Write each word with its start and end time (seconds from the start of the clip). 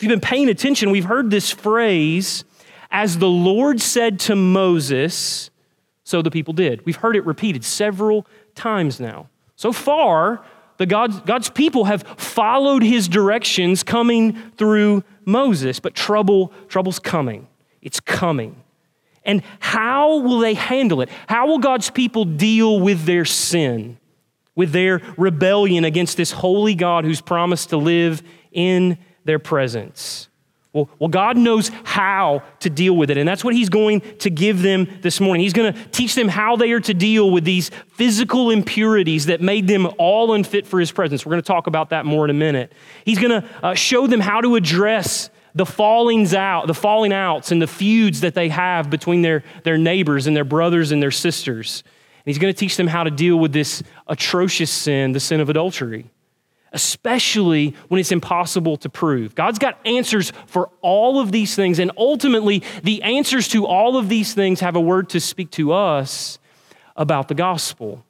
If 0.00 0.04
you've 0.04 0.18
been 0.18 0.20
paying 0.20 0.48
attention, 0.48 0.90
we've 0.90 1.04
heard 1.04 1.30
this 1.30 1.50
phrase, 1.50 2.44
as 2.90 3.18
the 3.18 3.28
Lord 3.28 3.82
said 3.82 4.18
to 4.20 4.34
Moses, 4.34 5.50
so 6.04 6.22
the 6.22 6.30
people 6.30 6.54
did. 6.54 6.86
We've 6.86 6.96
heard 6.96 7.16
it 7.16 7.26
repeated 7.26 7.66
several 7.66 8.26
times 8.54 8.98
now. 8.98 9.28
So 9.56 9.74
far, 9.74 10.42
the 10.78 10.86
God's, 10.86 11.20
God's 11.20 11.50
people 11.50 11.84
have 11.84 12.04
followed 12.16 12.82
his 12.82 13.08
directions 13.08 13.82
coming 13.82 14.32
through 14.52 15.04
Moses, 15.26 15.80
but 15.80 15.94
trouble, 15.94 16.50
trouble's 16.68 16.98
coming. 16.98 17.46
It's 17.82 18.00
coming. 18.00 18.56
And 19.22 19.42
how 19.58 20.20
will 20.20 20.38
they 20.38 20.54
handle 20.54 21.02
it? 21.02 21.10
How 21.26 21.46
will 21.46 21.58
God's 21.58 21.90
people 21.90 22.24
deal 22.24 22.80
with 22.80 23.04
their 23.04 23.26
sin, 23.26 23.98
with 24.54 24.72
their 24.72 25.02
rebellion 25.18 25.84
against 25.84 26.16
this 26.16 26.30
holy 26.30 26.74
God 26.74 27.04
who's 27.04 27.20
promised 27.20 27.68
to 27.68 27.76
live 27.76 28.22
in 28.50 28.96
their 29.24 29.38
presence? 29.38 30.30
Well, 30.72 30.88
well, 31.00 31.08
God 31.08 31.36
knows 31.36 31.68
how 31.82 32.44
to 32.60 32.70
deal 32.70 32.96
with 32.96 33.10
it, 33.10 33.16
and 33.16 33.26
that's 33.26 33.42
what 33.42 33.54
He's 33.54 33.68
going 33.68 34.02
to 34.18 34.30
give 34.30 34.62
them 34.62 34.86
this 35.00 35.18
morning. 35.18 35.42
He's 35.42 35.52
going 35.52 35.72
to 35.72 35.88
teach 35.88 36.14
them 36.14 36.28
how 36.28 36.54
they 36.54 36.70
are 36.70 36.80
to 36.80 36.94
deal 36.94 37.30
with 37.32 37.42
these 37.42 37.72
physical 37.94 38.50
impurities 38.50 39.26
that 39.26 39.40
made 39.40 39.66
them 39.66 39.88
all 39.98 40.32
unfit 40.32 40.68
for 40.68 40.78
His 40.78 40.92
presence. 40.92 41.26
We're 41.26 41.30
going 41.30 41.42
to 41.42 41.46
talk 41.46 41.66
about 41.66 41.90
that 41.90 42.06
more 42.06 42.24
in 42.24 42.30
a 42.30 42.34
minute. 42.34 42.72
He's 43.04 43.18
going 43.18 43.42
to 43.42 43.48
uh, 43.64 43.74
show 43.74 44.06
them 44.06 44.20
how 44.20 44.40
to 44.42 44.54
address 44.54 45.30
the 45.56 45.66
fallings 45.66 46.34
out, 46.34 46.68
the 46.68 46.74
falling 46.74 47.12
outs, 47.12 47.50
and 47.50 47.60
the 47.60 47.66
feuds 47.66 48.20
that 48.20 48.34
they 48.34 48.48
have 48.50 48.90
between 48.90 49.22
their, 49.22 49.42
their 49.64 49.76
neighbors 49.76 50.28
and 50.28 50.36
their 50.36 50.44
brothers 50.44 50.92
and 50.92 51.02
their 51.02 51.10
sisters. 51.10 51.82
And 52.18 52.26
He's 52.26 52.38
going 52.38 52.54
to 52.54 52.58
teach 52.58 52.76
them 52.76 52.86
how 52.86 53.02
to 53.02 53.10
deal 53.10 53.40
with 53.40 53.52
this 53.52 53.82
atrocious 54.06 54.70
sin, 54.70 55.10
the 55.10 55.20
sin 55.20 55.40
of 55.40 55.50
adultery 55.50 56.08
especially 56.72 57.74
when 57.88 58.00
it's 58.00 58.12
impossible 58.12 58.76
to 58.78 58.88
prove. 58.88 59.34
God's 59.34 59.58
got 59.58 59.78
answers 59.84 60.32
for 60.46 60.70
all 60.80 61.20
of 61.20 61.32
these 61.32 61.54
things, 61.54 61.78
and 61.78 61.90
ultimately, 61.96 62.62
the 62.82 63.02
answers 63.02 63.48
to 63.48 63.66
all 63.66 63.96
of 63.96 64.08
these 64.08 64.34
things 64.34 64.60
have 64.60 64.76
a 64.76 64.80
word 64.80 65.08
to 65.10 65.20
speak 65.20 65.50
to 65.52 65.72
us 65.72 66.38
about 66.96 67.28
the 67.28 67.34
gospel. 67.34 68.04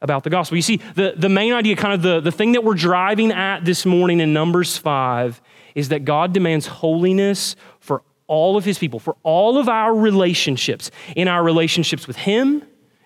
About 0.00 0.22
the 0.22 0.30
gospel. 0.30 0.56
You 0.56 0.62
see, 0.62 0.80
the, 0.94 1.14
the 1.16 1.30
main 1.30 1.54
idea, 1.54 1.76
kind 1.76 1.94
of 1.94 2.02
the, 2.02 2.20
the 2.20 2.32
thing 2.32 2.52
that 2.52 2.62
we're 2.62 2.74
driving 2.74 3.32
at 3.32 3.64
this 3.64 3.86
morning 3.86 4.20
in 4.20 4.34
Numbers 4.34 4.76
5, 4.76 5.40
is 5.74 5.88
that 5.88 6.04
God 6.04 6.34
demands 6.34 6.66
holiness 6.66 7.56
for 7.80 8.02
all 8.26 8.56
of 8.56 8.64
his 8.66 8.78
people, 8.78 8.98
for 8.98 9.16
all 9.22 9.56
of 9.56 9.68
our 9.68 9.94
relationships, 9.94 10.90
in 11.16 11.26
our 11.26 11.42
relationships 11.42 12.06
with 12.06 12.16
him 12.16 12.62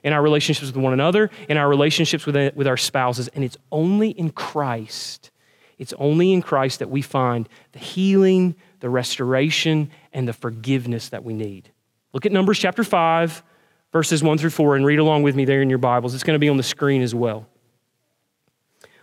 in 0.09 0.15
our 0.15 0.23
relationships 0.23 0.67
with 0.67 0.83
one 0.83 0.95
another, 0.95 1.31
in 1.51 1.59
our 1.59 1.69
relationships 1.69 2.25
with, 2.25 2.57
with 2.57 2.67
our 2.67 2.79
spouses. 2.79 3.29
And 3.29 3.45
it's 3.45 3.59
only 3.71 4.09
in 4.09 4.31
Christ, 4.31 5.31
it's 5.77 5.93
only 5.99 6.33
in 6.33 6.41
Christ 6.41 6.79
that 6.79 6.89
we 6.89 7.03
find 7.03 7.47
the 7.73 7.79
healing, 7.79 8.57
the 8.81 8.89
restoration, 8.89 9.91
and 10.15 10.27
the 10.27 10.33
forgiveness 10.33 11.11
that 11.11 11.25
we 11.25 11.35
need. 11.35 11.71
Look 12.15 12.25
at 12.25 12.33
Numbers 12.33 12.59
chapter 12.59 12.83
5, 12.83 13.43
verses 13.93 14.23
1 14.23 14.39
through 14.39 14.51
4, 14.51 14.77
and 14.77 14.87
read 14.87 14.99
along 14.99 15.25
with 15.25 15.37
me 15.37 15.45
there 15.45 15.61
in 15.61 15.69
your 15.69 15.79
Bibles. 15.79 16.15
It's 16.15 16.25
going 16.25 16.35
to 16.37 16.41
be 16.41 16.49
on 16.49 16.57
the 16.57 16.63
screen 16.63 17.03
as 17.03 17.15
well. 17.15 17.47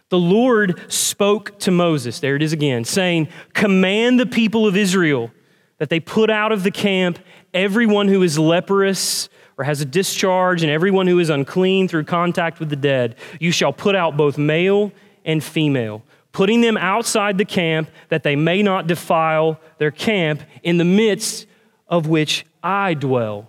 The 0.09 0.17
Lord 0.17 0.91
spoke 0.91 1.59
to 1.59 1.71
Moses, 1.71 2.19
there 2.19 2.35
it 2.35 2.41
is 2.41 2.51
again, 2.51 2.83
saying, 2.83 3.27
Command 3.53 4.19
the 4.19 4.25
people 4.25 4.65
of 4.65 4.75
Israel 4.75 5.31
that 5.77 5.89
they 5.89 5.99
put 5.99 6.31
out 6.31 6.51
of 6.51 6.63
the 6.63 6.71
camp 6.71 7.19
everyone 7.53 8.07
who 8.07 8.23
is 8.23 8.39
leprous 8.39 9.29
or 9.57 9.63
has 9.63 9.81
a 9.81 9.85
discharge, 9.85 10.63
and 10.63 10.71
everyone 10.71 11.07
who 11.07 11.19
is 11.19 11.29
unclean 11.29 11.87
through 11.87 12.03
contact 12.03 12.59
with 12.59 12.69
the 12.69 12.75
dead. 12.75 13.15
You 13.39 13.51
shall 13.51 13.71
put 13.71 13.95
out 13.95 14.17
both 14.17 14.37
male 14.37 14.91
and 15.23 15.43
female, 15.43 16.03
putting 16.31 16.61
them 16.61 16.77
outside 16.77 17.37
the 17.37 17.45
camp 17.45 17.89
that 18.09 18.23
they 18.23 18.35
may 18.35 18.61
not 18.61 18.87
defile 18.87 19.59
their 19.77 19.91
camp 19.91 20.41
in 20.63 20.77
the 20.77 20.83
midst 20.83 21.47
of 21.87 22.07
which 22.07 22.45
I 22.61 22.93
dwell. 22.95 23.47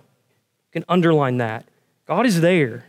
You 0.67 0.81
can 0.81 0.85
underline 0.87 1.37
that. 1.37 1.65
God 2.05 2.25
is 2.25 2.39
there. 2.39 2.85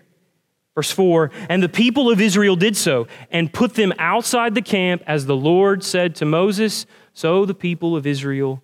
Verse 0.76 0.92
4 0.92 1.32
And 1.48 1.60
the 1.60 1.68
people 1.68 2.10
of 2.10 2.20
Israel 2.20 2.54
did 2.54 2.76
so 2.76 3.08
and 3.32 3.52
put 3.52 3.74
them 3.74 3.92
outside 3.98 4.54
the 4.54 4.62
camp 4.62 5.02
as 5.08 5.26
the 5.26 5.36
Lord 5.36 5.82
said 5.82 6.14
to 6.16 6.24
Moses. 6.24 6.86
So 7.14 7.44
the 7.44 7.54
people 7.54 7.96
of 7.96 8.06
Israel 8.06 8.62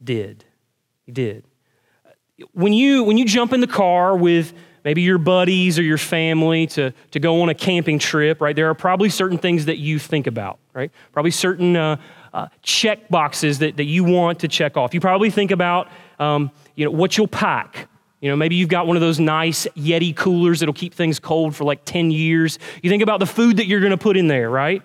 did. 0.00 0.44
He 1.04 1.10
did 1.10 1.47
when 2.52 2.72
you 2.72 3.04
when 3.04 3.18
you 3.18 3.24
jump 3.24 3.52
in 3.52 3.60
the 3.60 3.66
car 3.66 4.16
with 4.16 4.52
maybe 4.84 5.02
your 5.02 5.18
buddies 5.18 5.78
or 5.78 5.82
your 5.82 5.98
family 5.98 6.66
to, 6.66 6.92
to 7.10 7.20
go 7.20 7.42
on 7.42 7.48
a 7.48 7.54
camping 7.54 7.98
trip, 7.98 8.40
right? 8.40 8.56
There 8.56 8.70
are 8.70 8.74
probably 8.74 9.10
certain 9.10 9.38
things 9.38 9.66
that 9.66 9.78
you 9.78 9.98
think 9.98 10.26
about, 10.26 10.58
right? 10.72 10.90
Probably 11.12 11.30
certain 11.30 11.76
uh, 11.76 11.96
uh, 12.32 12.48
check 12.62 13.08
boxes 13.08 13.58
that, 13.58 13.76
that 13.76 13.84
you 13.84 14.04
want 14.04 14.40
to 14.40 14.48
check 14.48 14.76
off. 14.76 14.94
You 14.94 15.00
probably 15.00 15.30
think 15.30 15.50
about, 15.50 15.88
um, 16.18 16.50
you 16.74 16.84
know, 16.84 16.90
what 16.90 17.16
you'll 17.16 17.28
pack. 17.28 17.88
You 18.20 18.30
know, 18.30 18.36
maybe 18.36 18.56
you've 18.56 18.68
got 18.68 18.86
one 18.86 18.96
of 18.96 19.00
those 19.00 19.20
nice 19.20 19.66
Yeti 19.76 20.14
coolers 20.14 20.60
that'll 20.60 20.72
keep 20.72 20.94
things 20.94 21.20
cold 21.20 21.54
for 21.54 21.64
like 21.64 21.84
10 21.84 22.10
years. 22.10 22.58
You 22.82 22.90
think 22.90 23.02
about 23.02 23.20
the 23.20 23.26
food 23.26 23.58
that 23.58 23.66
you're 23.66 23.80
going 23.80 23.90
to 23.90 23.98
put 23.98 24.16
in 24.16 24.26
there, 24.26 24.50
right? 24.50 24.82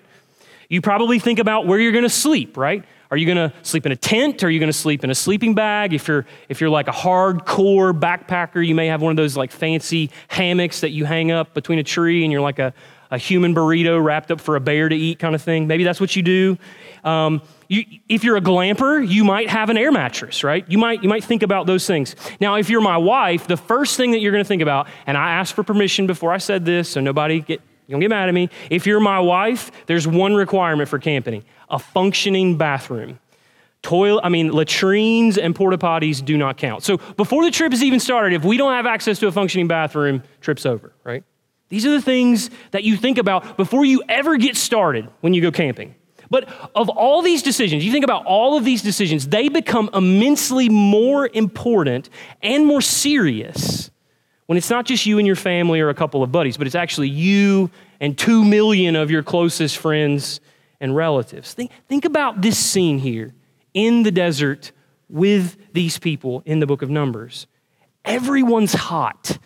You 0.68 0.80
probably 0.80 1.18
think 1.18 1.38
about 1.38 1.66
where 1.66 1.78
you're 1.78 1.92
going 1.92 2.04
to 2.04 2.10
sleep, 2.10 2.56
right? 2.56 2.84
Are 3.10 3.16
you 3.16 3.26
going 3.26 3.50
to 3.50 3.52
sleep 3.62 3.86
in 3.86 3.92
a 3.92 3.96
tent? 3.96 4.42
Are 4.42 4.50
you 4.50 4.58
going 4.58 4.72
to 4.72 4.78
sleep 4.78 5.04
in 5.04 5.10
a 5.10 5.14
sleeping 5.14 5.54
bag? 5.54 5.92
If 5.92 6.08
you're 6.08 6.26
if 6.48 6.60
you're 6.60 6.70
like 6.70 6.88
a 6.88 6.92
hardcore 6.92 7.98
backpacker, 7.98 8.66
you 8.66 8.74
may 8.74 8.86
have 8.86 9.02
one 9.02 9.10
of 9.10 9.16
those 9.16 9.36
like 9.36 9.50
fancy 9.50 10.10
hammocks 10.28 10.80
that 10.80 10.90
you 10.90 11.04
hang 11.04 11.30
up 11.30 11.54
between 11.54 11.78
a 11.78 11.84
tree 11.84 12.24
and 12.24 12.32
you're 12.32 12.40
like 12.40 12.58
a, 12.58 12.72
a 13.10 13.18
human 13.18 13.54
burrito 13.54 14.02
wrapped 14.02 14.30
up 14.30 14.40
for 14.40 14.56
a 14.56 14.60
bear 14.60 14.88
to 14.88 14.96
eat 14.96 15.18
kind 15.18 15.34
of 15.34 15.42
thing. 15.42 15.66
Maybe 15.66 15.84
that's 15.84 16.00
what 16.00 16.16
you 16.16 16.22
do. 16.22 16.58
Um, 17.04 17.42
you, 17.68 17.84
if 18.08 18.24
you're 18.24 18.36
a 18.36 18.40
glamper, 18.40 19.06
you 19.06 19.24
might 19.24 19.48
have 19.48 19.70
an 19.70 19.76
air 19.76 19.92
mattress, 19.92 20.42
right? 20.42 20.64
You 20.68 20.78
might, 20.78 21.02
you 21.02 21.08
might 21.08 21.24
think 21.24 21.42
about 21.42 21.66
those 21.66 21.86
things. 21.86 22.14
Now, 22.40 22.56
if 22.56 22.68
you're 22.68 22.80
my 22.80 22.96
wife, 22.96 23.46
the 23.46 23.56
first 23.56 23.96
thing 23.96 24.12
that 24.12 24.20
you're 24.20 24.32
going 24.32 24.44
to 24.44 24.48
think 24.48 24.62
about, 24.62 24.88
and 25.06 25.16
I 25.16 25.32
asked 25.32 25.54
for 25.54 25.62
permission 25.62 26.06
before 26.06 26.32
I 26.32 26.38
said 26.38 26.64
this, 26.64 26.88
so 26.88 27.00
nobody 27.00 27.40
get, 27.40 27.60
don't 27.88 28.00
get 28.00 28.10
mad 28.10 28.28
at 28.28 28.34
me. 28.34 28.48
If 28.70 28.86
you're 28.86 29.00
my 29.00 29.20
wife, 29.20 29.70
there's 29.86 30.06
one 30.06 30.34
requirement 30.34 30.88
for 30.88 30.98
camping 30.98 31.44
a 31.74 31.78
functioning 31.78 32.56
bathroom. 32.56 33.18
Toilet, 33.82 34.22
I 34.24 34.30
mean, 34.30 34.50
latrines 34.50 35.36
and 35.36 35.54
porta 35.54 35.76
potties 35.76 36.24
do 36.24 36.38
not 36.38 36.56
count. 36.56 36.82
So 36.84 36.96
before 37.16 37.44
the 37.44 37.50
trip 37.50 37.72
is 37.74 37.82
even 37.82 38.00
started, 38.00 38.32
if 38.32 38.44
we 38.44 38.56
don't 38.56 38.72
have 38.72 38.86
access 38.86 39.18
to 39.18 39.26
a 39.26 39.32
functioning 39.32 39.68
bathroom, 39.68 40.22
trip's 40.40 40.64
over, 40.64 40.92
right? 41.04 41.22
These 41.68 41.84
are 41.84 41.90
the 41.90 42.00
things 42.00 42.48
that 42.70 42.84
you 42.84 42.96
think 42.96 43.18
about 43.18 43.56
before 43.56 43.84
you 43.84 44.02
ever 44.08 44.36
get 44.36 44.56
started 44.56 45.08
when 45.20 45.34
you 45.34 45.42
go 45.42 45.50
camping. 45.50 45.94
But 46.30 46.48
of 46.74 46.88
all 46.88 47.20
these 47.20 47.42
decisions, 47.42 47.84
you 47.84 47.92
think 47.92 48.04
about 48.04 48.24
all 48.24 48.56
of 48.56 48.64
these 48.64 48.80
decisions, 48.80 49.28
they 49.28 49.48
become 49.48 49.90
immensely 49.92 50.68
more 50.68 51.28
important 51.34 52.08
and 52.42 52.64
more 52.64 52.80
serious 52.80 53.90
when 54.46 54.56
it's 54.56 54.70
not 54.70 54.86
just 54.86 55.06
you 55.06 55.18
and 55.18 55.26
your 55.26 55.36
family 55.36 55.80
or 55.80 55.88
a 55.88 55.94
couple 55.94 56.22
of 56.22 56.30
buddies, 56.30 56.56
but 56.56 56.66
it's 56.66 56.76
actually 56.76 57.08
you 57.08 57.70
and 58.00 58.16
two 58.16 58.44
million 58.44 58.96
of 58.96 59.10
your 59.10 59.22
closest 59.22 59.78
friends 59.78 60.40
and 60.80 60.94
relatives. 60.94 61.54
Think, 61.54 61.70
think 61.88 62.04
about 62.04 62.42
this 62.42 62.58
scene 62.58 62.98
here 62.98 63.34
in 63.72 64.02
the 64.02 64.10
desert 64.10 64.72
with 65.08 65.56
these 65.72 65.98
people 65.98 66.42
in 66.44 66.60
the 66.60 66.66
book 66.66 66.82
of 66.82 66.90
Numbers. 66.90 67.46
Everyone's 68.04 68.74
hot, 68.74 69.38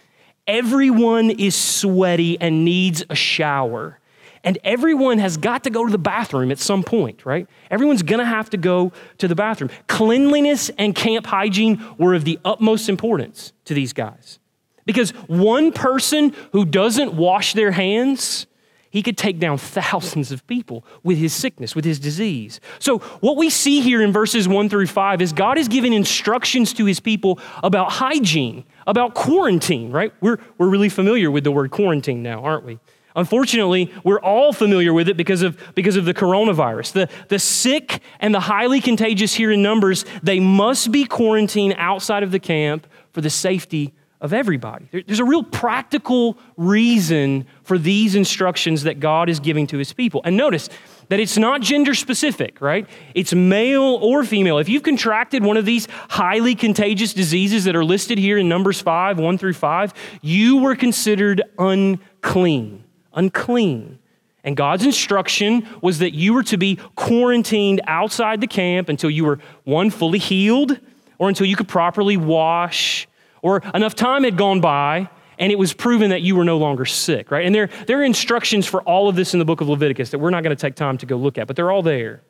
everyone 0.47 1.31
is 1.31 1.55
sweaty 1.55 2.41
and 2.41 2.65
needs 2.65 3.05
a 3.09 3.15
shower. 3.15 3.99
And 4.45 4.57
everyone 4.63 5.19
has 5.19 5.37
got 5.37 5.65
to 5.65 5.71
go 5.71 5.85
to 5.85 5.91
the 5.91 5.99
bathroom 5.99 6.53
at 6.53 6.59
some 6.59 6.83
point, 6.83 7.27
right? 7.27 7.49
Everyone's 7.71 8.03
gonna 8.03 8.25
have 8.25 8.49
to 8.51 8.57
go 8.57 8.93
to 9.19 9.29
the 9.29 9.35
bathroom. 9.35 9.69
Cleanliness 9.89 10.71
and 10.79 10.95
camp 10.95 11.27
hygiene 11.27 11.85
were 11.99 12.15
of 12.15 12.25
the 12.25 12.39
utmost 12.45 12.89
importance 12.89 13.53
to 13.65 13.75
these 13.75 13.93
guys. 13.93 14.39
Because 14.87 15.11
one 15.27 15.73
person 15.73 16.35
who 16.53 16.65
doesn't 16.65 17.15
wash 17.15 17.53
their 17.53 17.73
hands 17.73 18.47
he 18.91 19.03
could 19.03 19.19
take 19.19 19.39
down 19.39 19.59
thousands 19.59 20.33
of 20.33 20.47
people 20.47 20.85
with 21.03 21.19
his 21.19 21.33
sickness, 21.35 21.75
with 21.75 21.85
his 21.85 21.99
disease. 21.99 22.61
So, 22.79 22.99
what 23.21 23.37
we 23.37 23.51
see 23.51 23.81
here 23.81 24.03
in 24.03 24.13
verses 24.13 24.49
1 24.49 24.69
through 24.69 24.87
5 24.87 25.21
is 25.21 25.33
God 25.33 25.59
is 25.59 25.69
giving 25.69 25.93
instructions 25.93 26.73
to 26.75 26.85
his 26.85 27.01
people 27.01 27.39
about 27.63 27.93
hygiene, 27.93 28.65
about 28.87 29.15
quarantine, 29.15 29.91
right? 29.91 30.13
We're, 30.21 30.39
we're 30.57 30.69
really 30.69 30.89
familiar 30.89 31.31
with 31.31 31.45
the 31.45 31.53
word 31.53 31.71
quarantine 31.71 32.23
now, 32.23 32.43
aren't 32.43 32.65
we? 32.65 32.79
Unfortunately, 33.17 33.93
we're 34.05 34.21
all 34.21 34.53
familiar 34.53 34.93
with 34.93 35.09
it 35.09 35.17
because 35.17 35.43
of, 35.43 35.59
because 35.75 35.97
of 35.97 36.05
the 36.05 36.15
coronavirus. 36.15 36.93
The, 36.93 37.09
the 37.29 37.39
sick 37.41 38.01
and 38.21 38.33
the 38.33 38.41
highly 38.41 38.81
contagious 38.81 39.35
here 39.35 39.51
in 39.51 39.61
Numbers, 39.61 40.05
they 40.23 40.39
must 40.39 40.93
be 40.93 41.05
quarantined 41.05 41.75
outside 41.79 42.23
of 42.23 42.31
the 42.31 42.39
camp 42.39 42.87
for 43.13 43.21
the 43.21 43.31
safety 43.31 43.93
of 44.21 44.33
everybody. 44.33 44.89
There's 45.07 45.21
a 45.21 45.25
real 45.25 45.45
practical 45.45 46.37
reason 46.57 47.47
for 47.63 47.79
these 47.79 48.15
instructions 48.15 48.83
that 48.83 48.99
God 48.99 49.29
is 49.29 49.39
giving 49.39 49.67
to 49.69 49.79
his 49.79 49.93
people. 49.93 50.21
And 50.25 50.37
notice 50.37 50.69
that 51.09 51.21
it's 51.21 51.39
not 51.39 51.61
gender 51.61 51.95
specific, 51.95 52.61
right? 52.61 52.89
It's 53.15 53.33
male 53.33 53.99
or 54.03 54.25
female. 54.25 54.59
If 54.59 54.69
you've 54.69 54.83
contracted 54.83 55.45
one 55.45 55.57
of 55.57 55.65
these 55.65 55.87
highly 56.11 56.55
contagious 56.55 57.15
diseases 57.15 57.65
that 57.65 57.77
are 57.77 57.85
listed 57.85 58.19
here 58.19 58.39
in 58.39 58.49
Numbers 58.49 58.81
5, 58.81 59.19
1 59.19 59.39
through 59.39 59.55
5, 59.55 59.95
you 60.21 60.59
were 60.59 60.75
considered 60.75 61.43
unclean. 61.59 62.85
Unclean. 63.15 63.99
And 64.45 64.57
God's 64.57 64.85
instruction 64.85 65.67
was 65.83 65.99
that 65.99 66.15
you 66.15 66.33
were 66.33 66.45
to 66.45 66.57
be 66.57 66.79
quarantined 66.95 67.81
outside 67.87 68.41
the 68.41 68.47
camp 68.47 68.89
until 68.89 69.11
you 69.11 69.25
were, 69.25 69.39
one, 69.65 69.91
fully 69.91 70.19
healed, 70.19 70.79
or 71.19 71.29
until 71.29 71.47
you 71.47 71.57
could 71.57 71.69
properly 71.69 72.17
wash, 72.17 73.08
or 73.43 73.63
enough 73.75 73.95
time 73.95 74.25
had 74.25 74.37
gone 74.37 74.61
by 74.61 75.09
and 75.39 75.53
it 75.53 75.59
was 75.59 75.73
proven 75.73 76.11
that 76.11 76.23
you 76.23 76.35
were 76.37 76.45
no 76.45 76.59
longer 76.59 76.85
sick, 76.85 77.31
right? 77.31 77.47
And 77.47 77.55
there, 77.55 77.69
there 77.87 78.01
are 78.01 78.05
instructions 78.05 78.67
for 78.67 78.83
all 78.83 79.09
of 79.09 79.17
this 79.17 79.35
in 79.35 79.39
the 79.39 79.45
book 79.45 79.61
of 79.61 79.69
Leviticus 79.69 80.11
that 80.11 80.19
we're 80.19 80.31
not 80.31 80.43
going 80.43 80.55
to 80.55 80.61
take 80.61 80.75
time 80.75 80.99
to 80.99 81.07
go 81.07 81.17
look 81.17 81.39
at, 81.39 81.47
but 81.47 81.57
they're 81.57 81.71
all 81.71 81.83
there. 81.83 82.23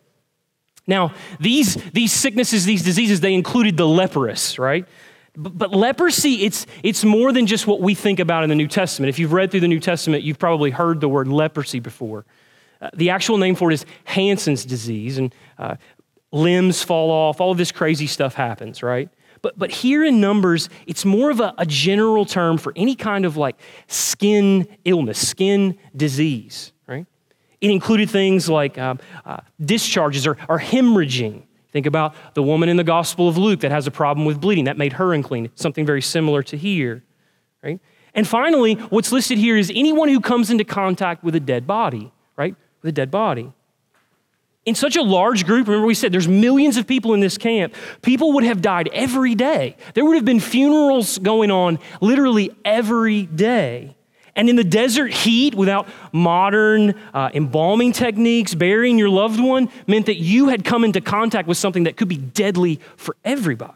Now, 0.87 1.15
these, 1.39 1.77
these 1.93 2.13
sicknesses, 2.13 2.65
these 2.65 2.83
diseases, 2.83 3.21
they 3.21 3.35
included 3.35 3.77
the 3.77 3.87
leprous, 3.87 4.59
right? 4.59 4.87
But, 5.37 5.57
but 5.57 5.71
leprosy, 5.71 6.45
it's, 6.45 6.67
it's 6.83 7.05
more 7.05 7.33
than 7.33 7.47
just 7.47 7.67
what 7.67 7.81
we 7.81 7.95
think 7.95 8.21
about 8.21 8.43
in 8.43 8.49
the 8.49 8.57
New 8.57 8.69
Testament. 8.69 9.09
If 9.09 9.19
you've 9.19 9.33
read 9.33 9.51
through 9.51 9.61
the 9.61 9.69
New 9.69 9.81
Testament, 9.81 10.23
you've 10.23 10.39
probably 10.39 10.71
heard 10.71 11.01
the 11.01 11.09
word 11.09 11.29
leprosy 11.29 11.81
before. 11.81 12.25
Uh, 12.81 12.91
the 12.95 13.11
actual 13.11 13.39
name 13.39 13.55
for 13.55 13.71
it 13.71 13.75
is 13.75 13.87
Hansen's 14.05 14.65
disease, 14.65 15.19
and 15.19 15.35
uh, 15.59 15.77
limbs 16.33 16.83
fall 16.83 17.11
off, 17.11 17.41
all 17.41 17.53
of 17.53 17.59
this 17.59 17.73
crazy 17.73 18.07
stuff 18.07 18.35
happens, 18.35 18.83
right? 18.83 19.11
But, 19.43 19.59
but 19.59 19.71
here 19.71 20.05
in 20.05 20.21
Numbers, 20.21 20.69
it's 20.87 21.05
more 21.05 21.31
of 21.31 21.41
a, 21.41 21.55
a 21.59 21.67
general 21.67 22.25
term 22.25 22.59
for 22.59 22.73
any 22.77 22.95
kind 22.95 23.25
of 23.25 23.37
like 23.37 23.57
skin 23.87 24.67
illness, 24.85 25.27
skin 25.27 25.79
disease, 25.97 26.73
right? 26.87 27.07
It 27.61 27.71
included 27.71 28.11
things 28.11 28.49
like 28.49 28.79
uh, 28.79 28.95
uh, 29.25 29.39
discharges 29.61 30.27
or, 30.27 30.37
or 30.49 30.59
hemorrhaging. 30.59 31.43
Think 31.73 31.87
about 31.87 32.15
the 32.35 32.43
woman 32.43 32.69
in 32.69 32.77
the 32.77 32.85
Gospel 32.85 33.29
of 33.29 33.37
Luke 33.37 33.61
that 33.61 33.71
has 33.71 33.87
a 33.87 33.91
problem 33.91 34.25
with 34.25 34.41
bleeding. 34.41 34.65
That 34.65 34.79
made 34.79 34.95
her 34.95 35.13
unclean. 35.13 35.51
Something 35.55 35.85
very 35.85 36.03
similar 36.03 36.43
to 36.45 36.57
here, 36.57 37.05
right? 37.63 37.79
And 38.15 38.27
finally, 38.27 38.75
what's 38.75 39.13
listed 39.13 39.39
here 39.39 39.57
is 39.57 39.71
anyone 39.75 40.09
who 40.09 40.21
comes 40.21 40.51
into 40.51 40.65
contact 40.65 41.23
with 41.23 41.35
a 41.35 41.41
dead 41.41 41.67
body, 41.67 42.11
right? 42.37 42.57
With 42.83 42.89
a 42.89 42.93
dead 42.93 43.11
body 43.11 43.53
in 44.69 44.75
such 44.75 44.97
a 44.97 45.03
large 45.03 45.47
group, 45.47 45.67
remember 45.67 45.87
we 45.87 45.95
said 45.95 46.13
there's 46.13 46.29
millions 46.29 46.77
of 46.77 46.87
people 46.87 47.15
in 47.15 47.21
this 47.21 47.39
camp, 47.39 47.75
people 48.03 48.33
would 48.35 48.45
have 48.45 48.61
died 48.61 48.91
every 48.93 49.35
day. 49.35 49.77
There 49.95 50.05
would 50.05 50.17
have 50.17 50.25
been 50.25 50.41
funerals 50.41 51.19
going 51.19 51.51
on 51.51 51.79
literally 52.01 52.51
every 52.65 53.25
day. 53.25 53.97
And 54.37 54.49
in 54.49 54.55
the 54.55 54.65
desert 54.65 55.13
heat, 55.13 55.55
without 55.55 55.89
modern 56.13 56.95
uh, 57.13 57.31
embalming 57.35 57.93
techniques, 57.93 58.55
burying 58.55 58.99
your 58.99 59.09
loved 59.09 59.41
one 59.41 59.69
meant 59.89 60.07
that 60.07 60.19
you 60.19 60.49
had 60.49 60.65
come 60.65 60.85
into 60.85 61.01
contact 61.01 61.49
with 61.49 61.57
something 61.57 61.85
that 61.85 61.97
could 61.97 62.09
be 62.09 62.19
deadly 62.19 62.79
for 62.97 63.17
everybody. 63.25 63.73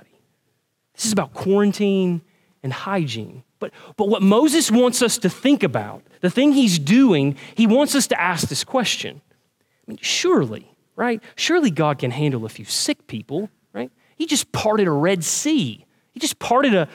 This 0.94 1.06
is 1.06 1.12
about 1.12 1.32
quarantine 1.32 2.20
and 2.62 2.72
hygiene. 2.72 3.42
But, 3.58 3.72
but 3.96 4.08
what 4.08 4.22
Moses 4.22 4.70
wants 4.70 5.02
us 5.02 5.18
to 5.18 5.30
think 5.30 5.62
about, 5.62 6.02
the 6.20 6.30
thing 6.30 6.52
he's 6.52 6.78
doing, 6.78 7.36
he 7.54 7.66
wants 7.66 7.94
us 7.94 8.06
to 8.08 8.20
ask 8.20 8.48
this 8.48 8.62
question. 8.62 9.20
I 9.30 9.90
mean, 9.90 9.98
surely, 10.00 10.71
right? 10.96 11.22
Surely 11.36 11.70
God 11.70 11.98
can 11.98 12.10
handle 12.10 12.44
a 12.44 12.48
few 12.48 12.64
sick 12.64 13.06
people, 13.06 13.50
right? 13.72 13.90
He 14.16 14.26
just 14.26 14.52
parted 14.52 14.86
a 14.86 14.92
Red 14.92 15.24
Sea. 15.24 15.84
He 16.12 16.20
just 16.20 16.38
parted 16.38 16.74
a, 16.74 16.88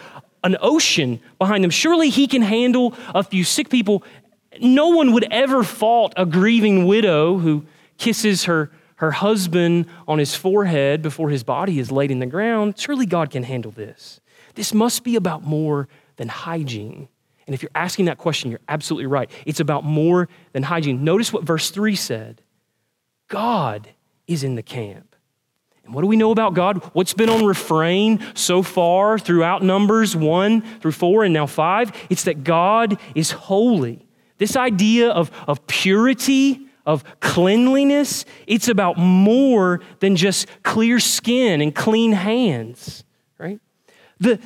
an 0.44 0.58
ocean 0.62 1.20
behind 1.40 1.64
them. 1.64 1.72
Surely 1.72 2.10
he 2.10 2.28
can 2.28 2.42
handle 2.42 2.94
a 3.14 3.24
few 3.24 3.44
sick 3.44 3.70
people. 3.70 4.04
No 4.62 4.90
one 4.90 5.14
would 5.14 5.28
ever 5.32 5.64
fault 5.64 6.14
a 6.16 6.26
grieving 6.26 6.86
widow 6.86 7.38
who 7.38 7.66
kisses 7.98 8.46
her, 8.46 8.72
her 8.96 9.12
husband 9.12 9.88
on 10.08 10.20
his 10.20 10.36
forehead 10.36 11.02
before 11.02 11.30
his 11.30 11.44
body 11.44 11.80
is 11.80 11.92
laid 11.92 12.12
in 12.12 12.20
the 12.20 12.26
ground. 12.26 12.78
Surely 12.78 13.06
God 13.06 13.30
can 13.30 13.44
handle 13.44 13.72
this. 13.72 14.20
This 14.56 14.74
must 14.74 15.04
be 15.04 15.16
about 15.16 15.44
more 15.44 15.88
than 16.16 16.28
hygiene. 16.28 17.08
And 17.46 17.54
if 17.54 17.62
you're 17.62 17.72
asking 17.76 18.06
that 18.06 18.18
question, 18.18 18.52
you're 18.52 18.60
absolutely 18.68 19.06
right. 19.08 19.32
It's 19.46 19.60
about 19.60 19.84
more 19.84 20.28
than 20.52 20.64
hygiene. 20.64 21.04
Notice 21.04 21.32
what 21.32 21.44
verse 21.44 21.70
3 21.72 21.96
said 21.96 22.42
God 23.28 23.90
is 24.28 24.44
in 24.44 24.56
the 24.56 24.64
camp. 24.64 25.16
And 25.84 25.94
what 25.94 26.02
do 26.02 26.08
we 26.08 26.18
know 26.18 26.32
about 26.32 26.54
God? 26.54 26.84
What's 26.94 27.14
been 27.14 27.30
on 27.30 27.46
refrain 27.46 28.20
so 28.34 28.62
far 28.62 29.18
throughout 29.18 29.64
Numbers 29.64 30.16
1 30.16 30.80
through 30.80 30.92
4 30.92 31.24
and 31.24 31.34
now 31.34 31.46
5? 31.46 32.08
It's 32.10 32.26
that 32.26 32.44
God 32.44 33.00
is 33.16 33.32
holy. 33.32 34.06
This 34.38 34.56
idea 34.58 35.10
of, 35.10 35.32
of 35.48 35.66
purity, 35.66 36.68
of 36.86 37.04
cleanliness, 37.22 38.26
it's 38.48 38.68
about 38.68 38.98
more 38.98 39.82
than 40.00 40.16
just 40.16 40.48
clear 40.64 41.00
skin 41.00 41.62
and 41.62 41.74
clean 41.74 42.12
hands, 42.12 43.04
right? 43.38 43.60
The, 44.20 44.40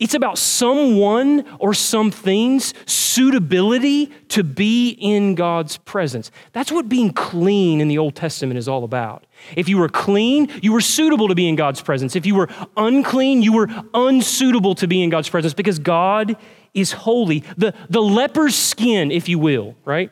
it's 0.00 0.14
about 0.14 0.38
someone 0.38 1.44
or 1.60 1.72
something's 1.72 2.74
suitability 2.84 4.06
to 4.28 4.42
be 4.42 4.90
in 4.90 5.36
God's 5.36 5.76
presence. 5.78 6.32
That's 6.52 6.72
what 6.72 6.88
being 6.88 7.12
clean 7.12 7.80
in 7.80 7.86
the 7.86 7.98
Old 7.98 8.16
Testament 8.16 8.58
is 8.58 8.68
all 8.68 8.82
about. 8.82 9.24
If 9.56 9.68
you 9.68 9.78
were 9.78 9.88
clean, 9.88 10.50
you 10.62 10.72
were 10.72 10.80
suitable 10.80 11.28
to 11.28 11.36
be 11.36 11.48
in 11.48 11.54
God's 11.54 11.80
presence. 11.80 12.16
If 12.16 12.26
you 12.26 12.34
were 12.34 12.48
unclean, 12.76 13.42
you 13.42 13.52
were 13.52 13.68
unsuitable 13.94 14.74
to 14.76 14.88
be 14.88 15.00
in 15.02 15.10
God's 15.10 15.28
presence 15.28 15.54
because 15.54 15.78
God 15.78 16.36
is 16.74 16.90
holy. 16.90 17.44
The, 17.56 17.72
the 17.88 18.02
leper's 18.02 18.56
skin, 18.56 19.12
if 19.12 19.28
you 19.28 19.38
will, 19.38 19.76
right? 19.84 20.10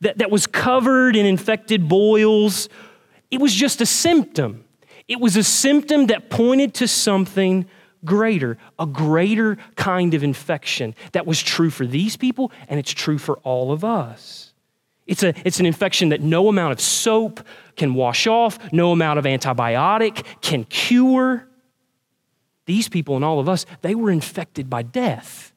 That, 0.00 0.18
that 0.18 0.30
was 0.30 0.46
covered 0.46 1.14
in 1.14 1.26
infected 1.26 1.90
boils, 1.90 2.70
it 3.30 3.38
was 3.38 3.54
just 3.54 3.82
a 3.82 3.86
symptom. 3.86 4.64
It 5.08 5.20
was 5.20 5.36
a 5.36 5.44
symptom 5.44 6.06
that 6.06 6.30
pointed 6.30 6.72
to 6.74 6.88
something 6.88 7.66
greater, 8.04 8.58
a 8.78 8.86
greater 8.86 9.56
kind 9.76 10.14
of 10.14 10.22
infection 10.22 10.94
that 11.12 11.26
was 11.26 11.42
true 11.42 11.70
for 11.70 11.86
these 11.86 12.16
people 12.16 12.52
and 12.68 12.78
it's 12.78 12.92
true 12.92 13.18
for 13.18 13.38
all 13.38 13.72
of 13.72 13.84
us. 13.84 14.52
It's, 15.06 15.22
a, 15.22 15.34
it's 15.44 15.58
an 15.58 15.66
infection 15.66 16.10
that 16.10 16.20
no 16.20 16.48
amount 16.48 16.72
of 16.72 16.80
soap 16.80 17.40
can 17.76 17.94
wash 17.94 18.26
off, 18.26 18.72
no 18.72 18.92
amount 18.92 19.18
of 19.18 19.24
antibiotic 19.24 20.24
can 20.40 20.64
cure. 20.64 21.48
These 22.66 22.88
people 22.88 23.16
and 23.16 23.24
all 23.24 23.40
of 23.40 23.48
us, 23.48 23.66
they 23.82 23.94
were 23.94 24.10
infected 24.10 24.70
by 24.70 24.82
death. 24.82 25.52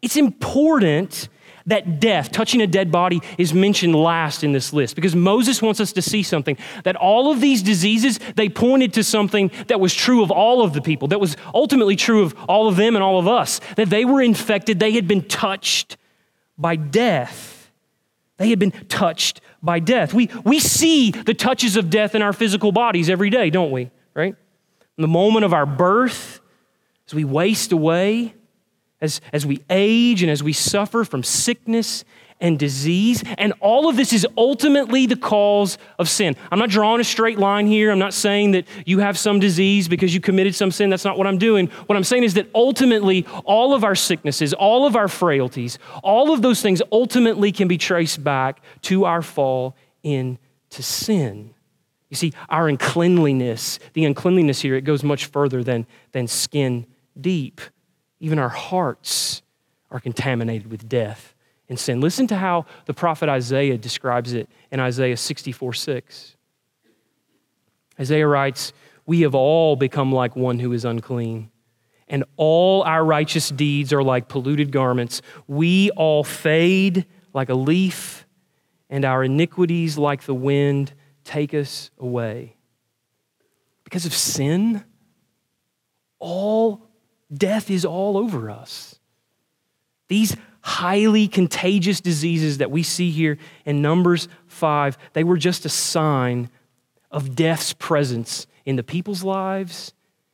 It's 0.00 0.16
important 0.16 1.28
that 1.66 1.98
death, 1.98 2.30
touching 2.30 2.60
a 2.60 2.66
dead 2.66 2.90
body, 2.90 3.22
is 3.38 3.54
mentioned 3.54 3.94
last 3.94 4.44
in 4.44 4.52
this 4.52 4.72
list 4.72 4.94
because 4.94 5.16
Moses 5.16 5.62
wants 5.62 5.80
us 5.80 5.92
to 5.92 6.02
see 6.02 6.22
something 6.22 6.58
that 6.84 6.96
all 6.96 7.30
of 7.30 7.40
these 7.40 7.62
diseases, 7.62 8.18
they 8.36 8.48
pointed 8.48 8.92
to 8.94 9.04
something 9.04 9.50
that 9.68 9.80
was 9.80 9.94
true 9.94 10.22
of 10.22 10.30
all 10.30 10.62
of 10.62 10.74
the 10.74 10.82
people, 10.82 11.08
that 11.08 11.20
was 11.20 11.36
ultimately 11.54 11.96
true 11.96 12.22
of 12.22 12.34
all 12.48 12.68
of 12.68 12.76
them 12.76 12.94
and 12.96 13.02
all 13.02 13.18
of 13.18 13.26
us, 13.26 13.60
that 13.76 13.88
they 13.88 14.04
were 14.04 14.20
infected, 14.20 14.78
they 14.78 14.92
had 14.92 15.08
been 15.08 15.22
touched 15.22 15.96
by 16.58 16.76
death. 16.76 17.70
They 18.36 18.50
had 18.50 18.58
been 18.58 18.72
touched 18.72 19.40
by 19.62 19.78
death. 19.78 20.12
We, 20.12 20.28
we 20.44 20.60
see 20.60 21.12
the 21.12 21.34
touches 21.34 21.76
of 21.76 21.88
death 21.88 22.14
in 22.14 22.22
our 22.22 22.32
physical 22.32 22.72
bodies 22.72 23.08
every 23.08 23.30
day, 23.30 23.48
don't 23.48 23.70
we? 23.70 23.90
Right? 24.12 24.36
The 24.96 25.08
moment 25.08 25.44
of 25.44 25.54
our 25.54 25.66
birth, 25.66 26.40
as 27.06 27.14
we 27.14 27.24
waste 27.24 27.72
away, 27.72 28.34
as, 29.04 29.20
as 29.32 29.46
we 29.46 29.62
age 29.70 30.22
and 30.22 30.30
as 30.30 30.42
we 30.42 30.52
suffer 30.52 31.04
from 31.04 31.22
sickness 31.22 32.04
and 32.40 32.58
disease. 32.58 33.22
And 33.38 33.52
all 33.60 33.88
of 33.88 33.96
this 33.96 34.12
is 34.12 34.26
ultimately 34.36 35.06
the 35.06 35.16
cause 35.16 35.78
of 35.98 36.08
sin. 36.08 36.36
I'm 36.50 36.58
not 36.58 36.70
drawing 36.70 37.00
a 37.00 37.04
straight 37.04 37.38
line 37.38 37.66
here. 37.66 37.90
I'm 37.90 37.98
not 37.98 38.14
saying 38.14 38.52
that 38.52 38.66
you 38.84 38.98
have 38.98 39.16
some 39.16 39.38
disease 39.38 39.86
because 39.88 40.12
you 40.12 40.20
committed 40.20 40.54
some 40.54 40.70
sin. 40.70 40.90
That's 40.90 41.04
not 41.04 41.16
what 41.16 41.26
I'm 41.26 41.38
doing. 41.38 41.68
What 41.86 41.96
I'm 41.96 42.04
saying 42.04 42.24
is 42.24 42.34
that 42.34 42.48
ultimately, 42.54 43.26
all 43.44 43.74
of 43.74 43.84
our 43.84 43.94
sicknesses, 43.94 44.52
all 44.52 44.86
of 44.86 44.96
our 44.96 45.08
frailties, 45.08 45.78
all 46.02 46.32
of 46.32 46.42
those 46.42 46.60
things 46.60 46.82
ultimately 46.90 47.52
can 47.52 47.68
be 47.68 47.78
traced 47.78 48.24
back 48.24 48.62
to 48.82 49.04
our 49.04 49.22
fall 49.22 49.76
into 50.02 50.38
sin. 50.82 51.54
You 52.10 52.16
see, 52.16 52.32
our 52.48 52.68
uncleanliness, 52.68 53.78
the 53.92 54.04
uncleanliness 54.04 54.60
here, 54.60 54.74
it 54.74 54.82
goes 54.82 55.02
much 55.02 55.26
further 55.26 55.64
than, 55.64 55.86
than 56.12 56.26
skin 56.26 56.86
deep. 57.18 57.60
Even 58.24 58.38
our 58.38 58.48
hearts 58.48 59.42
are 59.90 60.00
contaminated 60.00 60.70
with 60.70 60.88
death 60.88 61.34
and 61.68 61.78
sin. 61.78 62.00
Listen 62.00 62.26
to 62.28 62.36
how 62.36 62.64
the 62.86 62.94
prophet 62.94 63.28
Isaiah 63.28 63.76
describes 63.76 64.32
it 64.32 64.48
in 64.70 64.80
Isaiah 64.80 65.18
64 65.18 65.74
6. 65.74 66.36
Isaiah 68.00 68.26
writes, 68.26 68.72
We 69.04 69.20
have 69.20 69.34
all 69.34 69.76
become 69.76 70.10
like 70.10 70.36
one 70.36 70.58
who 70.58 70.72
is 70.72 70.86
unclean, 70.86 71.50
and 72.08 72.24
all 72.38 72.82
our 72.84 73.04
righteous 73.04 73.50
deeds 73.50 73.92
are 73.92 74.02
like 74.02 74.26
polluted 74.26 74.72
garments. 74.72 75.20
We 75.46 75.90
all 75.90 76.24
fade 76.24 77.04
like 77.34 77.50
a 77.50 77.54
leaf, 77.54 78.26
and 78.88 79.04
our 79.04 79.22
iniquities, 79.22 79.98
like 79.98 80.22
the 80.22 80.32
wind, 80.32 80.94
take 81.24 81.52
us 81.52 81.90
away. 81.98 82.56
Because 83.84 84.06
of 84.06 84.14
sin, 84.14 84.82
all 86.18 86.83
death 87.44 87.70
is 87.70 87.84
all 87.84 88.16
over 88.16 88.48
us. 88.48 88.98
These 90.08 90.34
highly 90.62 91.28
contagious 91.28 92.00
diseases 92.00 92.56
that 92.56 92.70
we 92.70 92.82
see 92.82 93.10
here 93.10 93.36
in 93.66 93.82
Numbers 93.82 94.28
5, 94.46 94.96
they 95.12 95.24
were 95.24 95.36
just 95.36 95.66
a 95.66 95.68
sign 95.68 96.48
of 97.10 97.36
death's 97.36 97.74
presence 97.74 98.46
in 98.64 98.76
the 98.76 98.82
people's 98.82 99.22
lives, 99.22 99.92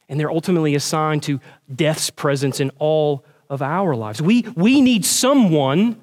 and 0.08 0.20
they're 0.20 0.30
ultimately 0.30 0.76
a 0.76 0.80
sign 0.80 1.18
to 1.18 1.40
death's 1.74 2.10
presence 2.10 2.60
in 2.60 2.70
all 2.78 3.24
of 3.48 3.60
our 3.60 3.96
lives. 3.96 4.22
We, 4.22 4.42
we 4.54 4.80
need 4.80 5.04
someone 5.04 5.96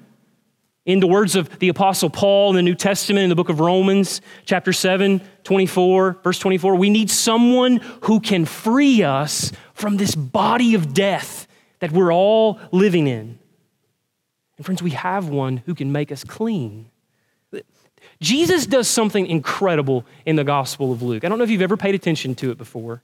In 0.88 1.00
the 1.00 1.06
words 1.06 1.36
of 1.36 1.58
the 1.58 1.68
Apostle 1.68 2.08
Paul 2.08 2.48
in 2.48 2.56
the 2.56 2.62
New 2.62 2.74
Testament, 2.74 3.22
in 3.22 3.28
the 3.28 3.36
book 3.36 3.50
of 3.50 3.60
Romans, 3.60 4.22
chapter 4.46 4.72
7, 4.72 5.20
24, 5.44 6.20
verse 6.24 6.38
24, 6.38 6.76
we 6.76 6.88
need 6.88 7.10
someone 7.10 7.76
who 8.04 8.20
can 8.20 8.46
free 8.46 9.02
us 9.02 9.52
from 9.78 9.96
this 9.96 10.16
body 10.16 10.74
of 10.74 10.92
death 10.92 11.46
that 11.78 11.92
we're 11.92 12.12
all 12.12 12.58
living 12.72 13.06
in. 13.06 13.38
And 14.56 14.66
friends, 14.66 14.82
we 14.82 14.90
have 14.90 15.28
one 15.28 15.58
who 15.58 15.74
can 15.74 15.92
make 15.92 16.10
us 16.10 16.24
clean. 16.24 16.90
Jesus 18.20 18.66
does 18.66 18.88
something 18.88 19.26
incredible 19.26 20.04
in 20.26 20.34
the 20.34 20.42
Gospel 20.42 20.92
of 20.92 21.02
Luke. 21.02 21.24
I 21.24 21.28
don't 21.28 21.38
know 21.38 21.44
if 21.44 21.50
you've 21.50 21.62
ever 21.62 21.76
paid 21.76 21.94
attention 21.94 22.34
to 22.36 22.50
it 22.50 22.58
before, 22.58 23.02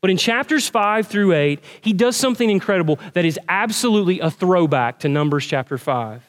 but 0.00 0.08
in 0.08 0.16
chapters 0.16 0.66
5 0.66 1.06
through 1.06 1.34
8, 1.34 1.60
he 1.82 1.92
does 1.92 2.16
something 2.16 2.48
incredible 2.48 2.98
that 3.12 3.26
is 3.26 3.38
absolutely 3.46 4.20
a 4.20 4.30
throwback 4.30 5.00
to 5.00 5.08
Numbers 5.10 5.44
chapter 5.44 5.76
5. 5.76 6.22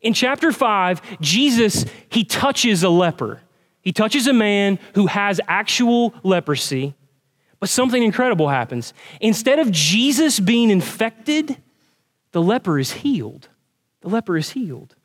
In 0.00 0.14
chapter 0.14 0.52
5, 0.52 1.20
Jesus, 1.20 1.84
he 2.08 2.24
touches 2.24 2.82
a 2.82 2.88
leper. 2.88 3.42
He 3.82 3.92
touches 3.92 4.26
a 4.26 4.32
man 4.32 4.78
who 4.94 5.06
has 5.06 5.38
actual 5.48 6.14
leprosy, 6.22 6.94
but 7.62 7.68
something 7.68 8.02
incredible 8.02 8.48
happens. 8.48 8.92
Instead 9.20 9.60
of 9.60 9.70
Jesus 9.70 10.40
being 10.40 10.68
infected, 10.68 11.58
the 12.32 12.42
leper 12.42 12.76
is 12.76 12.90
healed. 12.90 13.50
The 14.00 14.08
leper 14.08 14.36
is 14.36 14.50
healed. 14.50 14.96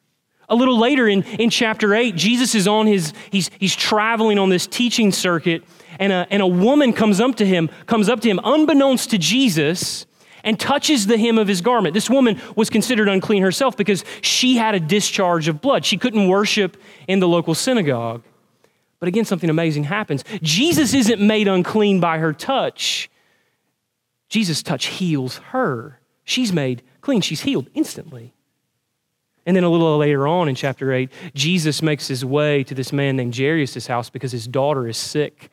A 0.50 0.56
little 0.56 0.80
later 0.80 1.08
in, 1.08 1.22
in 1.22 1.52
chapter 1.52 1.94
8, 1.94 2.16
Jesus 2.16 2.56
is 2.56 2.68
on 2.68 2.88
his, 2.88 3.14
he's, 3.30 3.52
he's 3.60 3.76
traveling 3.76 4.40
on 4.40 4.50
this 4.50 4.66
teaching 4.66 5.12
circuit, 5.12 5.66
and 6.00 6.12
a, 6.12 6.26
and 6.32 6.42
a 6.42 6.48
woman 6.48 6.94
comes 6.94 7.22
up 7.22 7.36
to 7.36 7.46
him, 7.46 7.70
comes 7.86 8.10
up 8.10 8.22
to 8.22 8.28
him, 8.28 8.40
unbeknownst 8.44 9.12
to 9.12 9.20
Jesus, 9.20 10.08
and 10.44 10.60
touches 10.60 11.06
the 11.06 11.20
hem 11.20 11.38
of 11.38 11.48
his 11.48 11.62
garment. 11.62 11.94
This 11.94 12.10
woman 12.10 12.42
was 12.56 12.72
considered 12.72 13.08
unclean 13.08 13.44
herself 13.44 13.78
because 13.78 14.04
she 14.22 14.58
had 14.58 14.74
a 14.74 14.80
discharge 14.80 15.48
of 15.48 15.62
blood. 15.62 15.86
She 15.86 15.96
couldn't 15.96 16.28
worship 16.28 16.76
in 17.08 17.20
the 17.20 17.28
local 17.28 17.54
synagogue. 17.54 18.24
But 19.00 19.10
again, 19.10 19.26
something 19.26 19.50
amazing 19.50 19.86
happens. 19.86 20.24
Jesus 20.42 20.94
isn't 20.94 21.22
made 21.22 21.48
unclean 21.48 22.00
by 22.00 22.18
her 22.18 22.34
touch. 22.34 23.10
Jesus' 24.30 24.64
touch 24.64 24.86
heals 24.86 25.38
her. 25.38 26.00
She's 26.24 26.52
made 26.52 26.84
clean. 27.02 27.22
She's 27.22 27.42
healed 27.42 27.70
instantly. 27.74 28.34
And 29.46 29.56
then 29.56 29.64
a 29.64 29.70
little 29.70 29.98
later 29.98 30.28
on 30.28 30.50
in 30.50 30.56
chapter 30.56 30.92
8, 30.92 31.10
Jesus 31.34 31.82
makes 31.82 32.08
his 32.08 32.26
way 32.26 32.66
to 32.66 32.76
this 32.76 32.92
man 32.92 33.16
named 33.16 33.38
Jairus' 33.38 33.88
house 33.88 34.10
because 34.10 34.34
his 34.34 34.46
daughter 34.46 34.88
is 34.88 34.98
sick. 34.98 35.50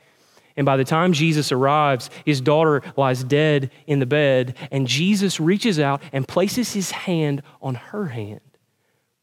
And 0.57 0.67
by 0.67 0.77
the 0.77 0.85
time 0.85 1.13
Jesus 1.13 1.53
arrives, 1.53 2.11
his 2.25 2.41
daughter 2.41 2.83
lies 2.97 3.23
dead 3.23 3.71
in 3.87 4.01
the 4.01 4.07
bed, 4.07 4.57
and 4.73 4.87
Jesus 4.89 5.39
reaches 5.39 5.79
out 5.79 6.03
and 6.13 6.27
places 6.27 6.73
his 6.73 6.91
hand 6.91 7.43
on 7.63 7.77
her 7.77 8.07
hand. 8.07 8.41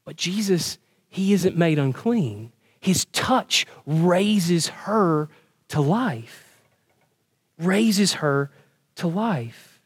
But 0.05 0.15
Jesus, 0.15 0.77
he 1.09 1.33
isn't 1.33 1.57
made 1.57 1.79
unclean. 1.79 2.53
His 2.81 3.05
touch 3.13 3.65
raises 3.85 4.67
her 4.67 5.29
to 5.69 5.79
life, 5.79 6.61
raises 7.57 8.13
her 8.13 8.51
to 8.95 9.07
life. 9.07 9.79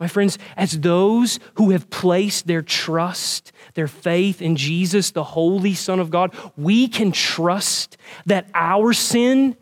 My 0.00 0.08
friends, 0.08 0.38
as 0.56 0.80
those 0.80 1.40
who 1.54 1.70
have 1.70 1.90
placed 1.90 2.46
their 2.46 2.62
trust, 2.62 3.52
their 3.74 3.88
faith 3.88 4.40
in 4.40 4.56
Jesus, 4.56 5.10
the 5.10 5.24
Holy 5.24 5.74
Son 5.74 6.00
of 6.00 6.10
God, 6.10 6.34
we 6.56 6.88
can 6.88 7.12
trust 7.12 7.96
that 8.26 8.48
our 8.54 8.92
sin 8.92 9.56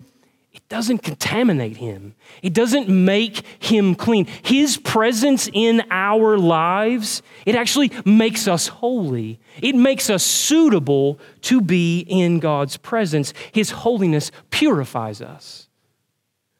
doesn't 0.68 0.98
contaminate 0.98 1.76
him. 1.76 2.14
It 2.42 2.52
doesn't 2.52 2.88
make 2.88 3.42
him 3.60 3.94
clean. 3.94 4.26
His 4.42 4.76
presence 4.76 5.48
in 5.52 5.82
our 5.90 6.36
lives, 6.36 7.22
it 7.44 7.54
actually 7.54 7.92
makes 8.04 8.48
us 8.48 8.68
holy. 8.68 9.38
It 9.62 9.76
makes 9.76 10.10
us 10.10 10.24
suitable 10.24 11.20
to 11.42 11.60
be 11.60 12.00
in 12.00 12.40
God's 12.40 12.76
presence. 12.76 13.32
His 13.52 13.70
holiness 13.70 14.32
purifies 14.50 15.22
us. 15.22 15.68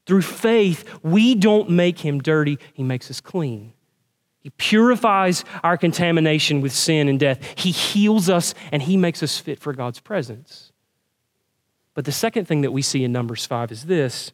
Through 0.07 0.23
faith, 0.23 0.85
we 1.03 1.35
don't 1.35 1.71
make 1.71 1.99
him 1.99 2.21
dirty, 2.21 2.59
he 2.75 2.85
makes 2.85 3.11
us 3.11 3.21
clean. 3.21 3.73
He 4.39 4.51
purifies 4.51 5.45
our 5.65 5.77
contamination 5.77 6.61
with 6.61 6.73
sin 6.73 7.09
and 7.09 7.19
death. 7.19 7.41
He 7.59 7.73
heals 7.73 8.31
us 8.31 8.55
and 8.71 8.81
he 8.81 8.97
makes 8.97 9.21
us 9.25 9.41
fit 9.41 9.59
for 9.59 9.73
God's 9.73 9.99
presence. 9.99 10.66
But 11.97 12.05
the 12.05 12.13
second 12.13 12.45
thing 12.45 12.61
that 12.61 12.73
we 12.73 12.83
see 12.83 13.03
in 13.05 13.11
Numbers 13.11 13.47
5 13.47 13.73
is 13.73 13.87
this. 13.87 14.31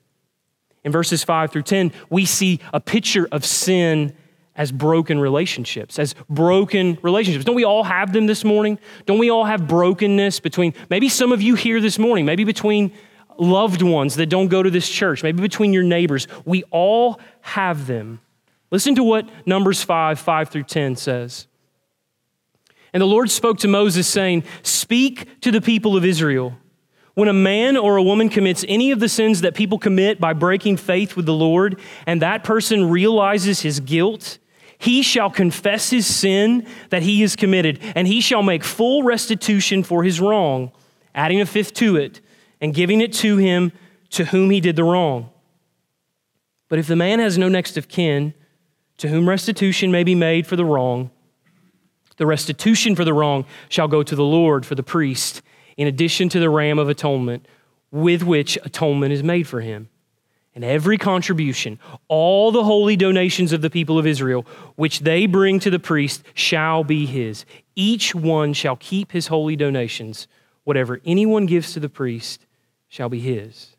In 0.84 0.90
verses 0.90 1.22
5 1.22 1.52
through 1.52 1.62
10, 1.62 1.92
we 2.10 2.26
see 2.26 2.58
a 2.74 2.80
picture 2.80 3.28
of 3.30 3.46
sin 3.46 4.14
as 4.56 4.72
broken 4.72 5.20
relationships, 5.20 5.96
as 5.96 6.16
broken 6.28 6.98
relationships. 7.02 7.44
Don't 7.44 7.54
we 7.54 7.64
all 7.64 7.84
have 7.84 8.12
them 8.12 8.26
this 8.26 8.42
morning? 8.42 8.80
Don't 9.06 9.20
we 9.20 9.30
all 9.30 9.44
have 9.44 9.68
brokenness 9.68 10.40
between, 10.40 10.74
maybe 10.90 11.08
some 11.08 11.30
of 11.30 11.40
you 11.40 11.54
here 11.54 11.80
this 11.80 12.00
morning, 12.00 12.26
maybe 12.26 12.42
between 12.42 12.92
loved 13.38 13.80
ones 13.80 14.16
that 14.16 14.26
don't 14.26 14.48
go 14.48 14.64
to 14.64 14.68
this 14.68 14.88
church, 14.88 15.22
maybe 15.22 15.40
between 15.40 15.72
your 15.72 15.84
neighbors. 15.84 16.26
We 16.44 16.64
all 16.72 17.20
have 17.42 17.86
them. 17.86 18.20
Listen 18.72 18.96
to 18.96 19.04
what 19.04 19.28
Numbers 19.46 19.84
5, 19.84 20.18
5 20.18 20.48
through 20.48 20.64
10 20.64 20.96
says. 20.96 21.46
And 22.92 23.00
the 23.00 23.06
Lord 23.06 23.30
spoke 23.30 23.58
to 23.58 23.68
Moses, 23.68 24.08
saying, 24.08 24.42
Speak 24.64 25.40
to 25.42 25.52
the 25.52 25.60
people 25.60 25.96
of 25.96 26.04
Israel 26.04 26.58
when 27.14 27.28
a 27.28 27.32
man 27.32 27.76
or 27.76 27.96
a 27.96 28.02
woman 28.02 28.28
commits 28.28 28.64
any 28.68 28.90
of 28.90 29.00
the 29.00 29.08
sins 29.08 29.42
that 29.42 29.54
people 29.54 29.78
commit 29.78 30.18
by 30.18 30.32
breaking 30.32 30.78
faith 30.78 31.14
with 31.14 31.26
the 31.26 31.34
Lord, 31.34 31.78
and 32.06 32.22
that 32.22 32.42
person 32.42 32.88
realizes 32.88 33.60
his 33.60 33.80
guilt, 33.80 34.38
he 34.78 35.02
shall 35.02 35.30
confess 35.30 35.90
his 35.90 36.06
sin 36.06 36.66
that 36.88 37.02
he 37.02 37.20
has 37.20 37.36
committed, 37.36 37.80
and 37.94 38.08
he 38.08 38.20
shall 38.20 38.42
make 38.42 38.64
full 38.64 39.02
restitution 39.02 39.82
for 39.82 40.02
his 40.02 40.20
wrong, 40.20 40.72
adding 41.14 41.40
a 41.40 41.46
fifth 41.46 41.74
to 41.74 41.96
it, 41.96 42.20
and 42.60 42.74
giving 42.74 43.00
it 43.00 43.12
to 43.12 43.36
him 43.36 43.72
to 44.10 44.24
whom 44.26 44.50
he 44.50 44.60
did 44.60 44.76
the 44.76 44.84
wrong. 44.84 45.30
But 46.68 46.78
if 46.78 46.86
the 46.86 46.96
man 46.96 47.18
has 47.18 47.36
no 47.36 47.48
next 47.48 47.76
of 47.76 47.88
kin, 47.88 48.32
to 48.96 49.08
whom 49.08 49.28
restitution 49.28 49.92
may 49.92 50.04
be 50.04 50.14
made 50.14 50.46
for 50.46 50.56
the 50.56 50.64
wrong, 50.64 51.10
the 52.16 52.26
restitution 52.26 52.96
for 52.96 53.04
the 53.04 53.12
wrong 53.12 53.44
shall 53.68 53.88
go 53.88 54.02
to 54.02 54.16
the 54.16 54.24
Lord 54.24 54.64
for 54.64 54.74
the 54.74 54.82
priest 54.82 55.42
in 55.76 55.86
addition 55.86 56.28
to 56.30 56.40
the 56.40 56.50
ram 56.50 56.78
of 56.78 56.88
atonement 56.88 57.46
with 57.90 58.22
which 58.22 58.58
atonement 58.64 59.12
is 59.12 59.22
made 59.22 59.46
for 59.46 59.60
him. 59.60 59.88
And 60.54 60.64
every 60.64 60.98
contribution, 60.98 61.78
all 62.08 62.52
the 62.52 62.64
holy 62.64 62.94
donations 62.94 63.52
of 63.52 63.62
the 63.62 63.70
people 63.70 63.98
of 63.98 64.06
Israel, 64.06 64.46
which 64.76 65.00
they 65.00 65.26
bring 65.26 65.58
to 65.60 65.70
the 65.70 65.78
priest, 65.78 66.22
shall 66.34 66.84
be 66.84 67.06
his. 67.06 67.46
Each 67.74 68.14
one 68.14 68.52
shall 68.52 68.76
keep 68.76 69.12
his 69.12 69.28
holy 69.28 69.56
donations. 69.56 70.28
Whatever 70.64 71.00
anyone 71.06 71.46
gives 71.46 71.72
to 71.72 71.80
the 71.80 71.88
priest 71.88 72.44
shall 72.88 73.08
be 73.08 73.20
his. 73.20 73.76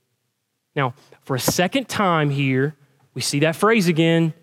Now, 0.76 0.96
for 1.22 1.36
a 1.36 1.40
second 1.40 1.88
time 1.88 2.32
here, 2.32 2.76
we 3.14 3.22
see 3.22 3.40
that 3.42 3.56
phrase 3.56 3.88
again. 3.88 4.34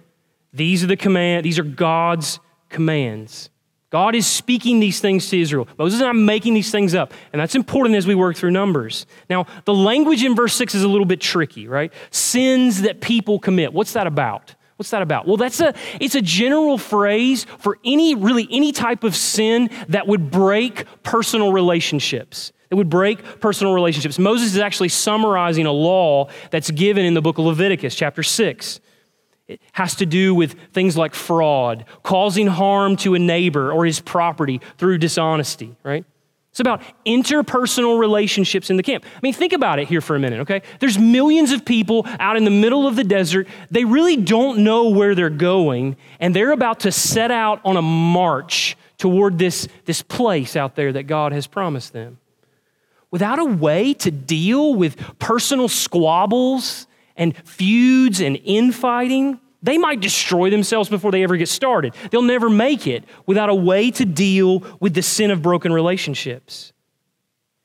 These 0.52 0.84
are 0.84 0.88
the 0.88 0.96
command, 0.96 1.44
these 1.44 1.58
are 1.58 1.64
God's 1.64 2.38
commands. 2.68 3.50
God 3.90 4.14
is 4.14 4.26
speaking 4.26 4.78
these 4.78 5.00
things 5.00 5.28
to 5.30 5.40
Israel. 5.40 5.68
Moses 5.76 5.98
is 5.98 6.02
not 6.02 6.14
making 6.14 6.54
these 6.54 6.70
things 6.70 6.94
up. 6.94 7.12
And 7.32 7.40
that's 7.40 7.56
important 7.56 7.96
as 7.96 8.06
we 8.06 8.14
work 8.14 8.36
through 8.36 8.52
Numbers. 8.52 9.04
Now, 9.28 9.46
the 9.64 9.74
language 9.74 10.22
in 10.22 10.36
verse 10.36 10.54
6 10.54 10.76
is 10.76 10.84
a 10.84 10.88
little 10.88 11.06
bit 11.06 11.20
tricky, 11.20 11.66
right? 11.66 11.92
Sins 12.10 12.82
that 12.82 13.00
people 13.00 13.40
commit. 13.40 13.72
What's 13.72 13.92
that 13.94 14.06
about? 14.06 14.54
What's 14.76 14.90
that 14.90 15.02
about? 15.02 15.26
Well, 15.26 15.36
that's 15.36 15.60
a 15.60 15.74
it's 16.00 16.14
a 16.14 16.22
general 16.22 16.78
phrase 16.78 17.44
for 17.58 17.78
any 17.84 18.14
really 18.14 18.48
any 18.50 18.72
type 18.72 19.04
of 19.04 19.14
sin 19.14 19.68
that 19.88 20.06
would 20.06 20.30
break 20.30 20.86
personal 21.02 21.52
relationships. 21.52 22.52
It 22.70 22.76
would 22.76 22.88
break 22.88 23.40
personal 23.40 23.74
relationships. 23.74 24.18
Moses 24.18 24.54
is 24.54 24.58
actually 24.58 24.88
summarizing 24.88 25.66
a 25.66 25.72
law 25.72 26.30
that's 26.50 26.70
given 26.70 27.04
in 27.04 27.12
the 27.12 27.20
book 27.20 27.36
of 27.36 27.44
Leviticus, 27.44 27.94
chapter 27.94 28.22
6. 28.22 28.80
It 29.50 29.60
has 29.72 29.96
to 29.96 30.06
do 30.06 30.32
with 30.32 30.54
things 30.72 30.96
like 30.96 31.12
fraud, 31.12 31.84
causing 32.04 32.46
harm 32.46 32.94
to 32.98 33.14
a 33.14 33.18
neighbor 33.18 33.72
or 33.72 33.84
his 33.84 33.98
property 33.98 34.60
through 34.78 34.98
dishonesty, 34.98 35.74
right? 35.82 36.04
It's 36.52 36.60
about 36.60 36.82
interpersonal 37.04 37.98
relationships 37.98 38.70
in 38.70 38.76
the 38.76 38.84
camp. 38.84 39.04
I 39.04 39.18
mean, 39.22 39.32
think 39.32 39.52
about 39.52 39.80
it 39.80 39.88
here 39.88 40.00
for 40.00 40.14
a 40.14 40.20
minute, 40.20 40.40
okay? 40.40 40.62
There's 40.78 40.98
millions 41.00 41.50
of 41.50 41.64
people 41.64 42.06
out 42.20 42.36
in 42.36 42.44
the 42.44 42.50
middle 42.50 42.86
of 42.86 42.94
the 42.94 43.02
desert. 43.02 43.48
They 43.72 43.84
really 43.84 44.16
don't 44.16 44.58
know 44.58 44.88
where 44.88 45.16
they're 45.16 45.30
going, 45.30 45.96
and 46.20 46.34
they're 46.34 46.52
about 46.52 46.80
to 46.80 46.92
set 46.92 47.32
out 47.32 47.60
on 47.64 47.76
a 47.76 47.82
march 47.82 48.76
toward 48.98 49.36
this, 49.38 49.66
this 49.84 50.00
place 50.00 50.54
out 50.54 50.76
there 50.76 50.92
that 50.92 51.04
God 51.04 51.32
has 51.32 51.48
promised 51.48 51.92
them. 51.92 52.18
Without 53.10 53.40
a 53.40 53.44
way 53.44 53.94
to 53.94 54.12
deal 54.12 54.74
with 54.74 54.96
personal 55.18 55.66
squabbles 55.66 56.86
and 57.20 57.36
feuds 57.46 58.20
and 58.20 58.40
infighting, 58.44 59.38
they 59.62 59.76
might 59.76 60.00
destroy 60.00 60.48
themselves 60.50 60.88
before 60.88 61.12
they 61.12 61.22
ever 61.22 61.36
get 61.36 61.50
started. 61.50 61.94
They'll 62.10 62.22
never 62.22 62.48
make 62.48 62.86
it 62.86 63.04
without 63.26 63.50
a 63.50 63.54
way 63.54 63.90
to 63.92 64.06
deal 64.06 64.64
with 64.80 64.94
the 64.94 65.02
sin 65.02 65.30
of 65.30 65.42
broken 65.42 65.72
relationships. 65.72 66.72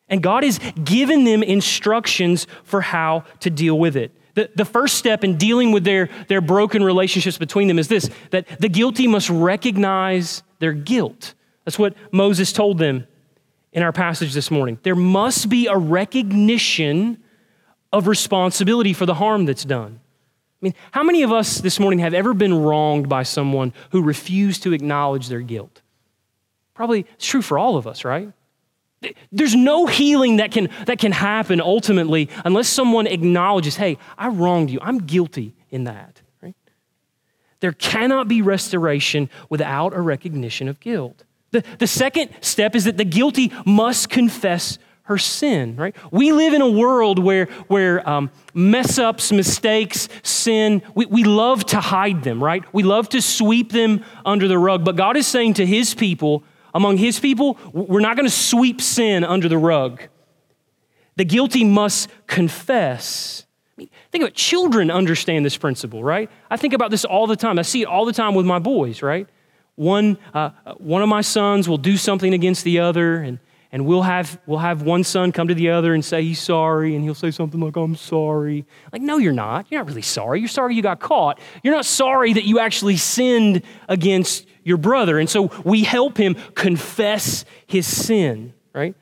And 0.10 0.22
God 0.22 0.44
has 0.44 0.60
given 0.84 1.24
them 1.24 1.42
instructions 1.42 2.46
for 2.64 2.82
how 2.82 3.24
to 3.40 3.50
deal 3.50 3.80
with 3.80 3.96
it. 3.96 4.12
The, 4.36 4.52
the 4.54 4.66
first 4.66 4.98
step 4.98 5.24
in 5.24 5.38
dealing 5.38 5.72
with 5.72 5.86
their, 5.86 6.10
their 6.28 6.42
broken 6.42 6.84
relationships 6.84 7.38
between 7.38 7.70
them 7.70 7.80
is 7.80 7.88
this 7.88 8.10
that 8.32 8.60
the 8.60 8.68
guilty 8.68 9.08
must 9.08 9.30
recognize 9.30 10.44
their 10.60 10.74
guilt. 10.74 11.34
That's 11.64 11.80
what 11.80 11.96
Moses 12.12 12.52
told 12.52 12.78
them 12.78 13.08
in 13.72 13.82
our 13.82 13.94
passage 13.94 14.34
this 14.34 14.52
morning. 14.52 14.80
There 14.84 14.96
must 14.96 15.48
be 15.48 15.68
a 15.68 15.78
recognition 15.78 17.24
of 17.92 18.08
responsibility 18.08 18.94
for 18.94 19.06
the 19.06 19.16
harm 19.16 19.46
that's 19.46 19.66
done. 19.66 20.00
I 20.62 20.66
mean, 20.66 20.74
how 20.92 21.04
many 21.04 21.24
of 21.24 21.32
us 21.32 21.60
this 21.60 21.80
morning 21.80 22.00
have 22.00 22.14
ever 22.14 22.34
been 22.34 22.54
wronged 22.54 23.08
by 23.08 23.24
someone 23.24 23.74
who 23.92 24.02
refused 24.02 24.64
to 24.64 24.74
acknowledge 24.74 25.28
their 25.28 25.42
guilt? 25.42 25.82
Probably 26.74 27.06
it's 27.14 27.26
true 27.26 27.42
for 27.42 27.58
all 27.58 27.78
of 27.78 27.88
us, 27.88 28.04
right? 28.04 28.32
There's 29.32 29.56
no 29.56 29.86
healing 29.86 30.38
that 30.38 30.52
can, 30.52 30.70
that 30.88 31.00
can 31.00 31.12
happen 31.12 31.62
ultimately 31.62 32.30
unless 32.44 32.68
someone 32.68 33.08
acknowledges, 33.08 33.76
hey, 33.76 33.98
I 34.18 34.30
wronged 34.30 34.70
you. 34.70 34.80
I'm 34.82 35.00
guilty 35.00 35.54
in 35.70 35.84
that. 35.84 36.22
Right? 36.42 36.56
There 37.60 37.74
cannot 37.74 38.28
be 38.28 38.42
restoration 38.42 39.30
without 39.50 39.94
a 39.94 40.02
recognition 40.02 40.68
of 40.68 40.80
guilt. 40.80 41.24
The, 41.52 41.64
the 41.80 41.88
second 41.88 42.32
step 42.42 42.76
is 42.76 42.86
that 42.86 42.98
the 42.98 43.06
guilty 43.06 43.52
must 43.66 44.10
confess 44.10 44.80
her 45.06 45.20
sin, 45.20 45.76
right? 45.76 45.96
We 46.12 46.32
live 46.32 46.54
in 46.54 46.62
a 46.62 46.70
world 46.70 47.20
where, 47.20 47.46
where 47.68 48.08
um, 48.10 48.32
mess 48.56 48.98
ups, 48.98 49.32
mistakes, 49.32 50.10
sin, 50.24 50.82
we, 50.96 51.06
we 51.06 51.24
love 51.24 51.64
to 51.68 51.80
hide 51.80 52.24
them, 52.24 52.44
right? 52.44 52.64
We 52.74 52.82
love 52.82 53.10
to 53.10 53.22
sweep 53.22 53.72
them 53.72 54.04
under 54.26 54.48
the 54.48 54.58
rug. 54.58 54.84
But 54.84 54.96
God 54.96 55.16
is 55.16 55.28
saying 55.28 55.56
to 55.56 55.66
his 55.66 55.94
people, 55.94 56.44
among 56.74 56.98
his 56.98 57.20
people, 57.20 57.60
we're 57.72 58.00
not 58.00 58.16
going 58.16 58.26
to 58.26 58.36
sweep 58.36 58.82
sin 58.82 59.24
under 59.24 59.48
the 59.48 59.60
rug. 59.60 60.02
The 61.18 61.26
guilty 61.26 61.64
must 61.64 62.10
confess. 62.26 63.46
I 63.78 63.82
mean, 63.82 63.90
think 64.12 64.24
about 64.24 64.32
it. 64.32 64.36
children 64.36 64.90
understand 64.90 65.46
this 65.46 65.56
principle, 65.56 66.04
right? 66.04 66.32
I 66.50 66.58
think 66.58 66.74
about 66.74 66.90
this 66.90 67.06
all 67.06 67.28
the 67.28 67.36
time. 67.36 67.60
I 67.60 67.62
see 67.62 67.84
it 67.84 67.88
all 67.88 68.06
the 68.06 68.14
time 68.14 68.34
with 68.34 68.48
my 68.48 68.58
boys, 68.58 69.04
right? 69.04 69.30
One, 69.76 70.18
uh, 70.34 70.50
one 70.78 71.04
of 71.04 71.10
my 71.10 71.22
sons 71.22 71.70
will 71.70 71.78
do 71.78 71.96
something 71.96 72.34
against 72.34 72.64
the 72.64 72.80
other, 72.80 73.18
and, 73.18 73.40
and 73.76 73.86
we'll, 73.86 74.04
have, 74.04 74.40
we'll 74.46 74.60
have 74.60 74.84
one 74.84 75.04
son 75.04 75.34
come 75.34 75.50
to 75.50 75.54
the 75.54 75.72
other 75.72 75.94
and 75.94 76.06
say 76.06 76.24
he's 76.24 76.40
sorry, 76.40 76.96
and 76.96 77.04
he'll 77.04 77.14
say 77.14 77.30
something 77.30 77.60
like, 77.60 77.76
I'm 77.76 77.98
sorry. 77.98 78.66
Like, 78.94 79.02
no, 79.02 79.18
you're 79.18 79.34
not. 79.34 79.70
You're 79.70 79.82
not 79.82 79.90
really 79.90 80.02
sorry. 80.02 80.40
You're 80.40 80.48
sorry 80.48 80.76
you 80.76 80.82
got 80.82 81.02
caught. 81.02 81.42
You're 81.62 81.76
not 81.76 81.84
sorry 81.84 82.32
that 82.32 82.46
you 82.46 82.60
actually 82.60 82.96
sinned 82.96 83.64
against 83.90 84.48
your 84.64 84.78
brother. 84.78 85.20
And 85.20 85.30
so 85.30 85.52
we 85.66 85.84
help 85.84 86.16
him 86.16 86.36
confess 86.54 87.44
his 87.68 87.86
sin, 87.86 88.54
right? 88.74 88.96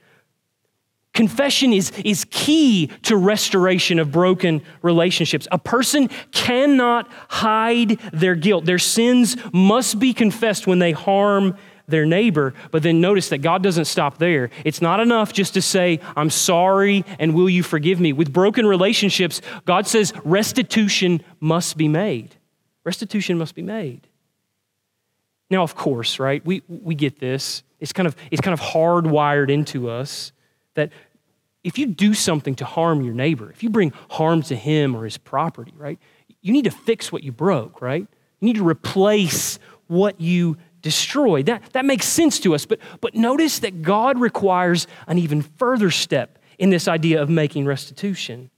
Confession 1.13 1.71
is, 1.71 1.91
is 2.03 2.25
key 2.31 2.87
to 3.03 3.15
restoration 3.15 3.99
of 3.99 4.11
broken 4.11 4.63
relationships. 4.81 5.47
A 5.51 5.59
person 5.59 6.09
cannot 6.31 7.07
hide 7.29 7.99
their 8.11 8.33
guilt. 8.33 8.65
Their 8.65 8.79
sins 8.79 9.37
must 9.53 9.99
be 9.99 10.15
confessed 10.15 10.65
when 10.65 10.79
they 10.79 10.93
harm 10.93 11.57
their 11.87 12.05
neighbor. 12.05 12.53
But 12.71 12.83
then 12.83 13.01
notice 13.01 13.29
that 13.29 13.39
God 13.39 13.63
doesn't 13.63 13.85
stop 13.85 14.17
there. 14.17 14.49
It's 14.63 14.81
not 14.81 14.99
enough 14.99 15.33
just 15.33 15.53
to 15.55 15.61
say, 15.61 15.99
I'm 16.15 16.29
sorry 16.29 17.05
and 17.19 17.33
will 17.33 17.49
you 17.49 17.63
forgive 17.63 17.99
me? 17.99 18.13
With 18.13 18.31
broken 18.31 18.65
relationships, 18.65 19.41
God 19.65 19.87
says 19.87 20.13
restitution 20.23 21.23
must 21.39 21.77
be 21.77 21.87
made. 21.87 22.35
Restitution 22.83 23.37
must 23.37 23.55
be 23.55 23.61
made. 23.61 24.07
Now, 25.49 25.63
of 25.63 25.75
course, 25.75 26.19
right, 26.19 26.43
we, 26.45 26.63
we 26.67 26.95
get 26.95 27.19
this. 27.19 27.63
It's 27.79 27.93
kind, 27.93 28.07
of, 28.07 28.15
it's 28.31 28.41
kind 28.41 28.53
of 28.53 28.61
hardwired 28.61 29.49
into 29.49 29.89
us 29.89 30.31
that 30.73 30.91
if 31.63 31.77
you 31.77 31.87
do 31.87 32.13
something 32.13 32.55
to 32.55 32.65
harm 32.65 33.01
your 33.01 33.13
neighbor, 33.13 33.49
if 33.51 33.63
you 33.63 33.69
bring 33.69 33.93
harm 34.09 34.41
to 34.43 34.55
him 34.55 34.95
or 34.95 35.05
his 35.05 35.17
property, 35.17 35.73
right, 35.77 35.99
you 36.41 36.51
need 36.51 36.65
to 36.65 36.71
fix 36.71 37.11
what 37.11 37.23
you 37.23 37.31
broke, 37.31 37.81
right? 37.81 38.07
You 38.39 38.45
need 38.45 38.55
to 38.55 38.67
replace 38.67 39.59
what 39.87 40.19
you 40.19 40.57
destroyed. 40.83 41.47
That, 41.47 41.63
that 41.73 41.85
makes 41.85 42.05
sense 42.05 42.39
to 42.41 42.53
us. 42.53 42.67
But, 42.67 42.79
but 43.01 43.15
notice 43.15 43.57
that 43.59 43.81
God 43.81 44.19
requires 44.19 44.85
an 45.07 45.17
even 45.17 45.41
further 45.41 45.89
step 45.89 46.37
in 46.59 46.69
this 46.69 46.87
idea 46.87 47.19
of 47.19 47.29
making 47.29 47.65
restitution. 47.65 48.51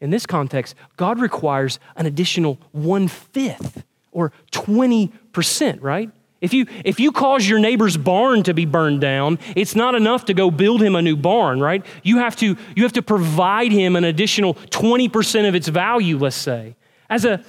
In 0.00 0.10
this 0.10 0.26
context, 0.26 0.74
God 0.96 1.18
requires 1.18 1.80
an 1.96 2.04
additional 2.04 2.58
one 2.72 3.08
fifth 3.08 3.84
or 4.12 4.32
20%, 4.52 5.78
right? 5.80 6.10
If 6.40 6.52
you, 6.52 6.66
if 6.84 7.00
you 7.00 7.10
cause 7.10 7.48
your 7.48 7.58
neighbor's 7.58 7.96
barn 7.96 8.44
to 8.44 8.54
be 8.54 8.64
burned 8.64 9.00
down, 9.00 9.40
it's 9.56 9.74
not 9.74 9.96
enough 9.96 10.26
to 10.26 10.34
go 10.34 10.52
build 10.52 10.80
him 10.80 10.94
a 10.94 11.02
new 11.02 11.16
barn, 11.16 11.60
right? 11.60 11.84
You 12.04 12.18
have 12.18 12.36
to, 12.36 12.56
you 12.76 12.82
have 12.84 12.92
to 12.92 13.02
provide 13.02 13.72
him 13.72 13.96
an 13.96 14.04
additional 14.04 14.54
20% 14.54 15.48
of 15.48 15.56
its 15.56 15.66
value, 15.66 16.16
let's 16.16 16.36
say, 16.36 16.76
as 17.10 17.24
a, 17.24 17.42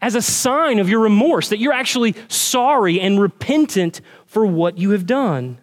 as 0.00 0.14
a 0.14 0.22
sign 0.22 0.78
of 0.78 0.88
your 0.88 1.00
remorse, 1.00 1.48
that 1.50 1.58
you're 1.58 1.72
actually 1.72 2.14
sorry 2.28 3.00
and 3.00 3.20
repentant 3.20 4.00
for 4.26 4.46
what 4.46 4.78
you 4.78 4.90
have 4.90 5.06
done. 5.06 5.58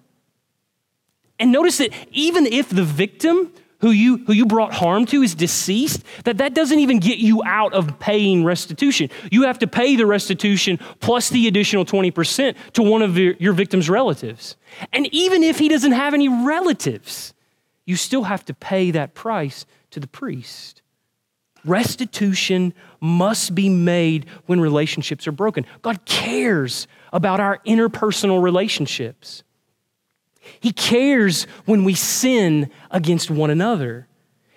And 1.39 1.52
notice 1.52 1.78
that 1.78 1.91
even 2.12 2.45
if 2.45 2.69
the 2.69 2.84
victim 2.84 3.52
who 3.80 3.91
you, 3.91 4.17
who 4.26 4.34
you 4.34 4.45
brought 4.45 4.73
harm 4.73 5.06
to 5.08 5.21
is 5.21 5.36
deceased, 5.36 6.04
that 6.23 6.38
that 6.38 6.54
doesn't 6.54 6.80
even 6.80 7.00
get 7.00 7.19
you 7.19 7.43
out 7.45 7.73
of 7.73 8.00
paying 8.00 8.43
restitution. 8.43 9.10
You 9.32 9.43
have 9.43 9.60
to 9.60 9.67
pay 9.67 9.95
the 9.95 10.06
restitution 10.06 10.80
plus 11.00 11.30
the 11.30 11.47
additional 11.47 11.86
20% 11.86 12.56
to 12.73 12.84
one 12.84 13.02
of 13.02 13.17
your, 13.17 13.34
your 13.34 13.54
victim's 13.54 13.89
relatives. 13.89 14.56
And 14.91 15.08
even 15.13 15.43
if 15.43 15.60
he 15.60 15.69
doesn't 15.69 15.91
have 15.91 16.13
any 16.13 16.28
relatives, 16.28 17.34
you 17.86 17.95
still 17.95 18.23
have 18.23 18.43
to 18.45 18.54
pay 18.54 18.91
that 18.91 19.13
price 19.13 19.65
to 19.91 20.00
the 20.00 20.08
priest. 20.08 20.82
Restitution 21.67 22.73
must 22.99 23.53
be 23.53 23.69
made 23.69 24.25
when 24.45 24.60
relationships 24.60 25.27
are 25.27 25.32
broken. 25.32 25.65
God 25.82 26.06
cares 26.06 26.88
about 27.13 27.39
our 27.39 27.60
interpersonal 27.65 28.41
relationships. 28.41 29.43
He 30.60 30.71
cares 30.71 31.43
when 31.65 31.84
we 31.84 31.93
sin 31.93 32.71
against 32.89 33.30
one 33.30 33.49
another. 33.49 34.08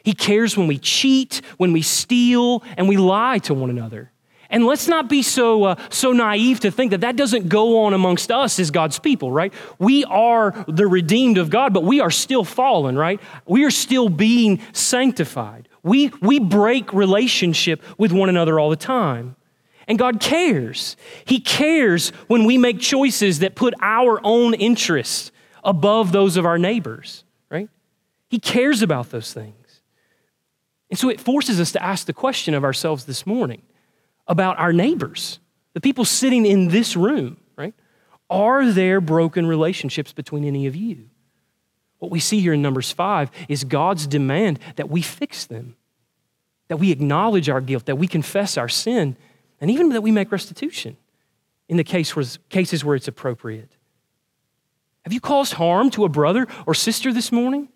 He 0.04 0.14
cares 0.14 0.56
when 0.56 0.66
we 0.66 0.78
cheat, 0.78 1.42
when 1.56 1.72
we 1.72 1.82
steal, 1.82 2.62
and 2.76 2.88
we 2.88 2.96
lie 2.96 3.38
to 3.38 3.54
one 3.54 3.70
another. 3.70 4.12
And 4.50 4.66
let's 4.66 4.88
not 4.88 5.08
be 5.08 5.22
so, 5.22 5.62
uh, 5.64 5.74
so 5.90 6.12
naive 6.12 6.60
to 6.60 6.72
think 6.72 6.90
that 6.90 7.02
that 7.02 7.14
doesn't 7.14 7.48
go 7.48 7.84
on 7.84 7.94
amongst 7.94 8.32
us 8.32 8.58
as 8.58 8.72
God's 8.72 8.98
people, 8.98 9.30
right? 9.30 9.54
We 9.78 10.04
are 10.06 10.64
the 10.66 10.88
redeemed 10.88 11.38
of 11.38 11.50
God, 11.50 11.72
but 11.72 11.84
we 11.84 12.00
are 12.00 12.10
still 12.10 12.44
fallen, 12.44 12.98
right? 12.98 13.20
We 13.46 13.64
are 13.64 13.70
still 13.70 14.08
being 14.08 14.60
sanctified. 14.72 15.68
We, 15.82 16.12
we 16.20 16.38
break 16.38 16.92
relationship 16.92 17.82
with 17.98 18.12
one 18.12 18.28
another 18.28 18.58
all 18.58 18.70
the 18.70 18.76
time. 18.76 19.36
And 19.88 19.98
God 19.98 20.20
cares. 20.20 20.96
He 21.24 21.40
cares 21.40 22.10
when 22.28 22.44
we 22.44 22.58
make 22.58 22.80
choices 22.80 23.40
that 23.40 23.56
put 23.56 23.74
our 23.80 24.20
own 24.22 24.54
interests 24.54 25.32
above 25.64 26.12
those 26.12 26.36
of 26.36 26.46
our 26.46 26.58
neighbors, 26.58 27.24
right? 27.50 27.68
He 28.28 28.38
cares 28.38 28.82
about 28.82 29.10
those 29.10 29.32
things. 29.32 29.82
And 30.90 30.98
so 30.98 31.08
it 31.08 31.20
forces 31.20 31.60
us 31.60 31.72
to 31.72 31.82
ask 31.82 32.06
the 32.06 32.12
question 32.12 32.54
of 32.54 32.64
ourselves 32.64 33.04
this 33.04 33.26
morning 33.26 33.62
about 34.26 34.58
our 34.58 34.72
neighbors, 34.72 35.40
the 35.74 35.80
people 35.80 36.04
sitting 36.04 36.46
in 36.46 36.68
this 36.68 36.96
room, 36.96 37.38
right? 37.56 37.74
Are 38.28 38.70
there 38.70 39.00
broken 39.00 39.46
relationships 39.46 40.12
between 40.12 40.44
any 40.44 40.66
of 40.66 40.76
you? 40.76 41.09
What 42.00 42.10
we 42.10 42.18
see 42.18 42.40
here 42.40 42.54
in 42.54 42.62
Numbers 42.62 42.90
5 42.90 43.30
is 43.48 43.62
God's 43.62 44.06
demand 44.06 44.58
that 44.76 44.90
we 44.90 45.02
fix 45.02 45.46
them, 45.46 45.76
that 46.68 46.78
we 46.78 46.90
acknowledge 46.90 47.48
our 47.48 47.60
guilt, 47.60 47.86
that 47.86 47.96
we 47.96 48.08
confess 48.08 48.56
our 48.56 48.68
sin, 48.68 49.16
and 49.60 49.70
even 49.70 49.90
that 49.90 50.02
we 50.02 50.10
make 50.10 50.32
restitution 50.32 50.96
in 51.68 51.76
the 51.76 51.84
case 51.84 52.16
where, 52.16 52.24
cases 52.48 52.84
where 52.84 52.96
it's 52.96 53.06
appropriate. 53.06 53.70
Have 55.04 55.12
you 55.12 55.20
caused 55.20 55.54
harm 55.54 55.90
to 55.90 56.04
a 56.04 56.08
brother 56.08 56.48
or 56.66 56.74
sister 56.74 57.12
this 57.12 57.30
morning? 57.30 57.68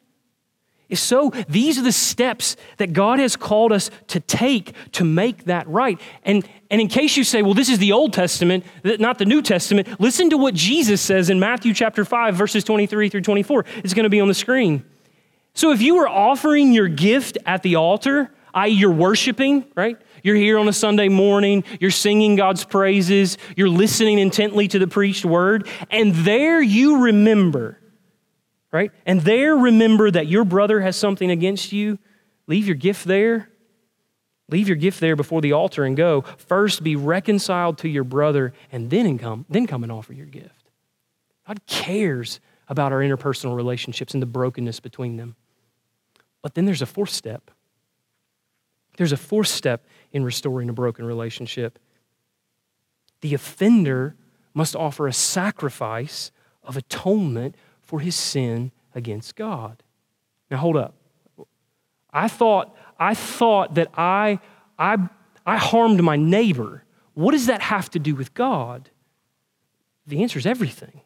If 0.94 1.00
so, 1.00 1.30
these 1.48 1.76
are 1.76 1.82
the 1.82 1.90
steps 1.90 2.56
that 2.76 2.92
God 2.92 3.18
has 3.18 3.34
called 3.34 3.72
us 3.72 3.90
to 4.06 4.20
take 4.20 4.74
to 4.92 5.02
make 5.02 5.46
that 5.46 5.66
right. 5.66 6.00
And, 6.22 6.48
and 6.70 6.80
in 6.80 6.86
case 6.86 7.16
you 7.16 7.24
say, 7.24 7.42
well, 7.42 7.52
this 7.52 7.68
is 7.68 7.78
the 7.78 7.90
Old 7.90 8.12
Testament, 8.12 8.64
not 8.84 9.18
the 9.18 9.24
New 9.24 9.42
Testament, 9.42 10.00
listen 10.00 10.30
to 10.30 10.38
what 10.38 10.54
Jesus 10.54 11.00
says 11.00 11.30
in 11.30 11.40
Matthew 11.40 11.74
chapter 11.74 12.04
5, 12.04 12.36
verses 12.36 12.62
23 12.62 13.08
through 13.08 13.22
24. 13.22 13.64
It's 13.78 13.92
going 13.92 14.04
to 14.04 14.08
be 14.08 14.20
on 14.20 14.28
the 14.28 14.34
screen. 14.34 14.84
So 15.52 15.72
if 15.72 15.82
you 15.82 15.96
were 15.96 16.08
offering 16.08 16.72
your 16.72 16.86
gift 16.86 17.38
at 17.44 17.64
the 17.64 17.74
altar, 17.74 18.30
i.e., 18.54 18.70
you're 18.70 18.92
worshiping, 18.92 19.64
right? 19.74 19.96
You're 20.22 20.36
here 20.36 20.60
on 20.60 20.68
a 20.68 20.72
Sunday 20.72 21.08
morning, 21.08 21.64
you're 21.80 21.90
singing 21.90 22.36
God's 22.36 22.64
praises, 22.64 23.36
you're 23.56 23.68
listening 23.68 24.20
intently 24.20 24.68
to 24.68 24.78
the 24.78 24.86
preached 24.86 25.24
word, 25.24 25.66
and 25.90 26.14
there 26.14 26.62
you 26.62 27.06
remember, 27.06 27.80
right? 28.74 28.90
And 29.06 29.20
there 29.20 29.56
remember 29.56 30.10
that 30.10 30.26
your 30.26 30.44
brother 30.44 30.80
has 30.80 30.96
something 30.96 31.30
against 31.30 31.72
you. 31.72 31.96
Leave 32.48 32.66
your 32.66 32.74
gift 32.74 33.04
there. 33.04 33.48
Leave 34.50 34.66
your 34.66 34.76
gift 34.76 34.98
there 34.98 35.14
before 35.14 35.40
the 35.40 35.52
altar 35.52 35.84
and 35.84 35.96
go. 35.96 36.22
First 36.38 36.82
be 36.82 36.96
reconciled 36.96 37.78
to 37.78 37.88
your 37.88 38.02
brother 38.02 38.52
and 38.72 38.90
then 38.90 39.16
come, 39.16 39.46
then 39.48 39.68
come 39.68 39.84
and 39.84 39.92
offer 39.92 40.12
your 40.12 40.26
gift. 40.26 40.70
God 41.46 41.64
cares 41.66 42.40
about 42.68 42.92
our 42.92 42.98
interpersonal 42.98 43.54
relationships 43.54 44.12
and 44.12 44.20
the 44.20 44.26
brokenness 44.26 44.80
between 44.80 45.18
them. 45.18 45.36
But 46.42 46.54
then 46.54 46.64
there's 46.64 46.82
a 46.82 46.86
fourth 46.86 47.10
step. 47.10 47.52
There's 48.96 49.12
a 49.12 49.16
fourth 49.16 49.48
step 49.48 49.86
in 50.12 50.24
restoring 50.24 50.68
a 50.68 50.72
broken 50.72 51.04
relationship. 51.04 51.78
The 53.20 53.34
offender 53.34 54.16
must 54.52 54.74
offer 54.74 55.06
a 55.06 55.12
sacrifice 55.12 56.32
of 56.64 56.76
atonement 56.76 57.54
for 57.84 58.00
his 58.00 58.14
sin 58.14 58.72
against 58.94 59.36
God. 59.36 59.82
Now 60.50 60.58
hold 60.58 60.76
up. 60.76 60.94
I 62.12 62.28
thought, 62.28 62.76
I 62.98 63.14
thought 63.14 63.74
that 63.74 63.88
I, 63.94 64.38
I, 64.78 64.98
I 65.44 65.56
harmed 65.56 66.02
my 66.02 66.16
neighbor. 66.16 66.84
What 67.14 67.32
does 67.32 67.46
that 67.46 67.60
have 67.60 67.90
to 67.90 67.98
do 67.98 68.14
with 68.14 68.34
God? 68.34 68.90
The 70.06 70.22
answer 70.22 70.38
is 70.38 70.46
everything. 70.46 71.00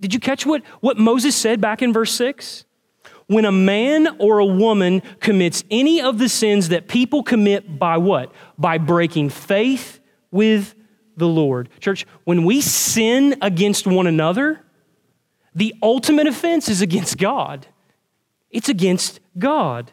Did 0.00 0.12
you 0.12 0.20
catch 0.20 0.44
what, 0.44 0.62
what 0.80 0.98
Moses 0.98 1.36
said 1.36 1.60
back 1.60 1.82
in 1.82 1.92
verse 1.92 2.12
6? 2.14 2.64
When 3.26 3.44
a 3.44 3.52
man 3.52 4.16
or 4.18 4.38
a 4.38 4.46
woman 4.46 5.00
commits 5.20 5.64
any 5.70 6.02
of 6.02 6.18
the 6.18 6.28
sins 6.28 6.68
that 6.68 6.88
people 6.88 7.22
commit 7.22 7.78
by 7.78 7.96
what? 7.96 8.32
By 8.58 8.78
breaking 8.78 9.30
faith 9.30 10.00
with 10.30 10.74
the 11.16 11.28
Lord. 11.28 11.68
Church, 11.80 12.06
when 12.24 12.44
we 12.44 12.60
sin 12.60 13.36
against 13.40 13.86
one 13.86 14.06
another, 14.06 14.63
the 15.54 15.74
ultimate 15.82 16.26
offense 16.26 16.68
is 16.68 16.80
against 16.82 17.18
God. 17.18 17.66
It's 18.50 18.68
against 18.68 19.20
God. 19.38 19.90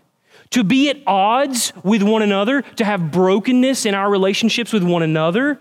To 0.51 0.63
be 0.63 0.89
at 0.89 0.97
odds 1.07 1.71
with 1.83 2.03
one 2.03 2.21
another, 2.21 2.61
to 2.61 2.85
have 2.85 3.11
brokenness 3.11 3.85
in 3.85 3.93
our 3.93 4.09
relationships 4.09 4.73
with 4.73 4.83
one 4.83 5.01
another, 5.01 5.59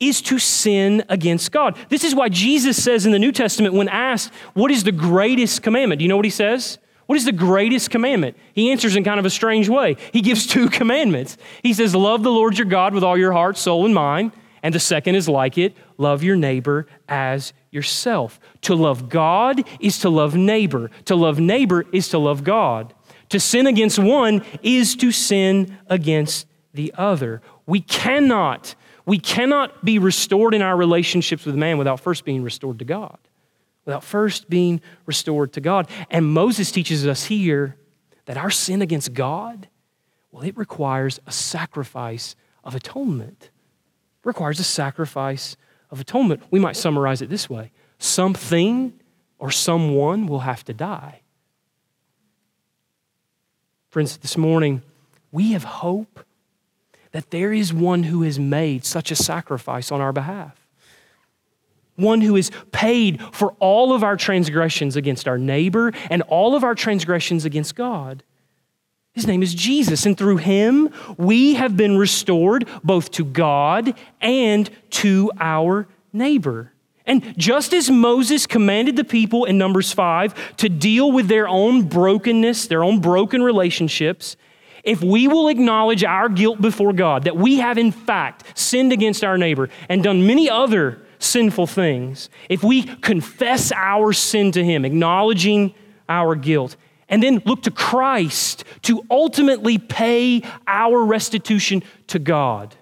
is 0.00 0.22
to 0.22 0.38
sin 0.38 1.04
against 1.08 1.50
God. 1.50 1.76
This 1.88 2.04
is 2.04 2.14
why 2.14 2.28
Jesus 2.28 2.82
says 2.82 3.04
in 3.04 3.12
the 3.12 3.18
New 3.18 3.32
Testament, 3.32 3.74
when 3.74 3.88
asked, 3.88 4.32
What 4.54 4.70
is 4.70 4.84
the 4.84 4.92
greatest 4.92 5.62
commandment? 5.62 5.98
Do 5.98 6.04
you 6.04 6.08
know 6.08 6.16
what 6.16 6.24
he 6.24 6.30
says? 6.30 6.78
What 7.06 7.16
is 7.16 7.24
the 7.24 7.32
greatest 7.32 7.90
commandment? 7.90 8.36
He 8.52 8.70
answers 8.70 8.94
in 8.94 9.02
kind 9.02 9.18
of 9.18 9.24
a 9.24 9.30
strange 9.30 9.68
way. 9.68 9.96
He 10.12 10.20
gives 10.20 10.46
two 10.46 10.68
commandments. 10.70 11.36
He 11.62 11.74
says, 11.74 11.94
Love 11.94 12.22
the 12.22 12.30
Lord 12.30 12.58
your 12.58 12.66
God 12.66 12.94
with 12.94 13.02
all 13.02 13.18
your 13.18 13.32
heart, 13.32 13.56
soul, 13.56 13.84
and 13.84 13.94
mind. 13.94 14.32
And 14.62 14.74
the 14.74 14.80
second 14.80 15.14
is 15.14 15.28
like 15.28 15.56
it 15.58 15.76
love 15.96 16.22
your 16.22 16.36
neighbor 16.36 16.86
as 17.08 17.52
yourself. 17.70 18.40
To 18.62 18.74
love 18.74 19.08
God 19.08 19.64
is 19.80 19.98
to 20.00 20.08
love 20.08 20.34
neighbor. 20.34 20.90
To 21.06 21.16
love 21.16 21.38
neighbor 21.38 21.84
is 21.92 22.08
to 22.10 22.18
love 22.18 22.44
God. 22.44 22.94
To 23.30 23.40
sin 23.40 23.66
against 23.66 23.98
one 23.98 24.44
is 24.62 24.96
to 24.96 25.12
sin 25.12 25.78
against 25.86 26.46
the 26.72 26.94
other. 26.96 27.42
We 27.66 27.80
cannot, 27.80 28.74
we 29.04 29.18
cannot 29.18 29.84
be 29.84 29.98
restored 29.98 30.54
in 30.54 30.62
our 30.62 30.76
relationships 30.76 31.44
with 31.44 31.54
man 31.54 31.78
without 31.78 32.00
first 32.00 32.24
being 32.24 32.42
restored 32.42 32.78
to 32.78 32.84
God. 32.84 33.18
Without 33.84 34.04
first 34.04 34.48
being 34.48 34.80
restored 35.06 35.52
to 35.54 35.60
God. 35.60 35.88
And 36.10 36.26
Moses 36.26 36.70
teaches 36.70 37.06
us 37.06 37.24
here 37.24 37.76
that 38.26 38.36
our 38.36 38.50
sin 38.50 38.82
against 38.82 39.14
God, 39.14 39.68
well, 40.30 40.42
it 40.42 40.56
requires 40.56 41.20
a 41.26 41.32
sacrifice 41.32 42.36
of 42.64 42.74
atonement. 42.74 43.44
It 43.44 44.26
requires 44.26 44.60
a 44.60 44.64
sacrifice 44.64 45.56
of 45.90 46.00
atonement. 46.00 46.42
We 46.50 46.58
might 46.58 46.76
summarize 46.76 47.22
it 47.22 47.30
this 47.30 47.48
way 47.48 47.70
something 47.98 48.92
or 49.38 49.50
someone 49.50 50.26
will 50.26 50.40
have 50.40 50.64
to 50.64 50.74
die. 50.74 51.20
Friends, 53.90 54.18
this 54.18 54.36
morning, 54.36 54.82
we 55.32 55.52
have 55.52 55.64
hope 55.64 56.24
that 57.12 57.30
there 57.30 57.52
is 57.52 57.72
one 57.72 58.04
who 58.04 58.22
has 58.22 58.38
made 58.38 58.84
such 58.84 59.10
a 59.10 59.16
sacrifice 59.16 59.90
on 59.90 60.00
our 60.00 60.12
behalf. 60.12 60.66
One 61.96 62.20
who 62.20 62.36
has 62.36 62.50
paid 62.70 63.20
for 63.32 63.52
all 63.58 63.92
of 63.92 64.04
our 64.04 64.16
transgressions 64.16 64.94
against 64.94 65.26
our 65.26 65.38
neighbor 65.38 65.92
and 66.10 66.22
all 66.22 66.54
of 66.54 66.62
our 66.62 66.74
transgressions 66.74 67.44
against 67.44 67.74
God. 67.74 68.22
His 69.18 69.26
name 69.26 69.42
is 69.42 69.52
Jesus, 69.52 70.06
and 70.06 70.16
through 70.16 70.36
him 70.36 70.90
we 71.16 71.54
have 71.54 71.76
been 71.76 71.98
restored 71.98 72.68
both 72.84 73.10
to 73.10 73.24
God 73.24 73.98
and 74.20 74.70
to 74.90 75.32
our 75.40 75.88
neighbor. 76.12 76.72
And 77.04 77.36
just 77.36 77.74
as 77.74 77.90
Moses 77.90 78.46
commanded 78.46 78.94
the 78.94 79.02
people 79.02 79.44
in 79.44 79.58
Numbers 79.58 79.92
5 79.92 80.58
to 80.58 80.68
deal 80.68 81.10
with 81.10 81.26
their 81.26 81.48
own 81.48 81.88
brokenness, 81.88 82.68
their 82.68 82.84
own 82.84 83.00
broken 83.00 83.42
relationships, 83.42 84.36
if 84.84 85.02
we 85.02 85.26
will 85.26 85.48
acknowledge 85.48 86.04
our 86.04 86.28
guilt 86.28 86.60
before 86.60 86.92
God, 86.92 87.24
that 87.24 87.36
we 87.36 87.56
have 87.56 87.76
in 87.76 87.90
fact 87.90 88.56
sinned 88.56 88.92
against 88.92 89.24
our 89.24 89.36
neighbor 89.36 89.68
and 89.88 90.04
done 90.04 90.28
many 90.28 90.48
other 90.48 91.02
sinful 91.18 91.66
things, 91.66 92.30
if 92.48 92.62
we 92.62 92.84
confess 92.84 93.72
our 93.72 94.12
sin 94.12 94.52
to 94.52 94.64
Him, 94.64 94.84
acknowledging 94.84 95.74
our 96.08 96.36
guilt, 96.36 96.76
and 97.08 97.22
then 97.22 97.42
look 97.44 97.62
to 97.62 97.70
Christ 97.70 98.64
to 98.82 99.02
ultimately 99.10 99.78
pay 99.78 100.42
our 100.66 101.04
restitution 101.04 101.82
to 102.08 102.18
God, 102.18 102.74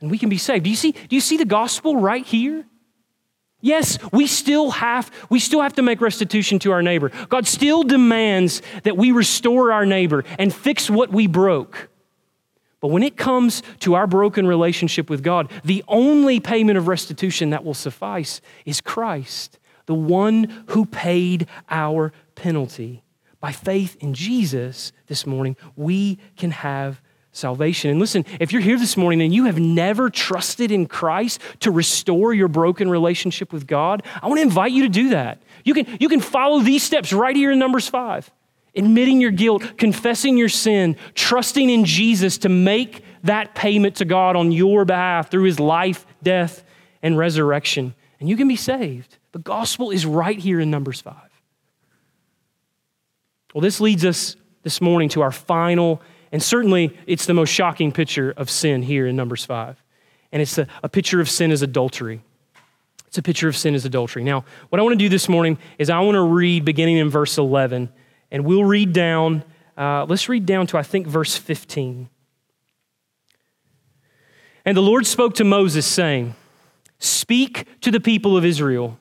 and 0.00 0.10
we 0.10 0.18
can 0.18 0.28
be 0.28 0.38
saved. 0.38 0.64
Do 0.64 0.70
you 0.70 0.76
see, 0.76 0.92
do 0.92 1.14
you 1.14 1.20
see 1.20 1.36
the 1.36 1.44
gospel 1.44 1.96
right 1.96 2.26
here? 2.26 2.66
Yes, 3.60 3.98
we 4.12 4.26
still 4.26 4.72
have 4.72 5.10
we 5.30 5.40
still 5.40 5.62
have 5.62 5.72
to 5.76 5.82
make 5.82 6.02
restitution 6.02 6.58
to 6.58 6.72
our 6.72 6.82
neighbor. 6.82 7.10
God 7.30 7.46
still 7.46 7.82
demands 7.82 8.60
that 8.82 8.98
we 8.98 9.10
restore 9.10 9.72
our 9.72 9.86
neighbor 9.86 10.22
and 10.38 10.54
fix 10.54 10.90
what 10.90 11.10
we 11.10 11.26
broke. 11.26 11.88
But 12.82 12.88
when 12.88 13.02
it 13.02 13.16
comes 13.16 13.62
to 13.80 13.94
our 13.94 14.06
broken 14.06 14.46
relationship 14.46 15.08
with 15.08 15.22
God, 15.22 15.50
the 15.64 15.82
only 15.88 16.40
payment 16.40 16.76
of 16.76 16.88
restitution 16.88 17.48
that 17.48 17.64
will 17.64 17.72
suffice 17.72 18.42
is 18.66 18.82
Christ, 18.82 19.58
the 19.86 19.94
one 19.94 20.64
who 20.68 20.84
paid 20.84 21.46
our 21.70 22.12
penalty. 22.34 23.03
By 23.44 23.52
faith 23.52 23.98
in 24.00 24.14
Jesus 24.14 24.90
this 25.06 25.26
morning, 25.26 25.58
we 25.76 26.18
can 26.38 26.50
have 26.50 27.02
salvation. 27.30 27.90
And 27.90 28.00
listen, 28.00 28.24
if 28.40 28.52
you're 28.52 28.62
here 28.62 28.78
this 28.78 28.96
morning 28.96 29.20
and 29.20 29.34
you 29.34 29.44
have 29.44 29.58
never 29.58 30.08
trusted 30.08 30.72
in 30.72 30.86
Christ 30.86 31.42
to 31.60 31.70
restore 31.70 32.32
your 32.32 32.48
broken 32.48 32.88
relationship 32.88 33.52
with 33.52 33.66
God, 33.66 34.02
I 34.22 34.28
want 34.28 34.38
to 34.38 34.42
invite 34.42 34.72
you 34.72 34.84
to 34.84 34.88
do 34.88 35.10
that. 35.10 35.42
You 35.62 35.74
can, 35.74 35.98
you 36.00 36.08
can 36.08 36.20
follow 36.20 36.60
these 36.60 36.82
steps 36.82 37.12
right 37.12 37.36
here 37.36 37.52
in 37.52 37.58
Numbers 37.58 37.86
5. 37.86 38.30
Admitting 38.76 39.20
your 39.20 39.30
guilt, 39.30 39.76
confessing 39.76 40.38
your 40.38 40.48
sin, 40.48 40.96
trusting 41.14 41.68
in 41.68 41.84
Jesus 41.84 42.38
to 42.38 42.48
make 42.48 43.04
that 43.24 43.54
payment 43.54 43.96
to 43.96 44.06
God 44.06 44.36
on 44.36 44.52
your 44.52 44.86
behalf 44.86 45.30
through 45.30 45.44
his 45.44 45.60
life, 45.60 46.06
death, 46.22 46.64
and 47.02 47.18
resurrection. 47.18 47.94
And 48.20 48.26
you 48.26 48.38
can 48.38 48.48
be 48.48 48.56
saved. 48.56 49.18
The 49.32 49.38
gospel 49.38 49.90
is 49.90 50.06
right 50.06 50.38
here 50.38 50.60
in 50.60 50.70
Numbers 50.70 51.02
5. 51.02 51.14
Well, 53.54 53.62
this 53.62 53.80
leads 53.80 54.04
us 54.04 54.36
this 54.62 54.82
morning 54.82 55.08
to 55.10 55.22
our 55.22 55.32
final 55.32 56.02
and 56.34 56.42
certainly, 56.42 56.98
it's 57.06 57.26
the 57.26 57.32
most 57.32 57.50
shocking 57.50 57.92
picture 57.92 58.34
of 58.36 58.50
sin 58.50 58.82
here 58.82 59.06
in 59.06 59.14
Numbers 59.14 59.44
5. 59.44 59.80
And 60.32 60.42
it's 60.42 60.58
a, 60.58 60.66
a 60.82 60.88
picture 60.88 61.20
of 61.20 61.30
sin 61.30 61.52
as 61.52 61.62
adultery. 61.62 62.22
It's 63.06 63.16
a 63.16 63.22
picture 63.22 63.46
of 63.46 63.56
sin 63.56 63.76
as 63.76 63.84
adultery. 63.84 64.24
Now, 64.24 64.44
what 64.68 64.80
I 64.80 64.82
want 64.82 64.94
to 64.94 64.98
do 64.98 65.08
this 65.08 65.28
morning 65.28 65.58
is 65.78 65.90
I 65.90 66.00
want 66.00 66.16
to 66.16 66.22
read 66.22 66.64
beginning 66.64 66.96
in 66.96 67.08
verse 67.08 67.38
11, 67.38 67.88
and 68.32 68.44
we'll 68.44 68.64
read 68.64 68.92
down, 68.92 69.44
uh, 69.78 70.06
let's 70.08 70.28
read 70.28 70.44
down 70.44 70.66
to, 70.66 70.76
I 70.76 70.82
think, 70.82 71.06
verse 71.06 71.36
15. 71.36 72.08
And 74.64 74.76
the 74.76 74.82
Lord 74.82 75.06
spoke 75.06 75.34
to 75.34 75.44
Moses, 75.44 75.86
saying, 75.86 76.34
Speak 76.98 77.68
to 77.82 77.92
the 77.92 78.00
people 78.00 78.36
of 78.36 78.44
Israel. 78.44 78.98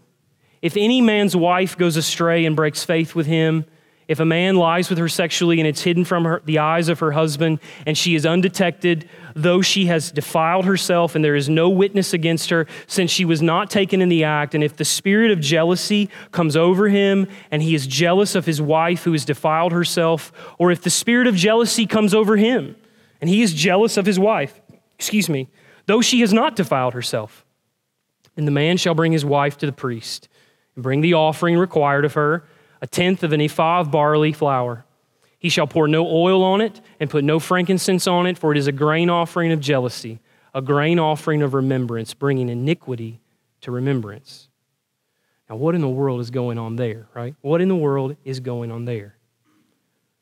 If 0.62 0.78
any 0.78 1.02
man's 1.02 1.36
wife 1.36 1.76
goes 1.76 1.98
astray 1.98 2.46
and 2.46 2.56
breaks 2.56 2.84
faith 2.84 3.16
with 3.16 3.26
him, 3.26 3.66
if 4.08 4.20
a 4.20 4.26
man 4.26 4.56
lies 4.56 4.90
with 4.90 4.98
her 4.98 5.08
sexually 5.08 5.60
and 5.60 5.68
it's 5.68 5.82
hidden 5.82 6.04
from 6.04 6.26
her, 6.26 6.42
the 6.46 6.60
eyes 6.60 6.90
of 6.90 7.00
her 7.00 7.12
husband, 7.12 7.60
and 7.86 7.98
she 7.98 8.16
is 8.16 8.26
undetected, 8.26 9.08
though 9.36 9.62
she 9.62 9.86
has 9.86 10.12
defiled 10.12 10.66
herself 10.66 11.16
and 11.16 11.24
there 11.24 11.36
is 11.36 11.50
no 11.50 11.70
witness 11.70 12.14
against 12.14 12.50
her, 12.50 12.68
since 12.88 13.12
she 13.12 13.26
was 13.26 13.42
not 13.42 13.70
taken 13.70 14.02
in 14.02 14.10
the 14.10 14.24
act, 14.24 14.54
and 14.54 14.64
if 14.64 14.76
the 14.76 14.86
spirit 14.86 15.32
of 15.32 15.40
jealousy 15.40 16.10
comes 16.32 16.56
over 16.56 16.90
him 16.90 17.28
and 17.50 17.62
he 17.64 17.76
is 17.76 17.88
jealous 17.88 18.36
of 18.36 18.46
his 18.46 18.62
wife 18.62 19.04
who 19.04 19.14
has 19.14 19.26
defiled 19.26 19.72
herself, 19.72 20.32
or 20.58 20.72
if 20.72 20.82
the 20.82 20.90
spirit 20.90 21.28
of 21.28 21.36
jealousy 21.36 21.86
comes 21.86 22.14
over 22.14 22.36
him 22.36 22.76
and 23.22 23.30
he 23.30 23.42
is 23.42 23.54
jealous 23.54 23.98
of 23.98 24.06
his 24.06 24.20
wife, 24.20 24.62
excuse 24.98 25.30
me, 25.30 25.50
though 25.86 26.02
she 26.02 26.20
has 26.22 26.34
not 26.34 26.56
defiled 26.56 26.94
herself, 26.94 27.46
then 28.36 28.46
the 28.46 28.52
man 28.52 28.78
shall 28.78 28.96
bring 28.96 29.12
his 29.12 29.24
wife 29.26 29.58
to 29.58 29.66
the 29.66 29.72
priest 29.72 30.28
and 30.76 30.84
bring 30.84 31.02
the 31.02 31.14
offering 31.14 31.58
required 31.58 32.06
of 32.06 32.14
her 32.14 32.46
a 32.84 32.88
tenth 32.88 33.24
of 33.24 33.32
an 33.32 33.40
ephah 33.40 33.80
of 33.80 33.90
barley 33.90 34.34
flour. 34.34 34.86
He 35.40 35.48
shall 35.48 35.68
pour 35.68 35.88
no 35.88 36.06
oil 36.06 36.44
on 36.44 36.60
it 36.60 36.82
and 37.00 37.10
put 37.10 37.24
no 37.24 37.40
frankincense 37.40 38.08
on 38.08 38.28
it, 38.28 38.38
for 38.38 38.52
it 38.52 38.58
is 38.58 38.68
a 38.68 38.74
grain 38.74 39.10
offering 39.10 39.54
of 39.54 39.62
jealousy, 39.62 40.20
a 40.54 40.62
grain 40.62 41.00
offering 41.00 41.42
of 41.42 41.54
remembrance, 41.54 42.14
bringing 42.14 42.50
iniquity 42.50 43.22
to 43.62 43.72
remembrance. 43.72 44.50
Now, 45.50 45.56
what 45.56 45.76
in 45.76 45.82
the 45.82 45.90
world 45.90 46.20
is 46.20 46.30
going 46.30 46.60
on 46.60 46.76
there, 46.76 47.08
right? 47.14 47.36
What 47.40 47.62
in 47.62 47.70
the 47.70 47.76
world 47.76 48.18
is 48.26 48.42
going 48.42 48.70
on 48.70 48.84
there? 48.84 49.16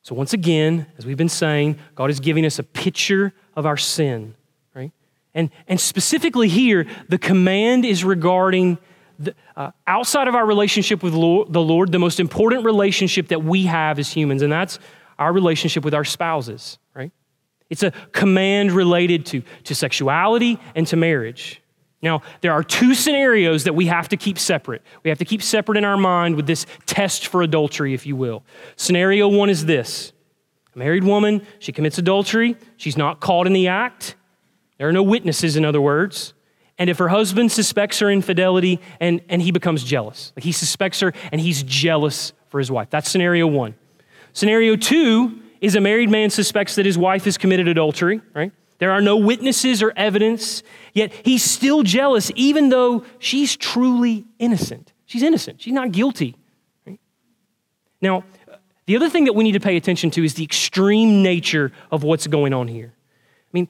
So, 0.04 0.14
once 0.14 0.34
again, 0.34 0.86
as 1.00 1.06
we've 1.06 1.18
been 1.18 1.30
saying, 1.30 1.80
God 1.96 2.12
is 2.12 2.20
giving 2.20 2.46
us 2.46 2.60
a 2.60 2.64
picture 2.64 3.34
of 3.56 3.66
our 3.66 3.78
sin, 3.78 4.36
right? 4.76 4.92
And, 5.34 5.50
and 5.68 5.80
specifically 5.80 6.48
here, 6.48 6.86
the 7.10 7.18
command 7.18 7.86
is 7.86 8.04
regarding 8.04 8.78
the, 9.26 9.36
uh, 9.56 9.72
outside 9.88 10.28
of 10.28 10.36
our 10.36 10.46
relationship 10.46 11.04
with 11.04 11.14
Lord, 11.14 11.52
the 11.54 11.62
Lord, 11.62 11.92
the 11.92 12.00
most 12.00 12.20
important 12.20 12.66
relationship 12.66 13.30
that 13.30 13.44
we 13.44 13.66
have 13.66 14.00
as 14.00 14.12
humans, 14.12 14.42
and 14.42 14.52
that's 14.52 14.80
our 15.20 15.32
relationship 15.32 15.86
with 15.86 15.94
our 15.94 16.04
spouses, 16.04 16.80
right? 16.96 17.12
It's 17.70 17.84
a 17.84 17.92
command 18.12 18.72
related 18.72 19.26
to, 19.28 19.44
to 19.66 19.76
sexuality 19.76 20.60
and 20.76 20.86
to 20.88 20.96
marriage. 20.96 21.62
Now, 22.02 22.24
there 22.42 22.52
are 22.52 22.64
two 22.64 22.96
scenarios 22.96 23.66
that 23.66 23.74
we 23.74 23.86
have 23.86 24.10
to 24.10 24.18
keep 24.18 24.40
separate. 24.40 24.82
We 25.04 25.10
have 25.10 25.20
to 25.20 25.26
keep 25.26 25.44
separate 25.44 25.78
in 25.78 25.86
our 25.86 25.98
mind 25.98 26.36
with 26.36 26.48
this 26.48 26.66
test 26.88 27.28
for 27.28 27.44
adultery, 27.44 27.94
if 27.94 28.06
you 28.06 28.16
will. 28.16 28.44
Scenario 28.76 29.28
one 29.28 29.50
is 29.50 29.66
this 29.66 30.14
a 30.76 30.80
married 30.80 31.04
woman, 31.04 31.46
she 31.60 31.72
commits 31.72 31.98
adultery, 31.98 32.58
she's 32.78 32.98
not 32.98 33.20
caught 33.20 33.46
in 33.46 33.54
the 33.54 33.68
act. 33.68 34.16
There 34.78 34.88
are 34.88 34.94
no 34.94 35.04
witnesses, 35.04 35.56
in 35.56 35.64
other 35.64 35.82
words. 35.82 36.34
And 36.82 36.90
if 36.90 36.98
her 36.98 37.10
husband 37.10 37.52
suspects 37.52 38.00
her 38.00 38.10
infidelity 38.10 38.80
and, 39.00 39.22
and 39.30 39.40
he 39.40 39.52
becomes 39.52 39.84
jealous, 39.84 40.34
like 40.36 40.44
he 40.44 40.52
suspects 40.52 41.00
her 41.02 41.14
and 41.32 41.40
he's 41.40 41.62
jealous 41.62 42.34
for 42.50 42.58
his 42.58 42.72
wife. 42.72 42.90
That's 42.90 43.08
scenario 43.08 43.46
one. 43.46 43.76
Scenario 44.34 44.76
two 44.76 45.44
is 45.62 45.76
a 45.76 45.80
married 45.80 46.10
man 46.10 46.32
suspects 46.32 46.74
that 46.74 46.88
his 46.88 46.98
wife 46.98 47.26
has 47.26 47.38
committed 47.38 47.68
adultery, 47.68 48.20
right? 48.34 48.52
There 48.80 48.90
are 48.90 49.00
no 49.00 49.16
witnesses 49.16 49.84
or 49.84 49.94
evidence, 49.96 50.64
yet 50.96 51.14
he's 51.24 51.44
still 51.44 51.84
jealous, 51.84 52.32
even 52.34 52.70
though 52.70 53.06
she's 53.20 53.56
truly 53.56 54.26
innocent. 54.40 54.92
She's 55.06 55.22
innocent, 55.22 55.62
she's 55.62 55.74
not 55.74 55.92
guilty. 55.92 56.36
Right? 56.88 57.00
Now, 58.02 58.24
the 58.88 58.96
other 58.96 59.08
thing 59.08 59.26
that 59.26 59.34
we 59.34 59.44
need 59.44 59.52
to 59.52 59.60
pay 59.60 59.78
attention 59.78 60.10
to 60.12 60.24
is 60.24 60.34
the 60.34 60.44
extreme 60.44 61.22
nature 61.22 61.74
of 61.92 62.02
what's 62.02 62.26
going 62.26 62.56
on 62.56 62.68
here. 62.68 62.96
I 62.96 63.52
mean, 63.54 63.68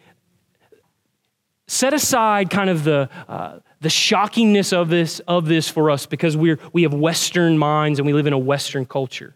set 1.71 1.93
aside 1.93 2.49
kind 2.49 2.69
of 2.69 2.83
the, 2.83 3.09
uh, 3.29 3.59
the 3.79 3.87
shockingness 3.87 4.73
of 4.73 4.89
this, 4.89 5.19
of 5.21 5.45
this 5.45 5.69
for 5.69 5.89
us 5.89 6.05
because 6.05 6.35
we're, 6.35 6.59
we 6.73 6.83
have 6.83 6.93
Western 6.93 7.57
minds 7.57 7.97
and 7.97 8.05
we 8.05 8.11
live 8.11 8.27
in 8.27 8.33
a 8.33 8.37
Western 8.37 8.85
culture. 8.85 9.35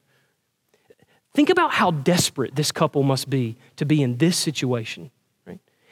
Think 1.33 1.49
about 1.49 1.71
how 1.71 1.91
desperate 1.91 2.53
this 2.53 2.73
couple 2.73 3.03
must 3.03 3.29
be 3.29 3.55
to 3.77 3.85
be 3.85 4.03
in 4.03 4.17
this 4.17 4.37
situation. 4.37 5.11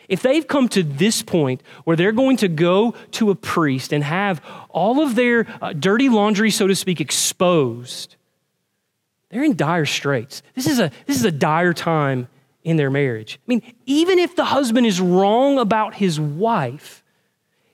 If 0.09 0.21
they've 0.21 0.45
come 0.45 0.67
to 0.69 0.83
this 0.83 1.21
point 1.21 1.63
where 1.85 1.95
they're 1.95 2.11
going 2.11 2.35
to 2.37 2.49
go 2.49 2.93
to 3.11 3.31
a 3.31 3.35
priest 3.35 3.93
and 3.93 4.03
have 4.03 4.41
all 4.69 5.01
of 5.01 5.15
their 5.15 5.47
uh, 5.61 5.71
dirty 5.71 6.09
laundry, 6.09 6.51
so 6.51 6.67
to 6.67 6.75
speak, 6.75 6.99
exposed, 6.99 8.17
they're 9.29 9.45
in 9.45 9.55
dire 9.55 9.85
straits. 9.85 10.43
This 10.55 10.67
is, 10.67 10.79
a, 10.79 10.91
this 11.07 11.15
is 11.15 11.23
a 11.23 11.31
dire 11.31 11.73
time 11.73 12.27
in 12.63 12.77
their 12.77 12.89
marriage. 12.89 13.39
I 13.39 13.45
mean, 13.47 13.61
even 13.85 14.19
if 14.19 14.35
the 14.35 14.45
husband 14.45 14.85
is 14.85 15.01
wrong 15.01 15.59
about 15.59 15.95
his 15.95 16.19
wife, 16.19 17.03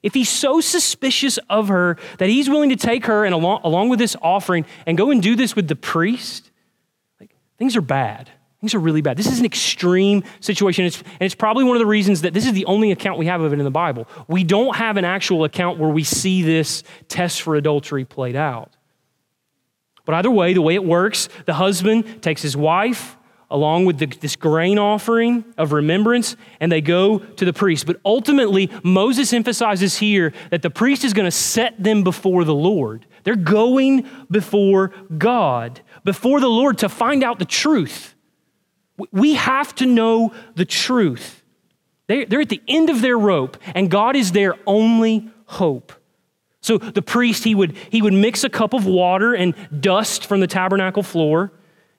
if 0.02 0.14
he's 0.14 0.30
so 0.30 0.62
suspicious 0.62 1.38
of 1.50 1.68
her 1.68 1.98
that 2.18 2.30
he's 2.30 2.50
willing 2.50 2.70
to 2.70 2.76
take 2.76 3.06
her 3.06 3.26
and 3.26 3.34
along, 3.34 3.62
along 3.64 3.90
with 3.90 4.00
this 4.00 4.16
offering 4.22 4.66
and 4.86 4.98
go 4.98 5.12
and 5.12 5.22
do 5.22 5.36
this 5.36 5.56
with 5.56 5.68
the 5.68 5.76
priest, 5.76 6.52
like 7.20 7.36
Things 7.58 7.76
are 7.76 7.82
bad. 7.82 8.30
Things 8.62 8.74
are 8.74 8.80
really 8.80 9.02
bad. 9.02 9.16
This 9.16 9.28
is 9.28 9.40
an 9.40 9.46
extreme 9.46 10.24
situation. 10.40 10.86
It's, 10.86 11.02
and 11.02 11.22
it's 11.22 11.36
probably 11.36 11.64
one 11.64 11.76
of 11.76 11.80
the 11.80 11.86
reasons 11.86 12.22
that 12.22 12.34
this 12.34 12.46
is 12.46 12.54
the 12.54 12.66
only 12.66 12.92
account 12.92 13.18
we 13.20 13.28
have 13.28 13.42
of 13.42 13.54
it 13.54 13.60
in 13.60 13.66
the 13.66 13.72
Bible. 13.72 14.08
We 14.28 14.44
don't 14.44 14.76
have 14.76 14.98
an 14.98 15.06
actual 15.06 15.44
account 15.44 15.78
where 15.78 15.90
we 15.90 16.04
see 16.04 16.42
this 16.42 16.84
test 17.08 17.42
for 17.42 17.56
adultery 17.56 18.04
played 18.04 18.36
out. 18.36 18.76
But 20.06 20.16
either 20.16 20.32
way, 20.32 20.54
the 20.54 20.62
way 20.62 20.76
it 20.76 20.84
works, 20.84 21.30
the 21.46 21.54
husband 21.54 22.22
takes 22.22 22.42
his 22.42 22.58
wife 22.58 23.16
along 23.52 23.86
with 23.86 23.98
the, 23.98 24.06
this 24.06 24.36
grain 24.36 24.78
offering 24.78 25.44
of 25.58 25.72
remembrance, 25.72 26.36
and 26.60 26.72
they 26.72 26.82
go 26.82 27.20
to 27.20 27.46
the 27.46 27.54
priest. 27.54 27.86
But 27.86 28.00
ultimately, 28.06 28.70
Moses 28.84 29.34
emphasizes 29.34 29.98
here 29.98 30.34
that 30.52 30.62
the 30.62 30.70
priest 30.70 31.04
is 31.04 31.14
going 31.14 31.26
to 31.26 31.32
set 31.32 31.82
them 31.82 32.04
before 32.04 32.44
the 32.44 32.54
Lord. 32.54 33.06
They're 33.24 33.36
going 33.36 34.08
before 34.30 34.92
God 35.18 35.82
before 36.04 36.40
the 36.40 36.50
Lord 36.50 36.78
to 36.80 36.90
find 36.90 37.24
out 37.24 37.40
the 37.40 37.46
truth. 37.46 38.16
We 39.12 39.36
have 39.36 39.74
to 39.76 39.86
know 39.86 40.34
the 40.56 40.66
truth. 40.66 41.44
They're 42.08 42.42
at 42.42 42.50
the 42.50 42.62
end 42.68 42.90
of 42.90 43.02
their 43.02 43.18
rope, 43.18 43.58
and 43.76 43.90
God 43.90 44.16
is 44.16 44.32
their 44.32 44.56
only 44.66 45.30
hope. 45.46 45.94
So 46.62 46.78
the 46.78 47.02
priest, 47.02 47.44
he 47.44 47.56
would, 47.56 47.78
he 47.92 48.02
would 48.02 48.14
mix 48.14 48.44
a 48.44 48.50
cup 48.50 48.74
of 48.74 48.86
water 48.86 49.34
and 49.34 49.56
dust 49.80 50.26
from 50.26 50.40
the 50.40 50.48
tabernacle 50.48 51.04
floor. 51.04 51.52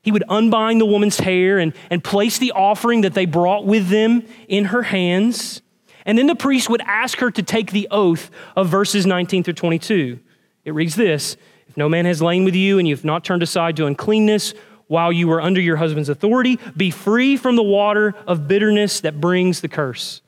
He 0.03 0.13
would 0.13 0.25
unbind 0.29 0.81
the 0.81 0.87
woman's 0.87 1.19
hair 1.19 1.59
and, 1.59 1.75
and 1.91 2.03
place 2.03 2.39
the 2.39 2.53
offering 2.53 3.03
that 3.03 3.15
they 3.15 3.27
brought 3.27 3.67
with 3.67 3.89
them 3.89 4.25
in 4.49 4.67
her 4.67 4.83
hands. 4.83 5.61
And 6.07 6.17
then 6.17 6.27
the 6.27 6.35
priest 6.35 6.71
would 6.71 6.81
ask 6.83 7.19
her 7.19 7.31
to 7.31 7.43
take 7.43 7.73
the 7.73 7.89
oath 7.91 8.31
of 8.57 8.69
verses 8.69 9.05
19 9.05 9.45
through 9.45 9.55
22. 9.55 10.19
It 10.65 10.73
reads 10.73 10.97
this 10.97 11.37
if 11.69 11.77
no 11.77 11.89
man 11.89 12.05
has 12.07 12.23
lain 12.23 12.45
with 12.45 12.55
you 12.55 12.79
and 12.79 12.89
you've 12.89 13.05
not 13.05 13.25
turned 13.25 13.43
aside 13.43 13.77
to 13.77 13.87
uncleanness 13.87 14.55
while 14.89 15.13
you 15.13 15.29
were 15.29 15.41
under 15.41 15.61
your 15.61 15.77
husband's 15.77 16.09
authority, 16.09 16.59
be 16.77 16.91
free 16.91 17.37
from 17.37 17.55
the 17.55 17.63
water 17.63 18.13
of 18.27 18.49
bitterness 18.49 19.01
that 19.03 19.21
brings 19.21 19.61
the 19.61 19.69
curse. 19.69 20.21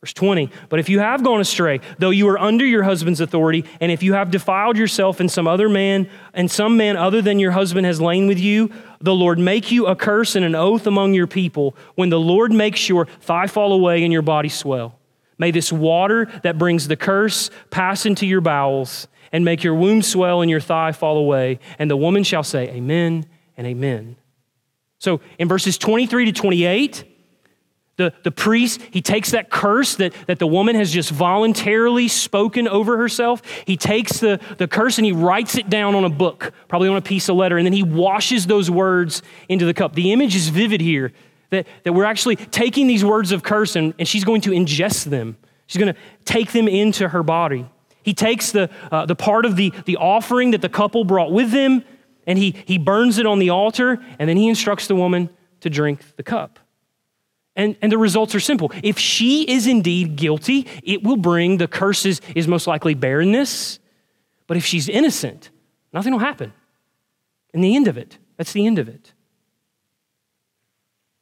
Verse 0.00 0.14
20, 0.14 0.50
but 0.70 0.80
if 0.80 0.88
you 0.88 0.98
have 0.98 1.22
gone 1.22 1.42
astray, 1.42 1.78
though 1.98 2.08
you 2.08 2.26
are 2.30 2.38
under 2.38 2.64
your 2.64 2.82
husband's 2.82 3.20
authority, 3.20 3.66
and 3.82 3.92
if 3.92 4.02
you 4.02 4.14
have 4.14 4.30
defiled 4.30 4.78
yourself 4.78 5.20
and 5.20 5.30
some 5.30 5.46
other 5.46 5.68
man, 5.68 6.08
and 6.32 6.50
some 6.50 6.78
man 6.78 6.96
other 6.96 7.20
than 7.20 7.38
your 7.38 7.50
husband 7.50 7.84
has 7.84 8.00
lain 8.00 8.26
with 8.26 8.38
you, 8.38 8.72
the 9.02 9.14
Lord 9.14 9.38
make 9.38 9.70
you 9.70 9.86
a 9.86 9.94
curse 9.94 10.36
and 10.36 10.44
an 10.44 10.54
oath 10.54 10.86
among 10.86 11.12
your 11.12 11.26
people 11.26 11.76
when 11.96 12.08
the 12.08 12.18
Lord 12.18 12.50
makes 12.50 12.88
your 12.88 13.04
thigh 13.04 13.46
fall 13.46 13.74
away 13.74 14.02
and 14.02 14.10
your 14.10 14.22
body 14.22 14.48
swell. 14.48 14.98
May 15.36 15.50
this 15.50 15.70
water 15.70 16.26
that 16.44 16.56
brings 16.56 16.88
the 16.88 16.96
curse 16.96 17.50
pass 17.68 18.06
into 18.06 18.26
your 18.26 18.40
bowels 18.40 19.06
and 19.32 19.44
make 19.44 19.62
your 19.62 19.74
womb 19.74 20.00
swell 20.00 20.40
and 20.40 20.50
your 20.50 20.60
thigh 20.60 20.92
fall 20.92 21.18
away. 21.18 21.58
And 21.78 21.90
the 21.90 21.96
woman 21.96 22.24
shall 22.24 22.42
say, 22.42 22.68
Amen 22.70 23.26
and 23.56 23.66
Amen. 23.66 24.16
So 24.98 25.20
in 25.38 25.48
verses 25.48 25.78
23 25.78 26.26
to 26.26 26.32
28, 26.32 27.04
the, 28.00 28.14
the 28.22 28.30
priest, 28.30 28.80
he 28.90 29.02
takes 29.02 29.32
that 29.32 29.50
curse 29.50 29.96
that, 29.96 30.14
that 30.26 30.38
the 30.38 30.46
woman 30.46 30.74
has 30.74 30.90
just 30.90 31.10
voluntarily 31.10 32.08
spoken 32.08 32.66
over 32.66 32.96
herself. 32.96 33.42
He 33.66 33.76
takes 33.76 34.20
the, 34.20 34.40
the 34.56 34.66
curse 34.66 34.96
and 34.96 35.04
he 35.04 35.12
writes 35.12 35.56
it 35.56 35.68
down 35.68 35.94
on 35.94 36.04
a 36.04 36.08
book, 36.08 36.54
probably 36.66 36.88
on 36.88 36.96
a 36.96 37.02
piece 37.02 37.28
of 37.28 37.36
letter, 37.36 37.58
and 37.58 37.66
then 37.66 37.74
he 37.74 37.82
washes 37.82 38.46
those 38.46 38.70
words 38.70 39.20
into 39.50 39.66
the 39.66 39.74
cup. 39.74 39.94
The 39.94 40.12
image 40.12 40.34
is 40.34 40.48
vivid 40.48 40.80
here 40.80 41.12
that, 41.50 41.66
that 41.84 41.92
we're 41.92 42.04
actually 42.04 42.36
taking 42.36 42.86
these 42.86 43.04
words 43.04 43.32
of 43.32 43.42
curse 43.42 43.76
and, 43.76 43.92
and 43.98 44.08
she's 44.08 44.24
going 44.24 44.40
to 44.42 44.50
ingest 44.50 45.04
them. 45.04 45.36
She's 45.66 45.78
going 45.78 45.92
to 45.92 46.00
take 46.24 46.52
them 46.52 46.68
into 46.68 47.08
her 47.08 47.22
body. 47.22 47.68
He 48.02 48.14
takes 48.14 48.50
the, 48.50 48.70
uh, 48.90 49.04
the 49.04 49.14
part 49.14 49.44
of 49.44 49.56
the, 49.56 49.74
the 49.84 49.98
offering 49.98 50.52
that 50.52 50.62
the 50.62 50.70
couple 50.70 51.04
brought 51.04 51.32
with 51.32 51.50
them 51.50 51.84
and 52.26 52.38
he, 52.38 52.56
he 52.64 52.78
burns 52.78 53.18
it 53.18 53.26
on 53.26 53.40
the 53.40 53.50
altar 53.50 54.02
and 54.18 54.26
then 54.26 54.38
he 54.38 54.48
instructs 54.48 54.86
the 54.86 54.96
woman 54.96 55.28
to 55.60 55.68
drink 55.68 56.00
the 56.16 56.22
cup. 56.22 56.59
And, 57.56 57.76
and 57.82 57.90
the 57.90 57.98
results 57.98 58.34
are 58.34 58.40
simple. 58.40 58.70
If 58.82 58.98
she 58.98 59.42
is 59.42 59.66
indeed 59.66 60.16
guilty, 60.16 60.66
it 60.82 61.02
will 61.02 61.16
bring 61.16 61.56
the 61.56 61.68
curses, 61.68 62.20
is 62.34 62.46
most 62.46 62.66
likely 62.66 62.94
barrenness. 62.94 63.78
But 64.46 64.56
if 64.56 64.64
she's 64.64 64.88
innocent, 64.88 65.50
nothing 65.92 66.12
will 66.12 66.20
happen. 66.20 66.52
And 67.52 67.62
the 67.62 67.74
end 67.74 67.88
of 67.88 67.98
it, 67.98 68.18
that's 68.36 68.52
the 68.52 68.66
end 68.66 68.78
of 68.78 68.88
it. 68.88 69.12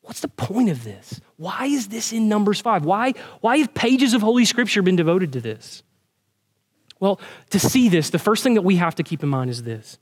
What's 0.03 0.21
the 0.21 0.29
point 0.29 0.71
of 0.71 0.85
this? 0.85 1.21
Why 1.37 1.67
is 1.67 1.89
this 1.89 2.13
in 2.13 2.29
Numbers 2.29 2.61
5? 2.61 2.85
Why, 2.85 3.13
why 3.41 3.59
have 3.59 3.75
pages 3.75 4.15
of 4.15 4.23
Holy 4.23 4.47
Scripture 4.47 4.81
been 4.81 4.97
devoted 4.97 5.35
to 5.35 5.41
this? 5.41 5.83
Well, 7.01 7.21
to 7.51 7.59
see 7.61 7.89
this, 7.89 8.11
the 8.11 8.19
first 8.19 8.43
thing 8.43 8.55
that 8.55 8.63
we 8.63 8.77
have 8.77 8.95
to 8.97 9.03
keep 9.03 9.23
in 9.23 9.29
mind 9.29 9.51
is 9.51 9.63
this. 9.63 9.99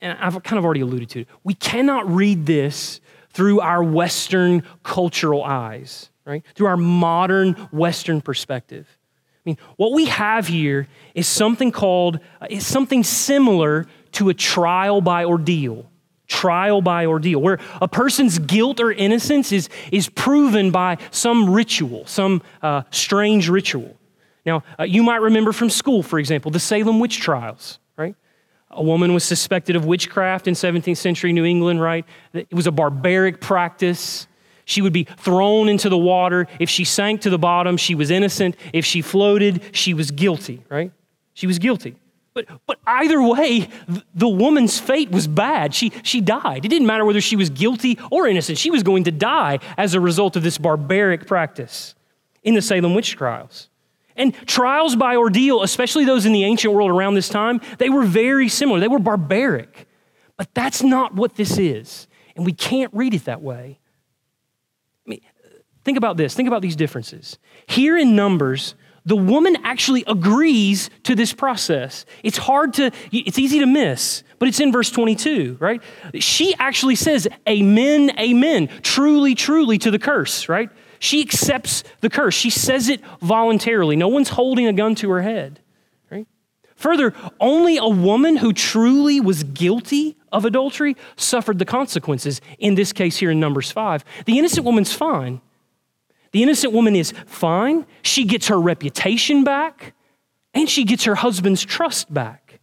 And 0.00 0.18
I've 0.18 0.42
kind 0.42 0.58
of 0.58 0.64
already 0.64 0.80
alluded 0.80 1.10
to 1.10 1.20
it. 1.20 1.28
We 1.44 1.54
cannot 1.54 2.10
read 2.10 2.46
this 2.46 3.00
through 3.30 3.60
our 3.60 3.82
Western 3.82 4.62
cultural 4.82 5.44
eyes, 5.44 6.10
right? 6.24 6.44
Through 6.54 6.66
our 6.68 6.76
modern 6.76 7.54
Western 7.72 8.20
perspective. 8.20 8.86
I 9.34 9.50
mean, 9.50 9.58
what 9.76 9.92
we 9.92 10.06
have 10.06 10.46
here 10.46 10.88
is 11.14 11.26
something 11.26 11.72
called, 11.72 12.20
uh, 12.40 12.46
is 12.50 12.66
something 12.66 13.02
similar 13.04 13.86
to 14.12 14.28
a 14.28 14.34
trial 14.34 15.00
by 15.00 15.24
ordeal. 15.24 15.90
Trial 16.26 16.82
by 16.82 17.06
ordeal, 17.06 17.40
where 17.40 17.58
a 17.80 17.88
person's 17.88 18.38
guilt 18.38 18.80
or 18.80 18.92
innocence 18.92 19.50
is, 19.50 19.70
is 19.90 20.10
proven 20.10 20.70
by 20.70 20.98
some 21.10 21.48
ritual, 21.48 22.04
some 22.04 22.42
uh, 22.60 22.82
strange 22.90 23.48
ritual. 23.48 23.96
Now, 24.44 24.62
uh, 24.78 24.82
you 24.84 25.02
might 25.02 25.22
remember 25.22 25.52
from 25.52 25.70
school, 25.70 26.02
for 26.02 26.18
example, 26.18 26.50
the 26.50 26.60
Salem 26.60 27.00
witch 27.00 27.18
trials? 27.18 27.78
A 28.78 28.82
woman 28.82 29.12
was 29.12 29.24
suspected 29.24 29.74
of 29.74 29.84
witchcraft 29.84 30.46
in 30.46 30.54
17th 30.54 30.96
century 30.96 31.32
New 31.32 31.44
England, 31.44 31.82
right? 31.82 32.04
It 32.32 32.54
was 32.54 32.68
a 32.68 32.70
barbaric 32.70 33.40
practice. 33.40 34.28
She 34.66 34.82
would 34.82 34.92
be 34.92 35.02
thrown 35.02 35.68
into 35.68 35.88
the 35.88 35.98
water. 35.98 36.46
If 36.60 36.70
she 36.70 36.84
sank 36.84 37.22
to 37.22 37.30
the 37.30 37.38
bottom, 37.38 37.76
she 37.76 37.96
was 37.96 38.12
innocent. 38.12 38.54
If 38.72 38.84
she 38.84 39.02
floated, 39.02 39.62
she 39.72 39.94
was 39.94 40.12
guilty, 40.12 40.62
right? 40.68 40.92
She 41.34 41.48
was 41.48 41.58
guilty. 41.58 41.96
But, 42.34 42.46
but 42.68 42.78
either 42.86 43.20
way, 43.20 43.68
the 44.14 44.28
woman's 44.28 44.78
fate 44.78 45.10
was 45.10 45.26
bad. 45.26 45.74
She, 45.74 45.90
she 46.04 46.20
died. 46.20 46.64
It 46.64 46.68
didn't 46.68 46.86
matter 46.86 47.04
whether 47.04 47.20
she 47.20 47.34
was 47.34 47.50
guilty 47.50 47.98
or 48.12 48.28
innocent. 48.28 48.58
She 48.58 48.70
was 48.70 48.84
going 48.84 49.02
to 49.04 49.10
die 49.10 49.58
as 49.76 49.94
a 49.94 50.00
result 50.00 50.36
of 50.36 50.44
this 50.44 50.56
barbaric 50.56 51.26
practice 51.26 51.96
in 52.44 52.54
the 52.54 52.62
Salem 52.62 52.94
witch 52.94 53.16
trials. 53.16 53.70
And 54.18 54.34
trials 54.46 54.96
by 54.96 55.16
ordeal, 55.16 55.62
especially 55.62 56.04
those 56.04 56.26
in 56.26 56.32
the 56.32 56.44
ancient 56.44 56.74
world 56.74 56.90
around 56.90 57.14
this 57.14 57.28
time, 57.28 57.60
they 57.78 57.88
were 57.88 58.04
very 58.04 58.48
similar. 58.48 58.80
They 58.80 58.88
were 58.88 58.98
barbaric. 58.98 59.88
But 60.36 60.52
that's 60.54 60.82
not 60.82 61.14
what 61.14 61.36
this 61.36 61.56
is. 61.56 62.06
And 62.36 62.44
we 62.44 62.52
can't 62.52 62.92
read 62.92 63.14
it 63.14 63.24
that 63.24 63.40
way. 63.40 63.80
I 65.06 65.10
mean, 65.10 65.20
think 65.84 65.96
about 65.96 66.16
this. 66.16 66.34
Think 66.34 66.48
about 66.48 66.62
these 66.62 66.76
differences. 66.76 67.38
Here 67.66 67.96
in 67.96 68.14
Numbers, 68.14 68.74
the 69.04 69.16
woman 69.16 69.56
actually 69.64 70.04
agrees 70.06 70.90
to 71.04 71.14
this 71.14 71.32
process. 71.32 72.04
It's 72.22 72.36
hard 72.36 72.74
to, 72.74 72.90
it's 73.10 73.38
easy 73.38 73.60
to 73.60 73.66
miss, 73.66 74.22
but 74.38 74.48
it's 74.48 74.60
in 74.60 74.70
verse 74.70 74.90
22, 74.90 75.56
right? 75.58 75.82
She 76.14 76.54
actually 76.58 76.94
says, 76.94 77.26
Amen, 77.48 78.12
amen, 78.18 78.68
truly, 78.82 79.34
truly 79.34 79.78
to 79.78 79.90
the 79.90 79.98
curse, 79.98 80.48
right? 80.48 80.68
She 80.98 81.20
accepts 81.20 81.84
the 82.00 82.10
curse. 82.10 82.34
She 82.34 82.50
says 82.50 82.88
it 82.88 83.00
voluntarily. 83.20 83.96
No 83.96 84.08
one's 84.08 84.30
holding 84.30 84.66
a 84.66 84.72
gun 84.72 84.94
to 84.96 85.10
her 85.10 85.22
head, 85.22 85.60
right? 86.10 86.26
Further, 86.76 87.14
only 87.40 87.76
a 87.76 87.88
woman 87.88 88.36
who 88.36 88.52
truly 88.52 89.20
was 89.20 89.44
guilty 89.44 90.16
of 90.32 90.44
adultery 90.44 90.96
suffered 91.16 91.58
the 91.58 91.64
consequences, 91.64 92.40
in 92.58 92.74
this 92.74 92.92
case 92.92 93.16
here 93.18 93.30
in 93.30 93.40
Numbers 93.40 93.70
5. 93.70 94.04
The 94.26 94.38
innocent 94.38 94.64
woman's 94.64 94.92
fine. 94.92 95.40
The 96.32 96.42
innocent 96.42 96.72
woman 96.72 96.94
is 96.94 97.12
fine. 97.26 97.86
She 98.02 98.24
gets 98.24 98.48
her 98.48 98.60
reputation 98.60 99.44
back 99.44 99.94
and 100.52 100.68
she 100.68 100.84
gets 100.84 101.04
her 101.04 101.14
husband's 101.14 101.64
trust 101.64 102.12
back. 102.12 102.60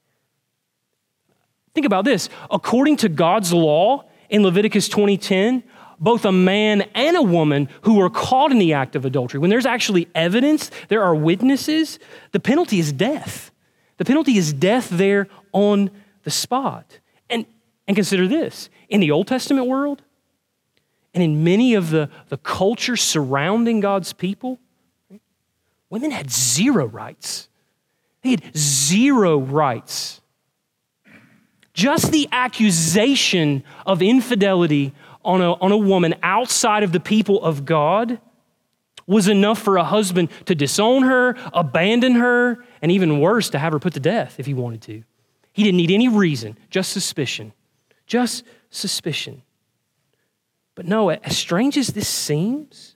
Think 1.73 1.85
about 1.85 2.05
this. 2.05 2.29
According 2.51 2.97
to 2.97 3.09
God's 3.09 3.51
law 3.51 4.05
in 4.29 4.43
Leviticus 4.43 4.87
20:10, 4.87 5.63
both 5.99 6.25
a 6.25 6.31
man 6.31 6.81
and 6.93 7.15
a 7.15 7.21
woman 7.21 7.69
who 7.81 8.01
are 8.01 8.09
caught 8.09 8.51
in 8.51 8.59
the 8.59 8.73
act 8.73 8.95
of 8.95 9.05
adultery, 9.05 9.39
when 9.39 9.49
there's 9.49 9.65
actually 9.65 10.07
evidence, 10.15 10.71
there 10.89 11.03
are 11.03 11.15
witnesses, 11.15 11.99
the 12.31 12.39
penalty 12.39 12.79
is 12.79 12.91
death. 12.91 13.51
The 13.97 14.05
penalty 14.05 14.37
is 14.37 14.51
death 14.53 14.89
there 14.89 15.27
on 15.53 15.89
the 16.23 16.31
spot. 16.31 16.99
And, 17.29 17.45
and 17.87 17.95
consider 17.95 18.27
this 18.27 18.69
in 18.89 18.99
the 18.99 19.11
Old 19.11 19.27
Testament 19.27 19.67
world, 19.67 20.01
and 21.13 21.23
in 21.23 21.43
many 21.43 21.73
of 21.73 21.91
the, 21.91 22.09
the 22.27 22.37
cultures 22.37 23.01
surrounding 23.01 23.79
God's 23.79 24.11
people, 24.11 24.59
women 25.89 26.11
had 26.11 26.29
zero 26.29 26.85
rights. 26.85 27.47
They 28.21 28.31
had 28.31 28.57
zero 28.57 29.37
rights. 29.37 30.21
Just 31.73 32.11
the 32.11 32.27
accusation 32.31 33.63
of 33.85 34.01
infidelity 34.01 34.93
on 35.25 35.41
a, 35.41 35.53
on 35.53 35.71
a 35.71 35.77
woman 35.77 36.15
outside 36.23 36.83
of 36.83 36.91
the 36.91 36.99
people 36.99 37.43
of 37.43 37.65
God 37.65 38.19
was 39.07 39.27
enough 39.27 39.59
for 39.59 39.77
a 39.77 39.83
husband 39.83 40.29
to 40.45 40.55
disown 40.55 41.03
her, 41.03 41.35
abandon 41.53 42.15
her, 42.15 42.63
and 42.81 42.91
even 42.91 43.19
worse, 43.19 43.49
to 43.49 43.59
have 43.59 43.73
her 43.73 43.79
put 43.79 43.93
to 43.93 43.99
death 43.99 44.39
if 44.39 44.45
he 44.45 44.53
wanted 44.53 44.81
to. 44.83 45.03
He 45.53 45.63
didn't 45.63 45.77
need 45.77 45.91
any 45.91 46.07
reason, 46.07 46.57
just 46.69 46.91
suspicion. 46.91 47.53
Just 48.07 48.43
suspicion. 48.69 49.41
But 50.75 50.85
no, 50.85 51.09
as 51.09 51.37
strange 51.37 51.77
as 51.77 51.87
this 51.87 52.07
seems, 52.07 52.95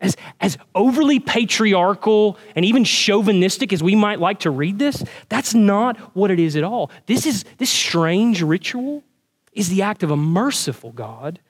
as, 0.00 0.16
as 0.40 0.56
overly 0.74 1.20
patriarchal 1.20 2.38
and 2.56 2.64
even 2.64 2.84
chauvinistic 2.84 3.72
as 3.72 3.82
we 3.82 3.94
might 3.94 4.18
like 4.18 4.40
to 4.40 4.50
read 4.50 4.78
this, 4.78 5.04
that's 5.28 5.54
not 5.54 5.98
what 6.16 6.30
it 6.30 6.40
is 6.40 6.56
at 6.56 6.64
all. 6.64 6.90
This 7.06 7.26
is 7.26 7.44
this 7.58 7.70
strange 7.70 8.40
ritual 8.42 9.02
is 9.52 9.68
the 9.68 9.82
act 9.82 10.02
of 10.02 10.10
a 10.10 10.16
merciful 10.16 10.92
God 10.92 11.40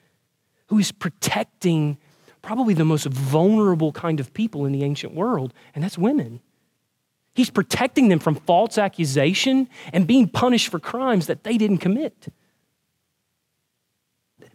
who 0.71 0.79
is 0.79 0.93
protecting 0.93 1.97
probably 2.41 2.73
the 2.73 2.85
most 2.85 3.05
vulnerable 3.05 3.91
kind 3.91 4.21
of 4.21 4.33
people 4.33 4.65
in 4.65 4.71
the 4.71 4.85
ancient 4.85 5.13
world, 5.13 5.53
and 5.75 5.83
that's 5.83 5.97
women. 5.97 6.39
He's 7.35 7.49
protecting 7.49 8.07
them 8.07 8.19
from 8.19 8.35
false 8.35 8.77
accusation 8.77 9.67
and 9.91 10.07
being 10.07 10.29
punished 10.29 10.69
for 10.69 10.79
crimes 10.79 11.27
that 11.27 11.43
they 11.43 11.57
didn't 11.57 11.79
commit. 11.79 12.29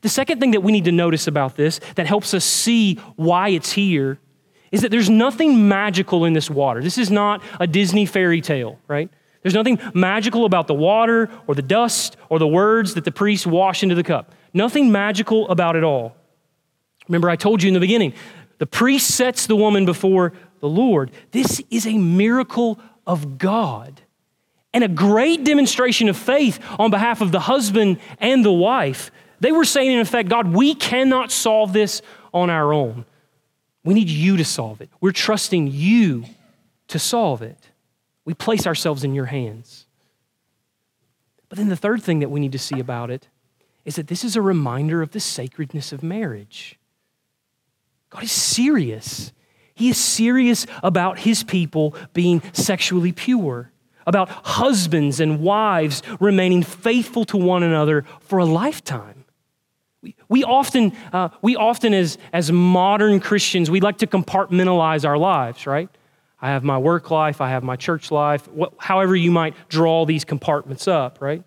The 0.01 0.09
second 0.09 0.41
thing 0.41 0.53
that 0.53 0.63
we 0.63 0.73
need 0.73 0.87
to 0.87 0.93
notice 0.93 1.27
about 1.27 1.57
this 1.57 1.81
that 1.97 2.07
helps 2.07 2.33
us 2.33 2.47
see 2.47 2.95
why 3.17 3.51
it's 3.51 3.73
here 3.73 4.19
is 4.73 4.81
that 4.81 4.91
there's 4.91 5.11
nothing 5.11 5.69
magical 5.69 6.25
in 6.25 6.33
this 6.33 6.49
water. 6.49 6.83
This 6.83 6.97
is 6.97 7.11
not 7.11 7.43
a 7.61 7.67
Disney 7.67 8.07
fairy 8.07 8.41
tale, 8.41 8.79
right? 8.89 9.11
There's 9.43 9.55
nothing 9.55 9.79
magical 9.93 10.47
about 10.47 10.67
the 10.67 10.75
water 10.75 11.29
or 11.47 11.55
the 11.55 11.61
dust 11.61 12.17
or 12.31 12.39
the 12.39 12.49
words 12.49 12.95
that 12.95 13.05
the 13.05 13.13
priest 13.13 13.47
wash 13.47 13.83
into 13.83 13.95
the 13.95 14.03
cup. 14.03 14.33
Nothing 14.57 14.91
magical 14.91 15.49
about 15.49 15.77
it 15.77 15.85
all. 15.85 16.17
Remember, 17.09 17.31
I 17.31 17.37
told 17.37 17.63
you 17.63 17.69
in 17.69 17.75
the 17.75 17.81
beginning, 17.81 18.15
the 18.59 18.67
priest 18.67 19.15
sets 19.15 19.47
the 19.47 19.55
woman 19.55 19.85
before 19.85 20.33
the 20.61 20.69
Lord. 20.69 21.11
This 21.31 21.63
is 21.71 21.87
a 21.87 21.99
miracle 21.99 22.81
of 23.07 23.39
God 23.39 24.01
and 24.73 24.83
a 24.83 24.89
great 24.89 25.45
demonstration 25.45 26.09
of 26.09 26.17
faith 26.17 26.59
on 26.79 26.91
behalf 26.91 27.21
of 27.21 27.33
the 27.33 27.41
husband 27.41 27.99
and 28.19 28.45
the 28.45 28.53
wife 28.53 29.11
they 29.41 29.53
were 29.53 29.65
saying, 29.65 29.93
in 29.93 30.01
effect, 30.01 30.29
God, 30.29 30.49
we 30.49 30.75
cannot 30.75 31.31
solve 31.31 31.73
this 31.73 32.03
on 32.33 32.51
our 32.51 32.73
own. 32.73 33.05
We 33.85 33.95
need 33.95 34.09
you 34.09 34.37
to 34.37 34.45
solve 34.45 34.81
it. 34.81 34.91
We're 35.01 35.13
trusting 35.13 35.69
you 35.69 36.25
to 36.89 36.99
solve 36.99 37.43
it. 37.43 37.59
We 38.25 38.35
place 38.35 38.67
ourselves 38.67 39.05
in 39.05 39.15
your 39.15 39.27
hands. 39.27 39.87
But 41.49 41.59
then 41.59 41.69
the 41.69 41.77
third 41.77 42.03
thing 42.03 42.21
that 42.21 42.31
we 42.31 42.41
need 42.41 42.53
to 42.53 42.59
see 42.59 42.81
about 42.81 43.11
it 43.11 43.29
is 43.87 43.97
that 43.97 44.09
this 44.09 44.25
is 44.25 44.37
a 44.37 44.43
reminder 44.43 45.01
of 45.01 45.13
the 45.13 45.21
sacredness 45.21 45.93
of 45.93 46.03
marriage. 46.03 46.79
God 48.11 48.25
is 48.25 48.33
serious. 48.33 49.33
He 49.75 49.89
is 49.89 49.97
serious 49.97 50.67
about 50.83 51.21
his 51.21 51.45
people 51.45 51.95
being 52.13 52.43
sexually 52.53 53.13
pure, 53.13 53.71
about 54.05 54.29
husbands 54.29 55.21
and 55.21 55.41
wives 55.41 56.03
remaining 56.19 56.65
faithful 56.65 57.25
to 57.27 57.37
one 57.37 57.63
another 57.63 58.05
for 58.21 58.41
a 58.41 58.45
lifetime. 58.45 59.25
We, 60.29 60.43
often, 60.43 60.93
uh, 61.13 61.29
we 61.41 61.57
often 61.57 61.95
as, 61.95 62.19
as 62.33 62.51
modern 62.51 63.21
Christians, 63.21 63.71
we 63.71 63.81
like 63.81 63.99
to 63.99 64.07
compartmentalize 64.07 65.07
our 65.07 65.19
lives, 65.19 65.67
right? 65.67 65.89
I 66.41 66.49
have 66.51 66.65
my 66.65 66.79
work 66.79 67.11
life, 67.11 67.41
I 67.41 67.51
have 67.51 67.63
my 67.63 67.77
church 67.77 68.11
life, 68.11 68.49
however 68.79 69.15
you 69.15 69.31
might 69.31 69.55
draw 69.69 70.05
these 70.05 70.25
compartments 70.25 70.89
up, 70.89 71.21
right? 71.21 71.43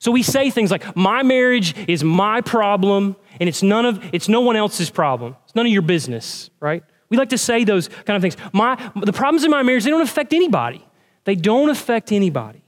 So 0.00 0.10
we 0.10 0.22
say 0.22 0.48
things 0.48 0.70
like, 0.70 0.96
my 0.96 1.22
marriage 1.22 1.76
is 1.86 2.02
my 2.02 2.40
problem, 2.40 3.16
and 3.38 3.48
it's 3.48 3.62
none 3.62 3.84
of 3.84 4.02
it's 4.12 4.28
no 4.28 4.40
one 4.40 4.56
else's 4.56 4.88
problem. 4.88 5.36
It's 5.44 5.54
none 5.54 5.66
of 5.66 5.72
your 5.72 5.82
business, 5.82 6.50
right? 6.58 6.82
We 7.10 7.18
like 7.18 7.28
to 7.28 7.38
say 7.38 7.64
those 7.64 7.88
kind 7.88 8.16
of 8.16 8.22
things. 8.22 8.36
My 8.52 8.76
the 8.96 9.12
problems 9.12 9.44
in 9.44 9.50
my 9.50 9.62
marriage, 9.62 9.84
they 9.84 9.90
don't 9.90 10.00
affect 10.00 10.32
anybody. 10.32 10.84
They 11.24 11.34
don't 11.34 11.68
affect 11.68 12.12
anybody. 12.12 12.62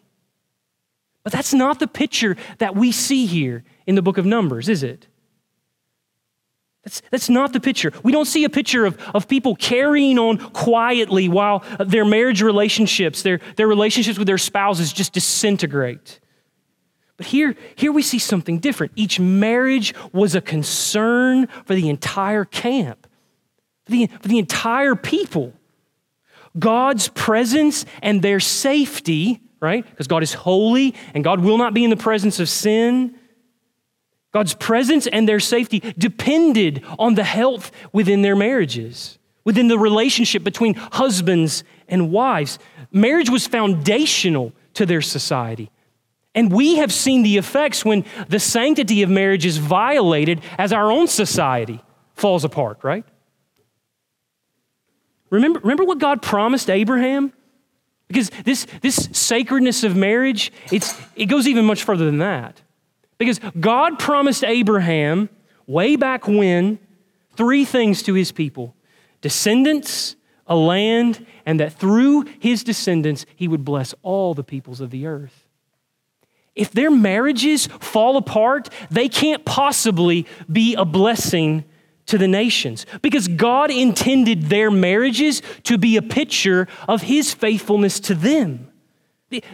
But 1.23 1.33
that's 1.33 1.55
not 1.55 1.79
the 1.79 1.87
picture 1.87 2.37
that 2.59 2.77
we 2.77 2.93
see 2.93 3.25
here 3.25 3.65
in 3.87 3.95
the 3.95 4.03
book 4.03 4.19
of 4.19 4.27
Numbers, 4.27 4.69
is 4.69 4.83
it? 4.83 5.07
That's, 6.85 7.01
that's 7.13 7.31
not 7.31 7.53
the 7.53 7.61
picture. 7.61 7.93
We 8.03 8.11
don't 8.11 8.25
see 8.25 8.43
a 8.45 8.51
picture 8.51 8.85
of, 8.85 8.99
of 9.15 9.29
people 9.29 9.55
carrying 9.55 10.19
on 10.19 10.39
quietly 10.39 11.29
while 11.29 11.65
their 11.79 12.05
marriage 12.05 12.43
relationships, 12.43 13.23
their, 13.23 13.41
their 13.57 13.69
relationships 13.69 14.19
with 14.19 14.27
their 14.27 14.39
spouses 14.39 14.93
just 14.93 15.13
disintegrate. 15.13 16.19
But 17.17 17.27
here, 17.27 17.55
here 17.77 17.93
we 17.93 18.03
see 18.03 18.19
something 18.19 18.59
different. 18.59 18.93
Each 18.97 19.21
marriage 19.21 19.95
was 20.13 20.35
a 20.35 20.41
concern 20.41 21.47
for 21.67 21.75
the 21.75 21.89
entire 21.89 22.45
camp, 22.45 23.07
for 23.85 23.93
the, 23.93 24.07
for 24.07 24.29
the 24.29 24.39
entire 24.39 24.95
people. 24.95 25.53
God's 26.59 27.09
presence 27.09 27.85
and 28.03 28.23
their 28.23 28.41
safety, 28.41 29.41
right? 29.61 29.89
Because 29.89 30.07
God 30.07 30.23
is 30.23 30.35
holy 30.35 30.95
and 31.15 31.25
God 31.25 31.41
will 31.41 31.59
not 31.59 31.75
be 31.75 31.85
in 31.85 31.91
the 31.91 31.97
presence 31.97 32.41
of 32.41 32.49
sin. 32.49 33.15
God's 34.33 34.55
presence 34.55 35.07
and 35.07 35.29
their 35.29 35.41
safety 35.41 35.81
depended 35.97 36.85
on 36.99 37.15
the 37.15 37.25
health 37.25 37.71
within 37.93 38.23
their 38.23 38.37
marriages, 38.37 39.19
within 39.45 39.69
the 39.69 39.79
relationship 39.79 40.43
between 40.43 40.75
husbands 40.75 41.65
and 41.89 42.11
wives. 42.11 42.59
Marriage 42.91 43.31
was 43.31 43.47
foundational 43.47 44.53
to 44.75 44.87
their 44.87 45.03
society. 45.03 45.71
And 46.35 46.51
we 46.51 46.77
have 46.77 46.93
seen 46.93 47.23
the 47.23 47.37
effects 47.37 47.85
when 47.85 48.05
the 48.29 48.41
sanctity 48.41 49.03
of 49.03 49.11
marriage 49.11 49.45
is 49.45 49.59
violated 49.59 50.41
as 50.57 50.73
our 50.73 50.91
own 50.91 51.07
society 51.07 51.83
falls 52.15 52.45
apart, 52.45 52.79
right? 52.83 53.05
Remember, 55.31 55.61
remember 55.61 55.85
what 55.85 55.99
God 55.99 56.23
promised 56.23 56.71
Abraham? 56.71 57.33
Because 58.09 58.31
this, 58.45 58.67
this 58.83 59.09
sacredness 59.13 59.85
of 59.85 59.97
marriage, 59.97 60.53
it's, 60.71 60.99
it 61.17 61.27
goes 61.27 61.49
even 61.49 61.65
much 61.65 61.85
further 61.85 62.05
than 62.05 62.19
that. 62.19 62.61
Because 63.19 63.41
God 63.59 63.99
promised 63.99 64.45
Abraham 64.45 65.29
way 65.67 65.97
back 65.97 66.27
when 66.27 66.79
three 67.37 67.65
things 67.65 68.03
to 68.03 68.15
his 68.15 68.33
people 68.33 68.75
descendants, 69.21 70.17
a 70.47 70.57
land, 70.57 71.25
and 71.47 71.61
that 71.61 71.73
through 71.73 72.23
his 72.41 72.65
descendants 72.65 73.25
he 73.37 73.49
would 73.49 73.65
bless 73.65 73.95
all 74.03 74.35
the 74.35 74.45
peoples 74.45 74.81
of 74.81 74.91
the 74.91 75.07
earth. 75.07 75.47
If 76.55 76.71
their 76.73 76.91
marriages 76.91 77.67
fall 77.67 78.17
apart, 78.17 78.69
they 78.91 79.09
can't 79.09 79.45
possibly 79.45 80.27
be 80.51 80.75
a 80.75 80.85
blessing 80.85 81.65
to 82.07 82.19
the 82.19 82.29
nations 82.29 82.85
because 83.01 83.29
God 83.29 83.71
intended 83.71 84.45
their 84.45 84.71
marriages 84.71 85.41
to 85.65 85.79
be 85.79 85.97
a 85.97 86.03
picture 86.03 86.69
of 86.89 87.03
his 87.03 87.33
faithfulness 87.33 88.01
to 88.01 88.15
them. 88.15 88.69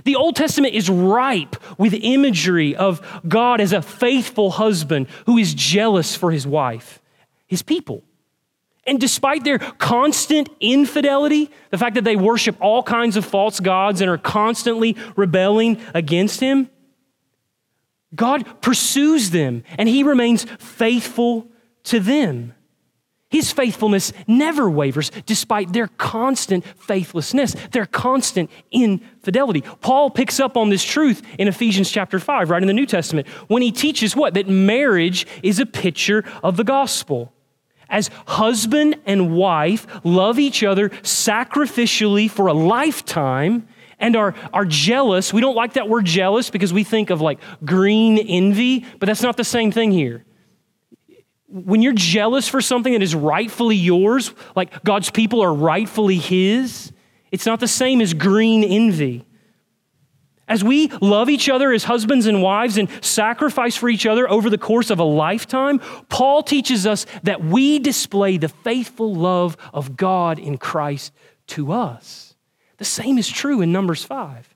The, 0.05 0.17
Old 0.17 0.35
Testament 0.35 0.75
is 0.75 0.91
ripe 0.91 1.55
with 1.79 1.95
imagery 1.95 2.75
of 2.75 3.01
God 3.29 3.61
as 3.61 3.73
a 3.73 3.81
faithful 3.81 4.51
husband 4.51 5.07
who 5.27 5.39
is 5.39 5.55
jealous 5.55 6.17
for 6.17 6.33
his 6.33 6.49
wife, 6.49 7.01
his 7.47 7.63
people. 7.63 8.03
And 8.89 8.99
despite 8.99 9.45
their 9.45 9.59
constant 9.59 10.49
infidelity, 10.61 11.51
the 11.71 11.79
fact 11.79 11.95
that 11.95 12.05
they 12.05 12.17
worship 12.17 12.57
all 12.59 12.83
kinds 12.83 13.17
of 13.17 13.25
false 13.25 13.61
gods 13.61 14.01
and 14.01 14.11
are 14.11 14.19
constantly 14.19 14.97
rebelling 15.15 15.79
against 15.95 16.41
Him, 16.41 16.71
God 18.15 18.63
pursues 18.63 19.31
them 19.31 19.65
and 19.77 19.89
He 19.89 20.03
remains 20.03 20.45
faithful 20.59 21.49
to 21.85 22.01
them. 22.01 22.55
His 23.31 23.53
faithfulness 23.53 24.13
never 24.27 24.71
wavers 24.71 25.11
despite 25.27 25.73
their 25.75 25.89
constant 25.89 26.65
faithlessness, 26.65 27.55
their 27.73 27.85
constant 27.85 28.51
infidelity. 28.71 29.61
Paul 29.61 30.09
picks 30.11 30.41
up 30.41 30.57
on 30.57 30.71
this 30.71 30.83
truth 30.83 31.23
in 31.39 31.47
Ephesians 31.47 31.91
chapter 31.91 32.19
5, 32.19 32.49
right 32.49 32.63
in 32.63 32.69
the 32.69 32.73
New 32.73 32.87
Testament, 32.87 33.29
when 33.49 33.61
he 33.61 33.71
teaches 33.71 34.17
what? 34.17 34.33
That 34.33 34.49
marriage 34.49 35.27
is 35.43 35.59
a 35.59 35.67
picture 35.67 36.25
of 36.43 36.57
the 36.57 36.65
gospel. 36.65 37.35
As 37.91 38.09
husband 38.27 38.97
and 39.05 39.35
wife 39.35 39.87
love 40.05 40.39
each 40.39 40.63
other 40.63 40.89
sacrificially 40.89 42.31
for 42.31 42.47
a 42.47 42.55
lifetime 42.55 43.69
and 43.99 44.17
are, 44.17 44.35
are 44.53 44.65
jealous. 44.65 45.33
We 45.33 45.41
don't 45.41 45.57
like 45.57 45.75
that 45.75 45.89
word 45.89 46.05
jealous 46.05 46.51
because 46.51 46.73
we 46.73 46.85
think 46.85 47.11
of 47.11 47.21
like 47.21 47.41
green 47.65 48.19
envy, 48.19 48.87
but 48.99 49.07
that's 49.07 49.23
not 49.23 49.37
the 49.37 49.45
same 49.45 49.73
thing 49.73 49.91
here 49.91 50.25
when 51.49 51.81
you're 51.81 51.95
jealous 51.95 52.47
for 52.47 52.61
something 52.61 52.93
that 52.93 53.03
is 53.03 53.15
rightfully 53.15 53.77
yours, 53.77 54.33
like 54.55 54.83
God's 54.85 55.11
people 55.11 55.41
are 55.41 55.53
rightfully 55.53 56.19
His, 56.19 56.93
it's 57.31 57.47
not 57.47 57.61
the 57.61 57.69
same 57.69 58.01
as 58.01 58.15
green 58.15 58.65
envy. 58.65 59.25
As 60.47 60.65
we 60.65 60.89
love 61.03 61.29
each 61.29 61.51
other 61.51 61.73
as 61.73 61.85
husbands 61.85 62.25
and 62.25 62.43
wives 62.43 62.79
and 62.79 62.89
sacrifice 63.05 63.77
for 63.77 63.91
each 63.91 64.07
other 64.07 64.29
over 64.31 64.49
the 64.49 64.57
course 64.57 64.89
of 64.89 64.99
a 64.99 65.05
lifetime, 65.05 65.79
Paul 66.09 66.43
teaches 66.43 66.87
us 66.87 67.05
that 67.23 67.45
we 67.45 67.79
display 67.79 68.39
the 68.39 68.49
faithful 68.49 69.15
love 69.15 69.59
of 69.75 69.95
God 69.95 70.39
in 70.39 70.57
Christ 70.57 71.13
to 71.49 71.73
us. 71.73 72.28
The 72.79 72.85
same 72.85 73.19
is 73.19 73.29
true 73.29 73.61
in 73.61 73.71
Numbers 73.71 74.05
5. 74.05 74.55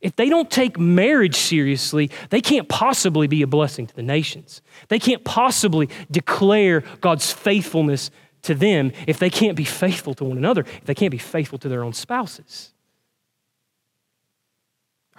If 0.00 0.14
they 0.14 0.28
don't 0.28 0.50
take 0.50 0.78
marriage 0.78 1.36
seriously, 1.36 2.10
they 2.30 2.40
can't 2.40 2.68
possibly 2.68 3.26
be 3.26 3.42
a 3.42 3.48
blessing 3.48 3.86
to 3.86 3.96
the 3.96 4.02
nations. 4.02 4.62
They 4.88 5.00
can't 5.00 5.24
possibly 5.24 5.88
declare 6.10 6.82
God's 7.00 7.32
faithfulness 7.32 8.10
to 8.42 8.54
them 8.54 8.92
if 9.08 9.18
they 9.18 9.30
can't 9.30 9.56
be 9.56 9.64
faithful 9.64 10.14
to 10.14 10.24
one 10.24 10.38
another, 10.38 10.60
if 10.60 10.84
they 10.84 10.94
can't 10.94 11.10
be 11.10 11.18
faithful 11.18 11.58
to 11.58 11.68
their 11.68 11.82
own 11.82 11.92
spouses. 11.92 12.72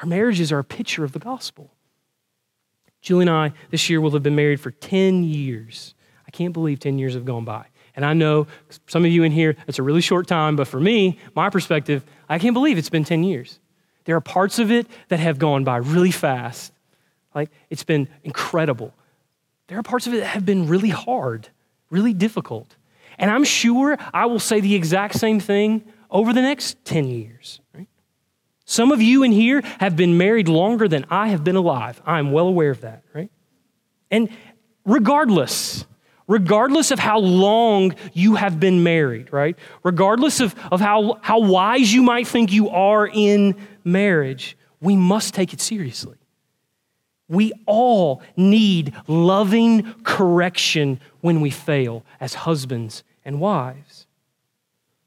Our 0.01 0.07
marriages 0.07 0.51
are 0.51 0.59
a 0.59 0.63
picture 0.63 1.03
of 1.03 1.11
the 1.11 1.19
gospel. 1.19 1.73
Julie 3.01 3.23
and 3.23 3.29
I 3.29 3.51
this 3.69 3.89
year 3.89 3.99
will 3.99 4.11
have 4.11 4.23
been 4.23 4.35
married 4.35 4.61
for 4.61 4.71
10 4.71 5.23
years. 5.23 5.93
I 6.25 6.31
can't 6.31 6.53
believe 6.53 6.79
10 6.79 6.97
years 6.99 7.15
have 7.15 7.25
gone 7.25 7.43
by. 7.43 7.65
And 7.99 8.05
I 8.05 8.13
know 8.13 8.47
some 8.87 9.03
of 9.03 9.11
you 9.11 9.23
in 9.23 9.33
here, 9.33 9.57
it's 9.67 9.77
a 9.77 9.83
really 9.83 9.99
short 9.99 10.25
time, 10.25 10.55
but 10.55 10.69
for 10.69 10.79
me, 10.79 11.19
my 11.35 11.49
perspective, 11.49 12.05
I 12.29 12.39
can't 12.39 12.53
believe 12.53 12.77
it's 12.77 12.89
been 12.89 13.03
10 13.03 13.25
years. 13.25 13.59
There 14.05 14.15
are 14.15 14.21
parts 14.21 14.57
of 14.57 14.71
it 14.71 14.87
that 15.09 15.19
have 15.19 15.37
gone 15.37 15.65
by 15.65 15.75
really 15.75 16.11
fast. 16.11 16.71
Like 17.35 17.49
it's 17.69 17.83
been 17.83 18.07
incredible. 18.23 18.93
There 19.67 19.77
are 19.77 19.83
parts 19.83 20.07
of 20.07 20.13
it 20.13 20.21
that 20.21 20.27
have 20.27 20.45
been 20.45 20.69
really 20.69 20.91
hard, 20.91 21.49
really 21.89 22.13
difficult. 22.13 22.73
And 23.17 23.29
I'm 23.29 23.43
sure 23.43 23.97
I 24.13 24.27
will 24.27 24.39
say 24.39 24.61
the 24.61 24.75
exact 24.75 25.15
same 25.15 25.41
thing 25.41 25.83
over 26.09 26.31
the 26.31 26.41
next 26.41 26.85
10 26.85 27.03
years. 27.05 27.59
Right? 27.75 27.89
Some 28.63 28.93
of 28.93 29.01
you 29.01 29.23
in 29.23 29.33
here 29.33 29.61
have 29.81 29.97
been 29.97 30.17
married 30.17 30.47
longer 30.47 30.87
than 30.87 31.05
I 31.09 31.27
have 31.27 31.43
been 31.43 31.57
alive. 31.57 32.01
I'm 32.05 32.31
well 32.31 32.47
aware 32.47 32.71
of 32.71 32.79
that, 32.79 33.03
right? 33.13 33.29
And 34.09 34.29
regardless, 34.85 35.83
regardless 36.29 36.91
of 36.91 36.99
how 36.99 37.19
long 37.19 37.93
you 38.13 38.35
have 38.35 38.59
been 38.59 38.83
married, 38.83 39.33
right? 39.33 39.57
Regardless 39.83 40.39
of, 40.39 40.55
of 40.71 40.79
how, 40.79 41.17
how 41.21 41.39
wise 41.39 41.91
you 41.91 42.03
might 42.03 42.27
think 42.27 42.53
you 42.53 42.69
are 42.69 43.07
in 43.11 43.55
marriage, 43.83 44.55
we 44.79 44.95
must 44.95 45.33
take 45.33 45.51
it 45.51 45.59
seriously. 45.59 46.15
We 47.27 47.51
all 47.65 48.21
need 48.37 48.93
loving 49.07 49.93
correction 50.03 51.01
when 51.21 51.41
we 51.41 51.49
fail 51.49 52.05
as 52.19 52.35
husbands 52.35 53.03
and 53.25 53.39
wives. 53.39 54.05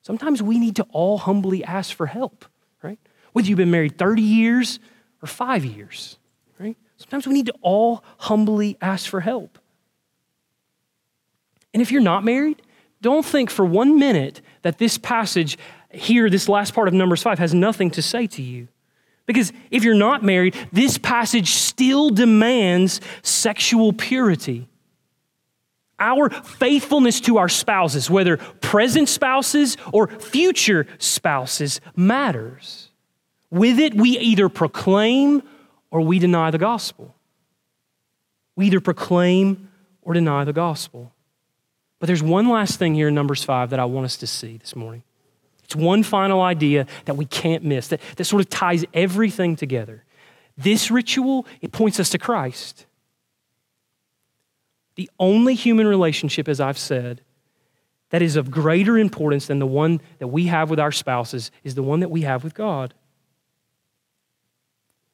Sometimes 0.02 0.42
we 0.42 0.58
need 0.58 0.76
to 0.76 0.86
all 0.90 1.18
humbly 1.18 1.62
ask 1.62 1.94
for 1.96 2.06
help, 2.06 2.44
right? 2.82 2.98
Whether 3.32 3.48
you've 3.48 3.58
been 3.58 3.70
married 3.70 3.96
30 3.96 4.22
years 4.22 4.80
or 5.22 5.28
five 5.28 5.64
years, 5.64 6.18
right? 6.58 6.76
Sometimes 6.96 7.28
we 7.28 7.32
need 7.32 7.46
to 7.46 7.54
all 7.62 8.02
humbly 8.18 8.76
ask 8.80 9.08
for 9.08 9.20
help. 9.20 9.58
And 11.72 11.80
if 11.80 11.90
you're 11.90 12.02
not 12.02 12.24
married, 12.24 12.62
don't 13.00 13.24
think 13.24 13.50
for 13.50 13.64
one 13.64 13.98
minute 13.98 14.40
that 14.62 14.78
this 14.78 14.98
passage 14.98 15.58
here, 15.90 16.30
this 16.30 16.48
last 16.48 16.74
part 16.74 16.88
of 16.88 16.94
Numbers 16.94 17.22
5, 17.22 17.38
has 17.38 17.52
nothing 17.52 17.90
to 17.92 18.02
say 18.02 18.26
to 18.28 18.42
you. 18.42 18.68
Because 19.26 19.52
if 19.70 19.84
you're 19.84 19.94
not 19.94 20.22
married, 20.22 20.56
this 20.72 20.98
passage 20.98 21.50
still 21.50 22.10
demands 22.10 23.00
sexual 23.22 23.92
purity. 23.92 24.68
Our 25.98 26.30
faithfulness 26.30 27.20
to 27.22 27.38
our 27.38 27.48
spouses, 27.48 28.10
whether 28.10 28.36
present 28.36 29.08
spouses 29.08 29.76
or 29.92 30.08
future 30.08 30.86
spouses, 30.98 31.80
matters. 31.94 32.90
With 33.50 33.78
it, 33.78 33.94
we 33.94 34.18
either 34.18 34.48
proclaim 34.48 35.42
or 35.90 36.00
we 36.00 36.18
deny 36.18 36.50
the 36.50 36.58
gospel. 36.58 37.14
We 38.56 38.66
either 38.66 38.80
proclaim 38.80 39.68
or 40.02 40.14
deny 40.14 40.44
the 40.44 40.52
gospel. 40.52 41.12
But 42.02 42.08
there's 42.08 42.20
one 42.20 42.48
last 42.48 42.80
thing 42.80 42.96
here 42.96 43.06
in 43.06 43.14
Numbers 43.14 43.44
5 43.44 43.70
that 43.70 43.78
I 43.78 43.84
want 43.84 44.06
us 44.06 44.16
to 44.16 44.26
see 44.26 44.56
this 44.56 44.74
morning. 44.74 45.04
It's 45.62 45.76
one 45.76 46.02
final 46.02 46.40
idea 46.40 46.88
that 47.04 47.14
we 47.14 47.26
can't 47.26 47.62
miss, 47.62 47.86
that, 47.86 48.00
that 48.16 48.24
sort 48.24 48.40
of 48.40 48.50
ties 48.50 48.84
everything 48.92 49.54
together. 49.54 50.02
This 50.58 50.90
ritual, 50.90 51.46
it 51.60 51.70
points 51.70 52.00
us 52.00 52.10
to 52.10 52.18
Christ. 52.18 52.86
The 54.96 55.08
only 55.20 55.54
human 55.54 55.86
relationship, 55.86 56.48
as 56.48 56.58
I've 56.58 56.76
said, 56.76 57.20
that 58.10 58.20
is 58.20 58.34
of 58.34 58.50
greater 58.50 58.98
importance 58.98 59.46
than 59.46 59.60
the 59.60 59.64
one 59.64 60.00
that 60.18 60.26
we 60.26 60.46
have 60.46 60.70
with 60.70 60.80
our 60.80 60.90
spouses 60.90 61.52
is 61.62 61.76
the 61.76 61.84
one 61.84 62.00
that 62.00 62.10
we 62.10 62.22
have 62.22 62.42
with 62.42 62.54
God. 62.54 62.94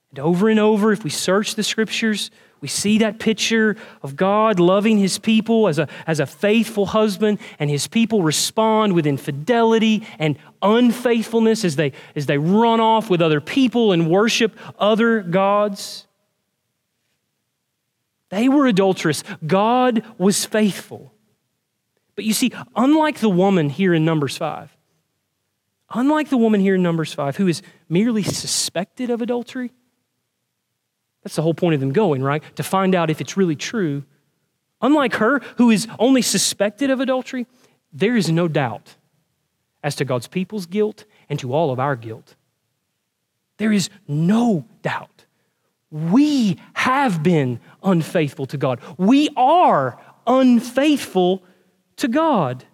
And 0.09 0.21
over 0.21 0.49
and 0.49 0.59
over, 0.59 0.91
if 0.91 1.05
we 1.05 1.11
search 1.11 1.55
the 1.55 1.63
scriptures, 1.63 2.31
we 2.61 2.69
see 2.69 2.99
that 2.99 3.19
picture 3.19 3.77
of 4.03 4.17
God 4.17 4.59
loving 4.59 4.99
his 4.99 5.19
people 5.19 5.69
as 5.69 5.79
a, 5.79 5.89
as 6.07 6.19
a 6.19 6.27
faithful 6.27 6.87
husband, 6.87 7.39
and 7.59 7.71
his 7.71 7.87
people 7.87 8.23
respond 8.23 8.95
with 8.95 9.07
infidelity 9.07 10.07
and 10.19 10.37
unfaithfulness 10.61 11.65
as 11.65 11.77
they, 11.77 11.93
as 12.17 12.27
they 12.27 12.39
run 12.39 12.81
off 12.81 13.09
with 13.11 13.23
other 13.23 13.41
people 13.41 13.93
and 13.93 14.11
worship 14.11 14.59
other 14.79 15.23
gods. 15.23 16.07
They 18.31 18.49
were 18.49 18.67
adulterous. 18.67 19.23
God 19.47 20.05
was 20.19 20.45
faithful. 20.45 21.13
But 22.17 22.25
you 22.25 22.33
see, 22.33 22.51
unlike 22.75 23.21
the 23.21 23.29
woman 23.29 23.71
here 23.71 23.95
in 23.95 24.05
Numbers 24.05 24.37
5, 24.37 24.77
unlike 25.91 26.29
the 26.29 26.37
woman 26.37 26.61
here 26.61 26.75
in 26.75 26.83
Numbers 26.83 27.15
5 27.15 27.37
who 27.37 27.47
is 27.47 27.63
merely 27.89 28.25
suspected 28.25 29.11
of 29.11 29.23
adultery, 29.23 29.71
that's 31.29 31.37
the 31.37 31.43
whole 31.43 31.53
point 31.53 31.75
of 31.75 31.81
them 31.81 31.93
going, 31.93 32.23
right? 32.23 32.43
To 32.57 32.63
find 32.63 32.95
out 32.95 33.11
if 33.11 33.21
it's 33.21 33.37
really 33.37 33.55
true. 33.55 34.03
Unlike 34.81 35.17
her, 35.17 35.41
who 35.59 35.69
is 35.69 35.87
only 35.99 36.23
suspected 36.23 36.89
of 36.89 37.01
adultery, 37.01 37.47
there 37.93 38.17
is 38.17 38.31
no 38.31 38.49
doubt 38.49 38.97
as 39.85 39.95
to 39.97 40.07
God's 40.07 40.27
people's 40.27 40.65
guilt 40.65 41.05
and 41.29 41.39
to 41.41 41.53
all 41.53 41.71
of 41.71 41.79
our 41.79 41.97
guilt. 41.97 42.35
There 43.59 43.75
is 43.75 43.91
no 44.07 44.65
doubt. 44.81 45.27
We 45.91 46.59
have 46.73 47.23
been 47.23 47.61
unfaithful 47.83 48.47
to 48.47 48.57
God. 48.57 48.81
We 48.97 49.29
are 49.37 50.01
unfaithful 50.27 51.43
to 51.97 52.09
God. 52.09 52.65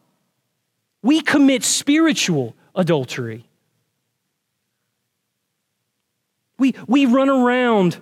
We 1.03 1.21
commit 1.23 1.65
spiritual 1.65 2.55
adultery. 2.77 3.49
We, 6.57 6.77
we 6.87 7.07
run 7.07 7.29
around 7.29 7.99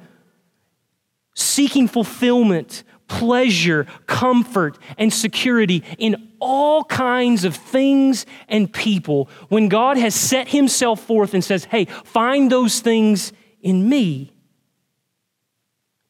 seeking 1.35 1.89
fulfillment, 1.89 2.85
pleasure, 3.09 3.87
comfort, 4.07 4.79
and 4.97 5.13
security 5.13 5.83
in 5.99 6.33
all 6.41 6.85
kinds 6.85 7.45
of 7.45 7.55
things 7.55 8.27
and 8.49 8.73
people 8.73 9.29
when 9.49 9.69
God 9.69 9.97
has 9.97 10.15
set 10.15 10.49
Himself 10.49 11.01
forth 11.01 11.35
and 11.35 11.45
says, 11.45 11.65
Hey, 11.67 11.85
find 11.85 12.51
those 12.51 12.81
things 12.81 13.33
in 13.61 13.89
me. 13.89 14.33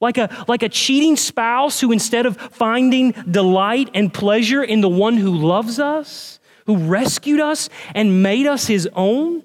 Like 0.00 0.18
a, 0.18 0.44
like 0.48 0.62
a 0.62 0.68
cheating 0.68 1.16
spouse 1.16 1.80
who, 1.80 1.92
instead 1.92 2.26
of 2.26 2.36
finding 2.36 3.12
delight 3.30 3.90
and 3.94 4.12
pleasure 4.12 4.62
in 4.62 4.80
the 4.80 4.88
one 4.88 5.16
who 5.16 5.32
loves 5.32 5.78
us, 5.78 6.40
who 6.66 6.76
rescued 6.76 7.40
us 7.40 7.68
and 7.94 8.22
made 8.22 8.46
us 8.46 8.66
his 8.66 8.88
own, 8.94 9.44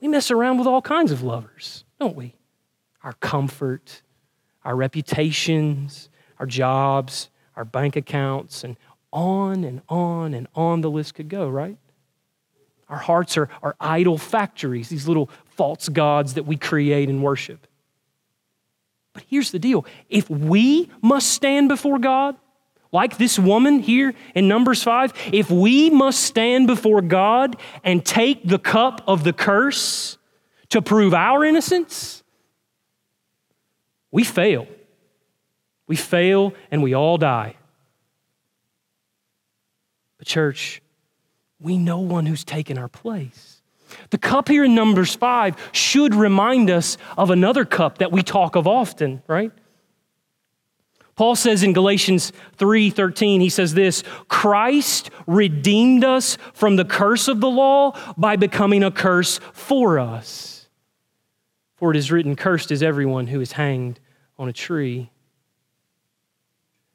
we 0.00 0.08
mess 0.08 0.30
around 0.30 0.58
with 0.58 0.66
all 0.66 0.82
kinds 0.82 1.10
of 1.10 1.22
lovers, 1.22 1.84
don't 1.98 2.14
we? 2.14 2.36
Our 3.02 3.14
comfort, 3.14 4.02
our 4.66 4.74
reputations, 4.74 6.10
our 6.40 6.44
jobs, 6.44 7.30
our 7.54 7.64
bank 7.64 7.94
accounts, 7.94 8.64
and 8.64 8.76
on 9.12 9.62
and 9.62 9.80
on 9.88 10.34
and 10.34 10.48
on 10.56 10.80
the 10.80 10.90
list 10.90 11.14
could 11.14 11.28
go, 11.28 11.48
right? 11.48 11.78
Our 12.88 12.98
hearts 12.98 13.36
are, 13.36 13.48
are 13.62 13.76
idol 13.80 14.18
factories, 14.18 14.88
these 14.88 15.06
little 15.06 15.30
false 15.46 15.88
gods 15.88 16.34
that 16.34 16.46
we 16.46 16.56
create 16.56 17.08
and 17.08 17.22
worship. 17.22 17.68
But 19.12 19.22
here's 19.28 19.52
the 19.52 19.60
deal 19.60 19.86
if 20.08 20.28
we 20.28 20.90
must 21.00 21.28
stand 21.30 21.68
before 21.68 22.00
God, 22.00 22.36
like 22.90 23.18
this 23.18 23.38
woman 23.38 23.78
here 23.78 24.14
in 24.34 24.48
Numbers 24.48 24.82
5, 24.82 25.12
if 25.32 25.48
we 25.48 25.90
must 25.90 26.24
stand 26.24 26.66
before 26.66 27.02
God 27.02 27.56
and 27.84 28.04
take 28.04 28.42
the 28.44 28.58
cup 28.58 29.00
of 29.06 29.22
the 29.22 29.32
curse 29.32 30.18
to 30.70 30.82
prove 30.82 31.14
our 31.14 31.44
innocence, 31.44 32.24
we 34.10 34.24
fail. 34.24 34.66
We 35.86 35.96
fail 35.96 36.54
and 36.70 36.82
we 36.82 36.94
all 36.94 37.18
die. 37.18 37.56
But, 40.18 40.26
church, 40.26 40.82
we 41.60 41.78
know 41.78 42.00
one 42.00 42.26
who's 42.26 42.44
taken 42.44 42.78
our 42.78 42.88
place. 42.88 43.62
The 44.10 44.18
cup 44.18 44.48
here 44.48 44.64
in 44.64 44.74
Numbers 44.74 45.14
5 45.14 45.70
should 45.72 46.14
remind 46.14 46.70
us 46.70 46.98
of 47.16 47.30
another 47.30 47.64
cup 47.64 47.98
that 47.98 48.12
we 48.12 48.22
talk 48.22 48.56
of 48.56 48.66
often, 48.66 49.22
right? 49.26 49.52
Paul 51.14 51.34
says 51.34 51.62
in 51.62 51.72
Galatians 51.72 52.30
3:13 52.58 53.40
he 53.40 53.48
says 53.48 53.72
this, 53.72 54.02
Christ 54.28 55.10
redeemed 55.26 56.04
us 56.04 56.36
from 56.52 56.76
the 56.76 56.84
curse 56.84 57.26
of 57.26 57.40
the 57.40 57.48
law 57.48 57.98
by 58.18 58.36
becoming 58.36 58.82
a 58.82 58.90
curse 58.90 59.40
for 59.52 59.98
us. 59.98 60.55
For 61.76 61.90
it 61.90 61.96
is 61.96 62.10
written, 62.10 62.36
cursed 62.36 62.70
is 62.70 62.82
everyone 62.82 63.26
who 63.26 63.40
is 63.40 63.52
hanged 63.52 64.00
on 64.38 64.48
a 64.48 64.52
tree. 64.52 65.10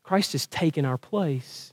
Christ 0.03 0.33
has 0.33 0.47
taken 0.47 0.85
our 0.85 0.97
place. 0.97 1.71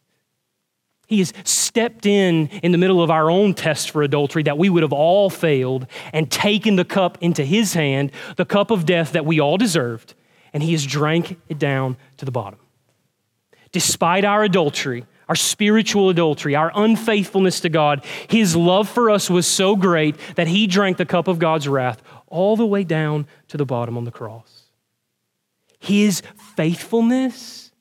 He 1.07 1.19
has 1.21 1.33
stepped 1.45 2.05
in 2.05 2.49
in 2.63 2.71
the 2.71 2.79
middle 2.79 3.03
of 3.03 3.11
our 3.11 3.31
own 3.31 3.55
test 3.55 3.91
for 3.91 4.03
adultery 4.03 4.43
that 4.43 4.59
we 4.59 4.69
would 4.69 4.83
have 4.83 4.93
all 4.93 5.31
failed 5.31 5.87
and 6.13 6.31
taken 6.31 6.77
the 6.77 6.85
cup 6.85 7.17
into 7.23 7.45
his 7.45 7.73
hand, 7.73 8.13
the 8.37 8.45
cup 8.45 8.71
of 8.71 8.85
death 8.85 9.13
that 9.13 9.25
we 9.25 9.41
all 9.41 9.57
deserved, 9.57 10.15
and 10.53 10.63
he 10.63 10.73
has 10.73 10.85
drank 10.85 11.41
it 11.49 11.59
down 11.59 11.97
to 12.19 12.27
the 12.27 12.31
bottom. 12.31 12.59
Despite 13.73 14.27
our 14.27 14.45
adultery, 14.45 15.07
our 15.31 15.35
spiritual 15.35 16.11
adultery, 16.11 16.55
our 16.55 16.71
unfaithfulness 16.75 17.61
to 17.61 17.71
God, 17.71 18.05
his 18.29 18.55
love 18.55 18.87
for 18.87 19.11
us 19.11 19.31
was 19.31 19.47
so 19.47 19.77
great 19.77 20.15
that 20.37 20.47
he 20.47 20.67
drank 20.67 20.99
the 20.99 21.07
cup 21.07 21.27
of 21.27 21.39
God's 21.39 21.69
wrath 21.69 22.03
all 22.31 22.57
the 22.57 22.67
way 22.67 22.85
down 22.85 23.27
to 23.49 23.57
the 23.57 23.67
bottom 23.67 23.97
on 23.97 24.05
the 24.05 24.11
cross. 24.11 24.65
His 25.79 26.23
faithfulness, 26.57 27.73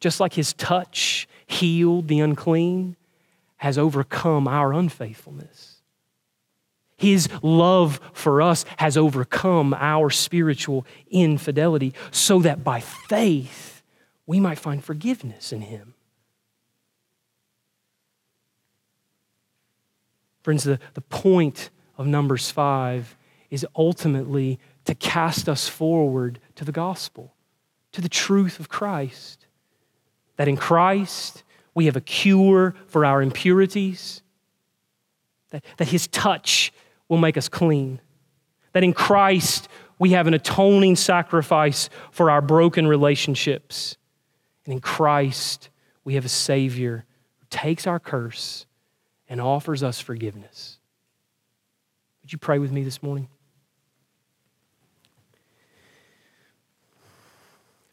just 0.00 0.20
like 0.20 0.34
his 0.34 0.52
touch 0.54 1.28
healed 1.46 2.08
the 2.08 2.20
unclean, 2.20 2.96
has 3.56 3.78
overcome 3.78 4.48
our 4.48 4.72
unfaithfulness. 4.72 5.72
His 6.96 7.28
love 7.42 8.00
for 8.12 8.40
us 8.40 8.64
has 8.76 8.96
overcome 8.96 9.74
our 9.74 10.08
spiritual 10.08 10.86
infidelity 11.10 11.94
so 12.12 12.38
that 12.40 12.62
by 12.62 12.78
faith 12.78 13.82
we 14.24 14.38
might 14.38 14.58
find 14.58 14.84
forgiveness 14.84 15.52
in 15.52 15.62
Him. 15.62 15.94
Friends, 20.42 20.64
the, 20.64 20.78
the 20.94 21.00
point 21.00 21.70
of 21.98 22.06
Numbers 22.06 22.50
5 22.50 23.16
is 23.52 23.66
ultimately 23.76 24.58
to 24.86 24.94
cast 24.94 25.46
us 25.46 25.68
forward 25.68 26.40
to 26.56 26.64
the 26.64 26.72
gospel, 26.72 27.34
to 27.92 28.00
the 28.00 28.08
truth 28.08 28.58
of 28.58 28.70
Christ. 28.70 29.46
That 30.36 30.48
in 30.48 30.56
Christ 30.56 31.44
we 31.74 31.84
have 31.84 31.94
a 31.94 32.00
cure 32.00 32.74
for 32.86 33.04
our 33.04 33.20
impurities, 33.20 34.22
that, 35.50 35.62
that 35.76 35.88
His 35.88 36.08
touch 36.08 36.72
will 37.08 37.18
make 37.18 37.36
us 37.36 37.50
clean, 37.50 38.00
that 38.72 38.82
in 38.82 38.94
Christ 38.94 39.68
we 39.98 40.12
have 40.12 40.26
an 40.26 40.32
atoning 40.32 40.96
sacrifice 40.96 41.90
for 42.10 42.30
our 42.30 42.40
broken 42.40 42.86
relationships, 42.86 43.98
and 44.64 44.72
in 44.72 44.80
Christ 44.80 45.68
we 46.04 46.14
have 46.14 46.24
a 46.24 46.30
Savior 46.30 47.04
who 47.38 47.46
takes 47.50 47.86
our 47.86 48.00
curse 48.00 48.64
and 49.28 49.42
offers 49.42 49.82
us 49.82 50.00
forgiveness. 50.00 50.78
Would 52.22 52.32
you 52.32 52.38
pray 52.38 52.58
with 52.58 52.72
me 52.72 52.82
this 52.82 53.02
morning? 53.02 53.28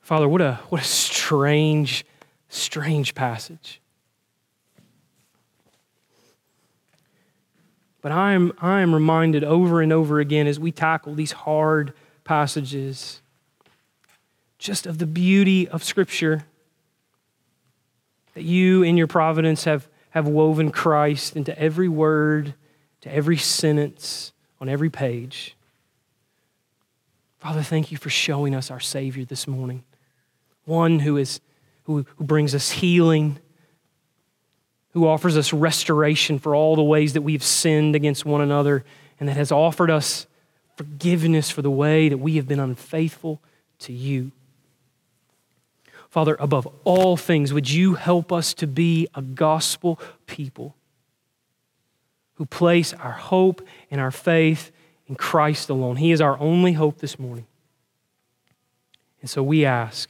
Father, 0.10 0.28
what 0.28 0.41
a, 0.41 0.60
what 0.70 0.82
a 0.82 0.84
strange, 0.84 2.03
strange 2.47 3.14
passage. 3.14 3.80
But 8.01 8.12
I 8.12 8.32
am, 8.32 8.51
I 8.60 8.82
am 8.82 8.95
reminded 8.95 9.43
over 9.43 9.84
and 9.84 9.93
over 9.93 10.20
again 10.20 10.47
as 10.47 10.60
we 10.60 10.72
tackle 10.72 11.14
these 11.14 11.32
hard 11.32 11.93
passages 12.24 13.22
just 14.57 14.88
of 14.88 14.97
the 14.97 15.05
beauty 15.05 15.68
of 15.68 15.84
Scripture. 15.84 16.43
That 18.34 18.41
you, 18.41 18.82
in 18.82 18.97
your 18.97 19.05
providence, 19.05 19.66
have, 19.66 19.88
have 20.10 20.28
woven 20.28 20.72
Christ 20.72 21.36
into 21.36 21.55
every 21.60 21.88
word, 21.88 22.55
to 23.01 23.14
every 23.14 23.38
sentence, 23.38 24.34
on 24.60 24.70
every 24.70 24.89
page. 24.89 25.55
Father, 27.38 27.62
thank 27.62 27.91
you 27.91 27.99
for 27.99 28.10
showing 28.10 28.55
us 28.55 28.72
our 28.72 28.80
Savior 28.80 29.24
this 29.24 29.47
morning 29.47 29.84
one 30.70 30.99
who, 30.99 31.17
is, 31.17 31.41
who, 31.84 32.05
who 32.15 32.24
brings 32.24 32.55
us 32.55 32.70
healing, 32.70 33.39
who 34.91 35.07
offers 35.07 35.36
us 35.36 35.51
restoration 35.51 36.39
for 36.39 36.55
all 36.55 36.76
the 36.76 36.84
ways 36.84 37.13
that 37.13 37.24
we've 37.24 37.43
sinned 37.43 37.95
against 37.95 38.24
one 38.24 38.39
another, 38.39 38.86
and 39.20 39.28
that 39.28 39.36
has 39.36 39.51
offered 39.51 39.91
us 39.91 40.28
forgiveness 40.78 41.49
for 41.49 41.61
the 41.61 41.72
way 41.72 42.07
that 42.07 42.20
we 42.20 42.38
have 42.38 42.47
been 42.47 42.59
unfaithful 42.59 43.41
to 43.80 43.91
you. 43.91 44.32
Father, 46.09 46.38
above 46.39 46.67
all 46.86 47.17
things, 47.17 47.53
would 47.53 47.70
you 47.70 47.95
help 47.95 48.32
us 48.32 48.53
to 48.55 48.65
be 48.65 49.07
a 49.13 49.22
gospel 49.22 49.99
people 50.26 50.76
who 52.36 52.45
place 52.45 52.93
our 52.93 53.11
hope 53.11 53.61
and 53.91 53.99
our 53.99 54.11
faith 54.11 54.72
in 55.07 55.15
Christ 55.15 55.70
alone? 55.70 55.97
He 55.97 56.11
is 56.11 56.22
our 56.22 56.39
only 56.39 56.74
hope 56.74 56.99
this 56.99 57.20
morning. 57.20 57.45
And 59.22 59.30
so 59.30 59.43
we 59.43 59.65
ask 59.65 60.09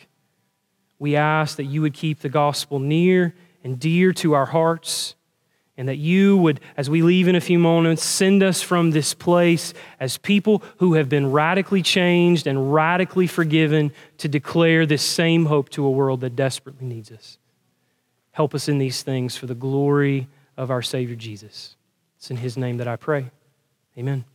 we 0.99 1.15
ask 1.15 1.57
that 1.57 1.63
you 1.63 1.81
would 1.81 1.93
keep 1.93 2.19
the 2.19 2.29
gospel 2.29 2.79
near 2.79 3.33
and 3.63 3.79
dear 3.79 4.13
to 4.13 4.33
our 4.33 4.45
hearts, 4.45 5.15
and 5.77 5.87
that 5.87 5.95
you 5.95 6.35
would, 6.37 6.59
as 6.75 6.89
we 6.89 7.01
leave 7.01 7.29
in 7.29 7.35
a 7.35 7.41
few 7.41 7.57
moments, 7.57 8.03
send 8.03 8.43
us 8.43 8.61
from 8.61 8.91
this 8.91 9.13
place 9.13 9.73
as 9.97 10.17
people 10.17 10.61
who 10.77 10.95
have 10.95 11.07
been 11.07 11.31
radically 11.31 11.81
changed 11.81 12.47
and 12.47 12.73
radically 12.73 13.27
forgiven 13.27 13.93
to 14.17 14.27
declare 14.27 14.85
this 14.85 15.01
same 15.01 15.45
hope 15.45 15.69
to 15.69 15.85
a 15.85 15.91
world 15.91 16.19
that 16.19 16.35
desperately 16.35 16.85
needs 16.85 17.11
us. 17.11 17.37
Help 18.31 18.53
us 18.53 18.67
in 18.67 18.77
these 18.77 19.03
things 19.03 19.37
for 19.37 19.45
the 19.45 19.55
glory 19.55 20.27
of 20.57 20.69
our 20.69 20.81
Savior 20.81 21.15
Jesus. 21.15 21.77
It's 22.17 22.29
in 22.29 22.37
His 22.37 22.57
name 22.57 22.77
that 22.77 22.87
I 22.87 22.97
pray. 22.97 23.31
Amen. 23.97 24.25